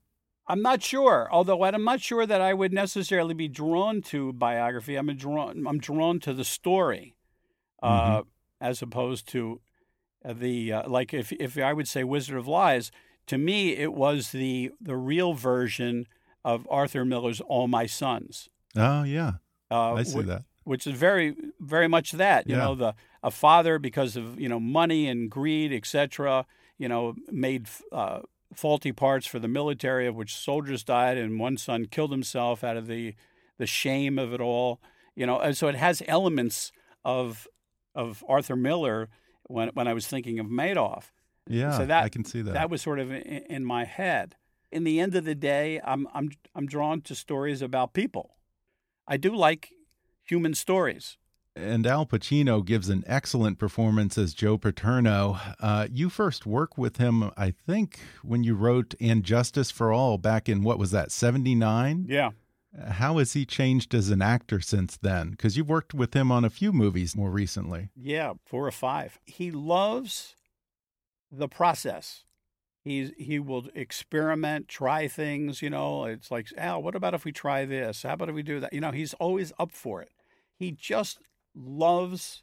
I'm 0.47 0.63
not 0.63 0.81
sure. 0.81 1.29
Although 1.33 1.65
I'm 1.65 1.85
not 1.85 2.01
sure 2.01 2.25
that 2.25 2.41
I 2.41 2.55
would 2.55 2.73
necessarily 2.73 3.35
be 3.35 3.49
drawn 3.49 4.01
to 4.03 4.33
biography. 4.33 4.95
I'm 4.95 5.15
drawn. 5.17 5.67
I'm 5.67 5.79
drawn 5.79 6.21
to 6.21 6.33
the 6.33 6.45
story 6.45 7.17
mm-hmm. 7.85 8.17
Uh, 8.17 8.23
as 8.61 8.81
opposed 8.81 9.29
to 9.29 9.61
uh, 10.25 10.33
the 10.33 10.73
uh, 10.73 10.89
like 10.89 11.13
if 11.13 11.33
if 11.33 11.59
I 11.59 11.73
would 11.73 11.89
say 11.89 12.03
Wizard 12.03 12.37
of 12.37 12.49
Lies, 12.49 12.91
to 13.27 13.39
me 13.39 13.77
it 13.77 13.93
was 13.93 14.33
the 14.33 14.73
the 14.81 14.97
real 14.97 15.35
version 15.35 16.07
of 16.45 16.67
Arthur 16.71 17.05
Miller's 17.05 17.41
All 17.41 17.69
My 17.69 17.87
Sons. 17.87 18.49
Oh 18.77 19.03
yeah, 19.03 19.33
uh, 19.71 19.95
I 19.95 20.03
see 20.03 20.23
wh- 20.23 20.27
that. 20.27 20.45
Which 20.65 20.87
is 20.87 20.95
very 20.95 21.37
very 21.61 21.89
much 21.89 22.13
that 22.13 22.49
you 22.49 22.57
yeah. 22.57 22.65
know 22.65 22.75
the 22.75 22.95
a 23.23 23.31
father 23.31 23.79
because 23.79 24.17
of 24.17 24.41
you 24.41 24.49
know 24.49 24.61
money 24.61 25.09
and 25.09 25.31
greed 25.31 25.73
etc. 25.73 26.47
You 26.79 26.89
know 26.89 27.15
made 27.31 27.69
uh, 27.93 28.21
faulty 28.55 28.93
parts 28.93 29.27
for 29.27 29.39
the 29.39 29.49
military 29.49 30.07
of 30.07 30.15
which 30.15 30.35
soldiers 30.35 30.85
died 30.85 31.19
and 31.19 31.39
one 31.39 31.59
son 31.59 31.87
killed 31.87 32.13
himself 32.13 32.65
out 32.65 32.77
of 32.77 32.87
the 32.87 33.15
the 33.59 33.67
shame 33.67 34.19
of 34.19 34.33
it 34.33 34.41
all. 34.41 34.81
You 35.15 35.27
know, 35.27 35.39
and 35.39 35.57
so 35.57 35.69
it 35.69 35.77
has 35.77 36.03
elements 36.09 36.73
of 37.05 37.47
of 37.95 38.25
Arthur 38.29 38.57
Miller 38.57 39.09
when 39.45 39.69
when 39.75 39.89
I 39.89 39.95
was 39.95 40.07
thinking 40.07 40.39
of 40.39 40.47
Madoff. 40.47 41.13
Yeah, 41.49 41.77
so 41.77 41.87
that 41.87 42.05
I 42.05 42.09
can 42.09 42.25
see 42.25 42.43
that. 42.43 42.55
That 42.55 42.71
was 42.71 42.83
sort 42.83 42.99
of 42.99 43.11
in, 43.11 43.21
in 43.21 43.65
my 43.65 43.85
head. 43.85 44.37
In 44.73 44.85
the 44.85 44.99
end 44.99 45.15
of 45.15 45.25
the 45.25 45.35
day, 45.35 45.81
I'm 45.85 46.09
I'm 46.15 46.31
I'm 46.55 46.67
drawn 46.67 47.01
to 47.03 47.15
stories 47.15 47.63
about 47.63 47.93
people. 47.93 48.37
I 49.07 49.17
do 49.17 49.35
like 49.35 49.71
human 50.23 50.55
stories. 50.55 51.19
And 51.57 51.87
Al 51.87 52.05
Pacino 52.05 52.65
gives 52.65 52.89
an 52.89 53.05
excellent 53.07 53.61
performance 53.61 54.19
as 54.19 54.35
Joe 54.35 54.59
Paterno. 54.59 55.39
Uh, 55.61 55.87
you 55.89 56.11
first 56.11 56.47
worked 56.47 56.77
with 56.77 56.97
him, 56.97 57.31
I 57.37 57.53
think, 57.53 58.01
when 58.25 58.43
you 58.43 58.57
wrote 58.57 58.95
*And 59.01 59.23
Justice 59.23 59.71
for 59.71 59.93
All* 59.93 60.19
back 60.19 60.49
in 60.49 60.65
what 60.65 60.81
was 60.81 60.91
that, 60.91 61.13
'79? 61.13 62.07
Yeah. 62.09 62.31
How 62.89 63.19
has 63.19 63.35
he 63.35 63.47
changed 63.47 63.95
as 63.95 64.11
an 64.11 64.21
actor 64.21 64.61
since 64.61 64.97
then? 64.97 65.31
Because 65.31 65.57
you've 65.57 65.69
worked 65.69 65.95
with 65.95 66.15
him 66.15 66.33
on 66.33 66.45
a 66.45 66.51
few 66.51 66.73
movies 66.73 67.15
more 67.17 67.31
recently. 67.31 67.91
Yeah, 67.95 68.33
four 68.45 68.67
or 68.67 68.73
five. 68.73 69.19
He 69.25 69.51
loves 69.51 70.35
the 71.31 71.49
process. 71.49 72.25
He's 72.83 73.13
he 73.17 73.39
will 73.39 73.67
experiment, 73.75 74.69
try 74.69 75.09
things. 75.09 75.63
You 75.63 75.71
know, 75.71 76.05
it's 76.05 76.31
like 76.31 76.49
Al. 76.57 76.83
What 76.83 76.95
about 76.95 77.15
if 77.15 77.25
we 77.25 77.33
try 77.33 77.65
this? 77.65 78.03
How 78.03 78.15
about 78.15 78.29
if 78.29 78.35
we 78.35 78.43
do 78.43 78.61
that? 78.61 78.73
You 78.73 78.81
know, 78.81 78.91
he's 78.91 79.15
always 79.15 79.53
up 79.59 79.73
for 79.73 80.03
it. 80.03 80.11
He 80.57 80.73
just 80.73 81.19
loves 81.55 82.43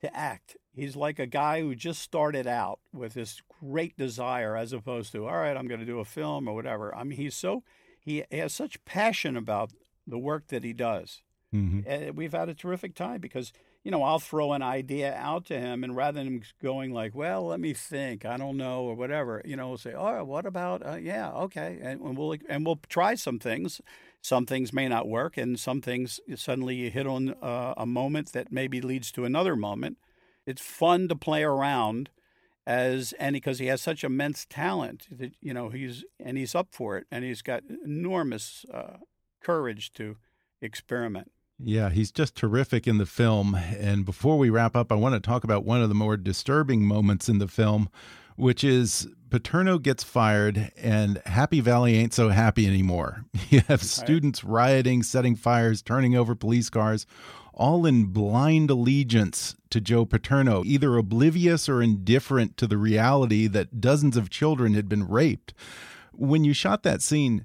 to 0.00 0.14
act. 0.14 0.56
He's 0.72 0.96
like 0.96 1.18
a 1.18 1.26
guy 1.26 1.60
who 1.60 1.74
just 1.74 2.02
started 2.02 2.46
out 2.46 2.80
with 2.92 3.14
this 3.14 3.40
great 3.60 3.96
desire, 3.96 4.56
as 4.56 4.72
opposed 4.72 5.12
to 5.12 5.26
all 5.26 5.36
right, 5.36 5.56
I'm 5.56 5.68
going 5.68 5.80
to 5.80 5.86
do 5.86 6.00
a 6.00 6.04
film 6.04 6.48
or 6.48 6.54
whatever. 6.54 6.94
I 6.94 7.04
mean, 7.04 7.16
he's 7.16 7.36
so 7.36 7.62
he 8.04 8.24
has 8.30 8.52
such 8.52 8.84
passion 8.84 9.36
about 9.36 9.72
the 10.06 10.18
work 10.18 10.48
that 10.48 10.64
he 10.64 10.72
does. 10.72 11.22
Mm-hmm. 11.54 12.16
we've 12.16 12.32
had 12.32 12.48
a 12.48 12.54
terrific 12.54 12.96
time 12.96 13.20
because 13.20 13.52
you 13.84 13.90
know 13.92 14.02
I'll 14.02 14.18
throw 14.18 14.54
an 14.54 14.62
idea 14.62 15.14
out 15.14 15.44
to 15.46 15.60
him, 15.60 15.84
and 15.84 15.94
rather 15.94 16.24
than 16.24 16.42
going 16.60 16.92
like, 16.92 17.14
"Well, 17.14 17.46
let 17.46 17.60
me 17.60 17.72
think," 17.72 18.24
I 18.24 18.36
don't 18.36 18.56
know, 18.56 18.82
or 18.82 18.96
whatever, 18.96 19.40
you 19.44 19.54
know, 19.54 19.68
we'll 19.68 19.78
say, 19.78 19.94
"Oh, 19.94 20.24
what 20.24 20.46
about? 20.46 20.84
Uh, 20.84 20.96
yeah, 20.96 21.30
okay," 21.30 21.78
and, 21.80 22.00
and 22.00 22.18
we'll 22.18 22.34
and 22.48 22.66
we'll 22.66 22.80
try 22.88 23.14
some 23.14 23.38
things. 23.38 23.80
Some 24.20 24.46
things 24.46 24.72
may 24.72 24.88
not 24.88 25.06
work, 25.06 25.36
and 25.36 25.60
some 25.60 25.80
things 25.80 26.18
suddenly 26.34 26.74
you 26.74 26.90
hit 26.90 27.06
on 27.06 27.34
uh, 27.40 27.74
a 27.76 27.86
moment 27.86 28.32
that 28.32 28.50
maybe 28.50 28.80
leads 28.80 29.12
to 29.12 29.24
another 29.24 29.54
moment. 29.54 29.98
It's 30.46 30.62
fun 30.62 31.06
to 31.08 31.14
play 31.14 31.44
around 31.44 32.10
as 32.66 33.12
and 33.18 33.34
because 33.34 33.58
he 33.58 33.66
has 33.66 33.82
such 33.82 34.04
immense 34.04 34.46
talent 34.48 35.06
that 35.10 35.32
you 35.40 35.52
know 35.52 35.68
he's 35.68 36.04
and 36.18 36.38
he's 36.38 36.54
up 36.54 36.68
for 36.70 36.96
it 36.96 37.06
and 37.10 37.24
he's 37.24 37.42
got 37.42 37.62
enormous 37.84 38.64
uh, 38.72 38.98
courage 39.42 39.92
to 39.94 40.16
experiment. 40.60 41.30
Yeah, 41.58 41.90
he's 41.90 42.10
just 42.10 42.34
terrific 42.34 42.88
in 42.88 42.98
the 42.98 43.06
film. 43.06 43.54
And 43.54 44.04
before 44.04 44.38
we 44.38 44.50
wrap 44.50 44.74
up, 44.74 44.90
I 44.90 44.96
want 44.96 45.14
to 45.14 45.20
talk 45.20 45.44
about 45.44 45.64
one 45.64 45.82
of 45.82 45.88
the 45.88 45.94
more 45.94 46.16
disturbing 46.16 46.84
moments 46.84 47.28
in 47.28 47.38
the 47.38 47.46
film 47.46 47.88
which 48.36 48.64
is 48.64 49.08
Paterno 49.30 49.78
gets 49.78 50.04
fired 50.04 50.72
and 50.76 51.20
Happy 51.26 51.60
Valley 51.60 51.96
ain't 51.96 52.14
so 52.14 52.28
happy 52.28 52.66
anymore. 52.66 53.24
You 53.50 53.60
have 53.68 53.82
students 53.84 54.42
rioting, 54.42 55.04
setting 55.04 55.36
fires, 55.36 55.80
turning 55.80 56.16
over 56.16 56.34
police 56.34 56.70
cars, 56.70 57.06
all 57.56 57.86
in 57.86 58.06
blind 58.06 58.70
allegiance 58.70 59.56
to 59.70 59.80
Joe 59.80 60.04
Paterno, 60.04 60.62
either 60.64 60.96
oblivious 60.96 61.68
or 61.68 61.82
indifferent 61.82 62.56
to 62.56 62.66
the 62.66 62.76
reality 62.76 63.46
that 63.48 63.80
dozens 63.80 64.16
of 64.16 64.30
children 64.30 64.74
had 64.74 64.88
been 64.88 65.08
raped. 65.08 65.54
When 66.12 66.44
you 66.44 66.52
shot 66.52 66.82
that 66.82 67.02
scene, 67.02 67.44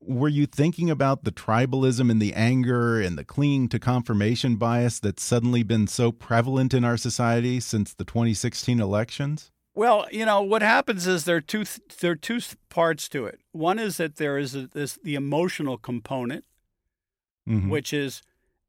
were 0.00 0.28
you 0.28 0.46
thinking 0.46 0.90
about 0.90 1.24
the 1.24 1.32
tribalism 1.32 2.10
and 2.10 2.20
the 2.22 2.34
anger 2.34 3.00
and 3.00 3.18
the 3.18 3.24
clinging 3.24 3.68
to 3.68 3.78
confirmation 3.78 4.56
bias 4.56 4.98
that's 5.00 5.22
suddenly 5.22 5.62
been 5.62 5.86
so 5.86 6.12
prevalent 6.12 6.72
in 6.72 6.84
our 6.84 6.96
society 6.96 7.60
since 7.60 7.92
the 7.92 8.04
2016 8.04 8.80
elections? 8.80 9.50
Well, 9.74 10.06
you 10.10 10.24
know 10.24 10.42
what 10.42 10.62
happens 10.62 11.06
is 11.06 11.24
there 11.24 11.36
are 11.36 11.40
two 11.40 11.64
there 12.00 12.12
are 12.12 12.16
two 12.16 12.40
parts 12.68 13.08
to 13.10 13.26
it. 13.26 13.40
One 13.52 13.78
is 13.78 13.96
that 13.98 14.16
there 14.16 14.36
is 14.36 14.56
a, 14.56 14.66
this 14.66 14.98
the 15.04 15.14
emotional 15.14 15.78
component, 15.78 16.44
mm 17.46 17.62
-hmm. 17.62 17.70
which 17.70 17.92
is, 17.92 18.22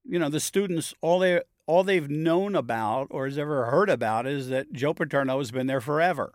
you 0.03 0.19
know, 0.19 0.29
the 0.29 0.39
students 0.39 0.93
all 1.01 1.19
they 1.19 1.41
all 1.65 1.83
they've 1.83 2.09
known 2.09 2.55
about 2.55 3.07
or 3.11 3.25
has 3.25 3.37
ever 3.37 3.65
heard 3.65 3.89
about 3.89 4.25
is 4.25 4.49
that 4.49 4.73
Joe 4.73 4.93
Paterno 4.93 5.37
has 5.37 5.51
been 5.51 5.67
there 5.67 5.81
forever. 5.81 6.33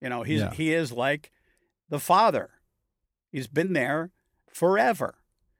You 0.00 0.08
know, 0.08 0.22
he's 0.22 0.40
yeah. 0.40 0.52
he 0.52 0.72
is 0.72 0.92
like 0.92 1.32
the 1.88 1.98
father. 1.98 2.50
He's 3.32 3.48
been 3.48 3.72
there 3.72 4.10
forever. 4.52 5.16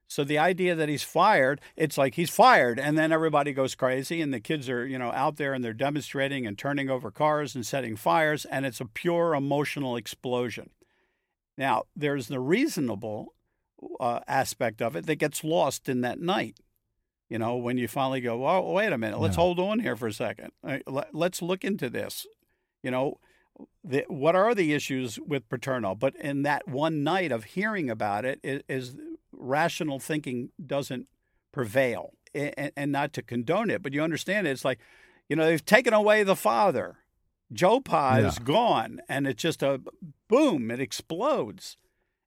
So 0.06 0.22
the 0.22 0.38
idea 0.38 0.74
that 0.74 0.88
he's 0.88 1.02
fired, 1.02 1.60
it's 1.76 1.98
like 1.98 2.14
he's 2.14 2.30
fired, 2.30 2.78
and 2.78 2.96
then 2.96 3.10
everybody 3.10 3.52
goes 3.52 3.74
crazy, 3.74 4.20
and 4.20 4.32
the 4.32 4.38
kids 4.38 4.68
are, 4.68 4.86
you 4.86 4.98
know, 4.98 5.10
out 5.10 5.38
there 5.38 5.54
and 5.54 5.64
they're 5.64 5.72
demonstrating 5.72 6.46
and 6.46 6.56
turning 6.56 6.88
over 6.88 7.10
cars 7.10 7.54
and 7.54 7.66
setting 7.66 7.96
fires, 7.96 8.44
and 8.44 8.64
it's 8.64 8.80
a 8.80 8.84
pure 8.84 9.34
emotional 9.34 9.96
explosion. 9.96 10.70
Now, 11.56 11.84
there's 11.96 12.28
the 12.28 12.38
reasonable 12.38 13.34
uh, 13.98 14.20
aspect 14.28 14.82
of 14.82 14.94
it 14.94 15.06
that 15.06 15.16
gets 15.16 15.42
lost 15.42 15.88
in 15.88 16.02
that 16.02 16.20
night. 16.20 16.58
You 17.28 17.38
know, 17.38 17.56
when 17.56 17.78
you 17.78 17.88
finally 17.88 18.20
go, 18.20 18.46
oh, 18.46 18.72
wait 18.72 18.92
a 18.92 18.98
minute, 18.98 19.18
let's 19.18 19.36
yeah. 19.36 19.42
hold 19.42 19.58
on 19.58 19.80
here 19.80 19.96
for 19.96 20.06
a 20.06 20.12
second. 20.12 20.52
Let's 21.12 21.40
look 21.40 21.64
into 21.64 21.88
this. 21.88 22.26
You 22.82 22.90
know, 22.90 23.18
the, 23.82 24.04
what 24.08 24.36
are 24.36 24.54
the 24.54 24.72
issues 24.74 25.18
with 25.18 25.48
Paterno? 25.48 25.94
But 25.94 26.16
in 26.16 26.42
that 26.42 26.68
one 26.68 27.02
night 27.02 27.32
of 27.32 27.44
hearing 27.44 27.88
about 27.88 28.24
it, 28.24 28.40
is, 28.42 28.62
is 28.68 28.96
rational 29.32 29.98
thinking 29.98 30.50
doesn't 30.64 31.08
prevail, 31.52 32.12
and, 32.34 32.72
and, 32.76 32.92
not 32.92 33.12
to 33.14 33.22
condone 33.22 33.70
it, 33.70 33.82
but 33.82 33.92
you 33.92 34.02
understand 34.02 34.46
it. 34.46 34.50
It's 34.50 34.64
like, 34.64 34.80
you 35.28 35.36
know, 35.36 35.46
they've 35.46 35.64
taken 35.64 35.94
away 35.94 36.24
the 36.24 36.36
father. 36.36 36.98
Joe 37.52 37.80
yeah. 37.88 38.18
is 38.18 38.38
gone, 38.38 39.00
and 39.08 39.26
it's 39.26 39.42
just 39.42 39.62
a 39.62 39.80
boom, 40.28 40.70
it 40.70 40.80
explodes. 40.80 41.76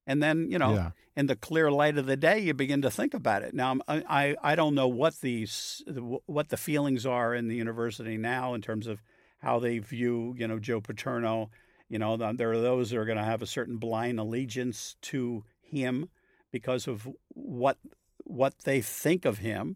And 0.07 0.23
then, 0.23 0.49
you 0.49 0.57
know, 0.57 0.73
yeah. 0.73 0.91
in 1.17 1.27
the 1.27 1.35
clear 1.35 1.69
light 1.69 1.97
of 1.97 2.05
the 2.05 2.15
day, 2.15 2.39
you 2.39 2.53
begin 2.53 2.81
to 2.81 2.89
think 2.89 3.13
about 3.13 3.43
it. 3.43 3.53
Now, 3.53 3.77
I, 3.87 4.35
I 4.41 4.55
don't 4.55 4.73
know 4.73 4.87
what 4.87 5.19
these 5.19 5.83
what 6.25 6.47
the 6.47 6.57
feelings 6.57 7.05
are 7.05 7.35
in 7.35 7.49
the 7.49 7.55
university 7.55 8.17
now 8.17 8.53
in 8.53 8.61
terms 8.61 8.87
of 8.87 9.03
how 9.39 9.59
they 9.59 9.79
view, 9.79 10.33
you 10.37 10.47
know, 10.47 10.59
Joe 10.59 10.79
Paterno. 10.79 11.51
You 11.89 11.99
know, 11.99 12.15
there 12.17 12.51
are 12.51 12.61
those 12.61 12.89
that 12.89 12.97
are 12.97 13.05
going 13.05 13.17
to 13.17 13.23
have 13.23 13.41
a 13.41 13.47
certain 13.47 13.77
blind 13.77 14.19
allegiance 14.19 14.95
to 15.03 15.43
him 15.61 16.09
because 16.51 16.87
of 16.87 17.07
what 17.27 17.77
what 18.23 18.59
they 18.63 18.81
think 18.81 19.25
of 19.25 19.39
him 19.39 19.75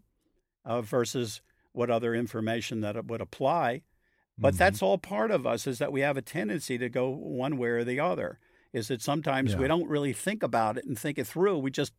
uh, 0.66 0.82
versus 0.82 1.42
what 1.74 1.90
other 1.90 2.16
information 2.16 2.82
that 2.82 3.06
would 3.06 3.22
apply. 3.22 3.82
But 4.38 4.54
mm-hmm. 4.54 4.58
that's 4.58 4.82
all 4.82 4.98
part 4.98 5.32
of 5.32 5.46
us 5.46 5.68
is 5.68 5.80
that 5.80 5.92
we 5.92 6.02
have 6.02 6.18
a 6.18 6.22
tendency 6.22 6.78
to 6.78 6.90
go 6.90 7.10
one 7.10 7.58
way 7.58 7.70
or 7.70 7.84
the 7.84 8.00
other. 8.00 8.40
Is 8.74 8.88
that 8.88 9.02
sometimes 9.02 9.52
yeah. 9.52 9.58
we 9.58 9.68
don't 9.68 9.90
really 9.90 10.14
think 10.14 10.44
about 10.44 10.78
it 10.78 10.86
and 10.86 10.98
think 10.98 11.18
it 11.18 11.28
through. 11.28 11.58
We 11.58 11.72
just 11.72 11.94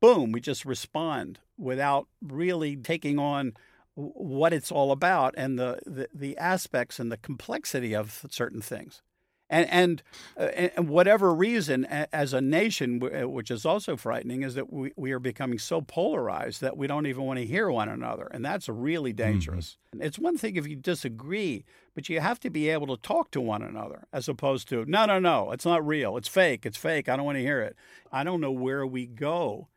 boom, 0.00 0.32
we 0.32 0.40
just 0.40 0.64
respond 0.64 1.38
without 1.56 2.08
really 2.20 2.76
taking 2.76 3.18
on 3.18 3.54
what 3.94 4.52
it's 4.52 4.72
all 4.72 4.90
about 4.90 5.34
and 5.36 5.58
the, 5.58 5.78
the, 5.86 6.08
the 6.12 6.36
aspects 6.38 6.98
and 6.98 7.10
the 7.10 7.16
complexity 7.16 7.94
of 7.94 8.26
certain 8.30 8.60
things. 8.60 9.00
And, 9.48 9.68
and, 9.70 10.02
uh, 10.38 10.44
and 10.76 10.88
whatever 10.88 11.34
reason, 11.34 11.84
as 11.84 12.32
a 12.32 12.40
nation, 12.40 13.02
uh, 13.02 13.28
which 13.28 13.50
is 13.50 13.66
also 13.66 13.98
frightening, 13.98 14.42
is 14.42 14.54
that 14.54 14.72
we, 14.72 14.92
we 14.96 15.12
are 15.12 15.18
becoming 15.18 15.58
so 15.58 15.82
polarized 15.82 16.62
that 16.62 16.78
we 16.78 16.86
don't 16.86 17.06
even 17.06 17.24
want 17.24 17.38
to 17.38 17.44
hear 17.44 17.70
one 17.70 17.90
another. 17.90 18.28
And 18.30 18.42
that's 18.42 18.68
really 18.68 19.12
mm-hmm. 19.12 19.30
dangerous. 19.30 19.76
Mm-hmm. 19.94 20.06
It's 20.06 20.18
one 20.18 20.38
thing 20.38 20.56
if 20.56 20.66
you 20.66 20.76
disagree, 20.76 21.64
but 21.94 22.08
you 22.08 22.20
have 22.20 22.40
to 22.40 22.50
be 22.50 22.68
able 22.68 22.86
to 22.88 23.02
talk 23.02 23.30
to 23.32 23.40
one 23.40 23.62
another 23.62 24.06
as 24.12 24.28
opposed 24.28 24.68
to, 24.68 24.84
no, 24.86 25.06
no, 25.06 25.18
no, 25.18 25.52
it's 25.52 25.66
not 25.66 25.86
real. 25.86 26.16
It's 26.16 26.28
fake. 26.28 26.64
It's 26.64 26.76
fake. 26.76 27.08
I 27.08 27.16
don't 27.16 27.26
want 27.26 27.36
to 27.36 27.42
hear 27.42 27.60
it. 27.60 27.76
I 28.10 28.24
don't 28.24 28.40
know 28.40 28.52
where 28.52 28.86
we 28.86 29.06
go 29.06 29.68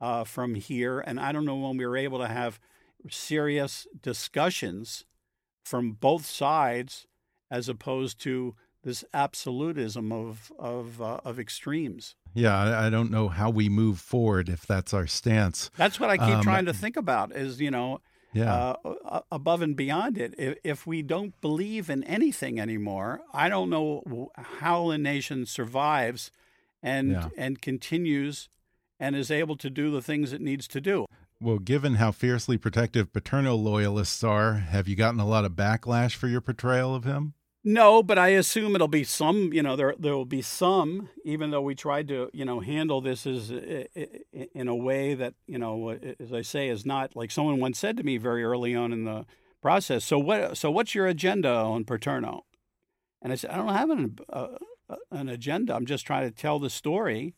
uh, 0.00 0.24
from 0.24 0.54
here. 0.54 1.00
And 1.00 1.18
I 1.18 1.32
don't 1.32 1.46
know 1.46 1.56
when 1.56 1.76
we 1.76 1.84
are 1.84 1.96
able 1.96 2.18
to 2.18 2.28
have 2.28 2.60
serious 3.10 3.86
discussions 4.00 5.04
from 5.64 5.92
both 5.92 6.26
sides 6.26 7.06
as 7.50 7.68
opposed 7.68 8.20
to 8.20 8.54
this 8.82 9.04
absolutism 9.14 10.12
of 10.12 10.52
of 10.58 11.00
uh, 11.00 11.20
of 11.24 11.40
extremes. 11.40 12.16
Yeah, 12.34 12.56
I, 12.56 12.86
I, 12.86 12.90
don't 12.90 13.10
know 13.10 13.28
how 13.28 13.48
we 13.48 13.68
move 13.68 13.98
forward 13.98 14.48
if 14.48 14.66
that's 14.66 14.92
our 14.92 15.06
stance. 15.06 15.70
That's 15.76 15.98
what 15.98 16.10
I 16.10 16.18
keep 16.18 16.36
um, 16.36 16.42
trying 16.42 16.66
to 16.66 16.74
think 16.74 16.96
about. 16.96 17.32
Is 17.32 17.60
you 17.60 17.70
know, 17.70 18.00
yeah, 18.34 18.74
uh, 18.84 19.20
above 19.30 19.62
and 19.62 19.76
beyond 19.76 20.18
it. 20.18 20.34
If, 20.36 20.58
if, 20.64 20.86
we 20.86 21.02
don't 21.02 21.40
believe 21.40 21.88
in 21.88 22.04
anything 22.04 22.60
anymore, 22.60 23.20
I 23.32 23.48
don't 23.48 23.70
know 23.70 24.30
how 24.36 24.90
a 24.90 24.98
nation 24.98 25.46
survives 25.46 26.30
and 26.82 27.12
yeah. 27.12 27.28
and 27.36 27.62
continues 27.62 28.48
and 28.98 29.16
is 29.16 29.30
able 29.30 29.56
to 29.56 29.70
do 29.70 29.90
the 29.90 30.02
things 30.02 30.32
it 30.32 30.40
needs 30.40 30.68
to 30.68 30.80
do. 30.80 31.06
Well, 31.40 31.58
given 31.58 31.96
how 31.96 32.12
fiercely 32.12 32.56
protective 32.56 33.12
Paterno 33.12 33.54
loyalists 33.54 34.22
are, 34.24 34.54
have 34.54 34.88
you 34.88 34.96
gotten 34.96 35.20
a 35.20 35.26
lot 35.26 35.44
of 35.44 35.52
backlash 35.52 36.14
for 36.14 36.28
your 36.28 36.40
portrayal 36.40 36.94
of 36.94 37.04
him? 37.04 37.34
No, 37.66 38.02
but 38.02 38.18
I 38.18 38.28
assume 38.28 38.74
it'll 38.74 38.88
be 38.88 39.04
some. 39.04 39.52
You 39.54 39.62
know, 39.62 39.74
there 39.74 39.94
there 39.98 40.14
will 40.14 40.26
be 40.26 40.42
some, 40.42 41.08
even 41.24 41.50
though 41.50 41.62
we 41.62 41.74
tried 41.74 42.08
to, 42.08 42.28
you 42.34 42.44
know, 42.44 42.60
handle 42.60 43.00
this 43.00 43.26
as 43.26 43.50
in 43.50 44.68
a 44.68 44.76
way 44.76 45.14
that, 45.14 45.34
you 45.46 45.58
know, 45.58 45.90
as 46.20 46.32
I 46.32 46.42
say, 46.42 46.68
is 46.68 46.84
not 46.84 47.16
like 47.16 47.30
someone 47.30 47.60
once 47.60 47.78
said 47.78 47.96
to 47.96 48.02
me 48.02 48.18
very 48.18 48.44
early 48.44 48.74
on 48.74 48.92
in 48.92 49.04
the 49.04 49.24
process. 49.62 50.04
So 50.04 50.18
what? 50.18 50.58
So 50.58 50.70
what's 50.70 50.94
your 50.94 51.06
agenda 51.06 51.48
on 51.48 51.84
Paterno? 51.84 52.44
And 53.22 53.32
I 53.32 53.36
said, 53.36 53.50
I 53.50 53.56
don't 53.56 53.68
have 53.74 53.90
an 53.90 54.18
uh, 54.30 54.48
an 55.10 55.30
agenda. 55.30 55.74
I'm 55.74 55.86
just 55.86 56.06
trying 56.06 56.28
to 56.28 56.36
tell 56.36 56.58
the 56.58 56.68
story 56.68 57.34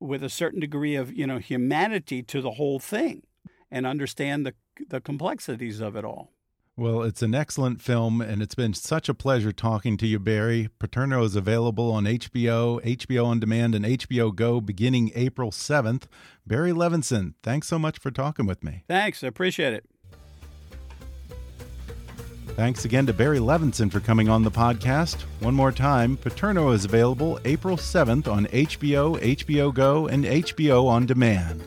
with 0.00 0.24
a 0.24 0.30
certain 0.30 0.60
degree 0.60 0.94
of, 0.96 1.12
you 1.12 1.26
know, 1.26 1.38
humanity 1.38 2.22
to 2.22 2.40
the 2.40 2.52
whole 2.52 2.78
thing 2.78 3.24
and 3.70 3.86
understand 3.86 4.46
the 4.46 4.54
the 4.88 5.02
complexities 5.02 5.80
of 5.80 5.96
it 5.96 6.04
all. 6.06 6.32
Well, 6.78 7.04
it's 7.04 7.22
an 7.22 7.34
excellent 7.34 7.80
film, 7.80 8.20
and 8.20 8.42
it's 8.42 8.54
been 8.54 8.74
such 8.74 9.08
a 9.08 9.14
pleasure 9.14 9.50
talking 9.50 9.96
to 9.96 10.06
you, 10.06 10.18
Barry. 10.18 10.68
Paterno 10.78 11.24
is 11.24 11.34
available 11.34 11.90
on 11.90 12.04
HBO, 12.04 12.84
HBO 12.84 13.24
On 13.24 13.40
Demand, 13.40 13.74
and 13.74 13.86
HBO 13.86 14.34
Go 14.34 14.60
beginning 14.60 15.10
April 15.14 15.50
7th. 15.50 16.02
Barry 16.46 16.72
Levinson, 16.72 17.32
thanks 17.42 17.66
so 17.66 17.78
much 17.78 17.98
for 17.98 18.10
talking 18.10 18.44
with 18.44 18.62
me. 18.62 18.84
Thanks. 18.88 19.24
I 19.24 19.28
appreciate 19.28 19.72
it. 19.72 19.86
Thanks 22.48 22.84
again 22.84 23.06
to 23.06 23.14
Barry 23.14 23.38
Levinson 23.38 23.90
for 23.90 24.00
coming 24.00 24.28
on 24.28 24.42
the 24.42 24.50
podcast. 24.50 25.22
One 25.40 25.54
more 25.54 25.72
time, 25.72 26.18
Paterno 26.18 26.72
is 26.72 26.84
available 26.84 27.40
April 27.46 27.78
7th 27.78 28.30
on 28.30 28.44
HBO, 28.48 29.18
HBO 29.18 29.72
Go, 29.72 30.08
and 30.08 30.26
HBO 30.26 30.86
On 30.88 31.06
Demand. 31.06 31.64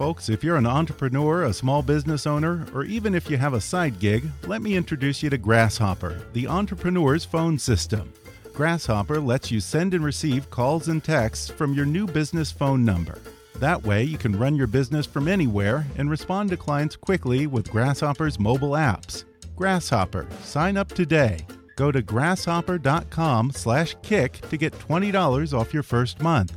Folks, 0.00 0.30
if 0.30 0.42
you're 0.42 0.56
an 0.56 0.64
entrepreneur, 0.64 1.44
a 1.44 1.52
small 1.52 1.82
business 1.82 2.26
owner, 2.26 2.66
or 2.72 2.84
even 2.84 3.14
if 3.14 3.28
you 3.28 3.36
have 3.36 3.52
a 3.52 3.60
side 3.60 3.98
gig, 3.98 4.24
let 4.46 4.62
me 4.62 4.74
introduce 4.74 5.22
you 5.22 5.28
to 5.28 5.36
Grasshopper, 5.36 6.22
the 6.32 6.46
entrepreneur's 6.46 7.26
phone 7.26 7.58
system. 7.58 8.10
Grasshopper 8.54 9.20
lets 9.20 9.50
you 9.50 9.60
send 9.60 9.92
and 9.92 10.02
receive 10.02 10.48
calls 10.48 10.88
and 10.88 11.04
texts 11.04 11.50
from 11.50 11.74
your 11.74 11.84
new 11.84 12.06
business 12.06 12.50
phone 12.50 12.82
number. 12.82 13.18
That 13.56 13.82
way, 13.82 14.02
you 14.02 14.16
can 14.16 14.38
run 14.38 14.56
your 14.56 14.68
business 14.68 15.04
from 15.04 15.28
anywhere 15.28 15.84
and 15.98 16.08
respond 16.08 16.48
to 16.48 16.56
clients 16.56 16.96
quickly 16.96 17.46
with 17.46 17.70
Grasshopper's 17.70 18.40
mobile 18.40 18.70
apps. 18.70 19.24
Grasshopper, 19.54 20.26
sign 20.42 20.78
up 20.78 20.88
today. 20.88 21.46
Go 21.76 21.92
to 21.92 22.00
grasshopper.com/kick 22.00 24.48
to 24.48 24.56
get 24.56 24.78
$20 24.78 25.52
off 25.52 25.74
your 25.74 25.82
first 25.82 26.22
month. 26.22 26.56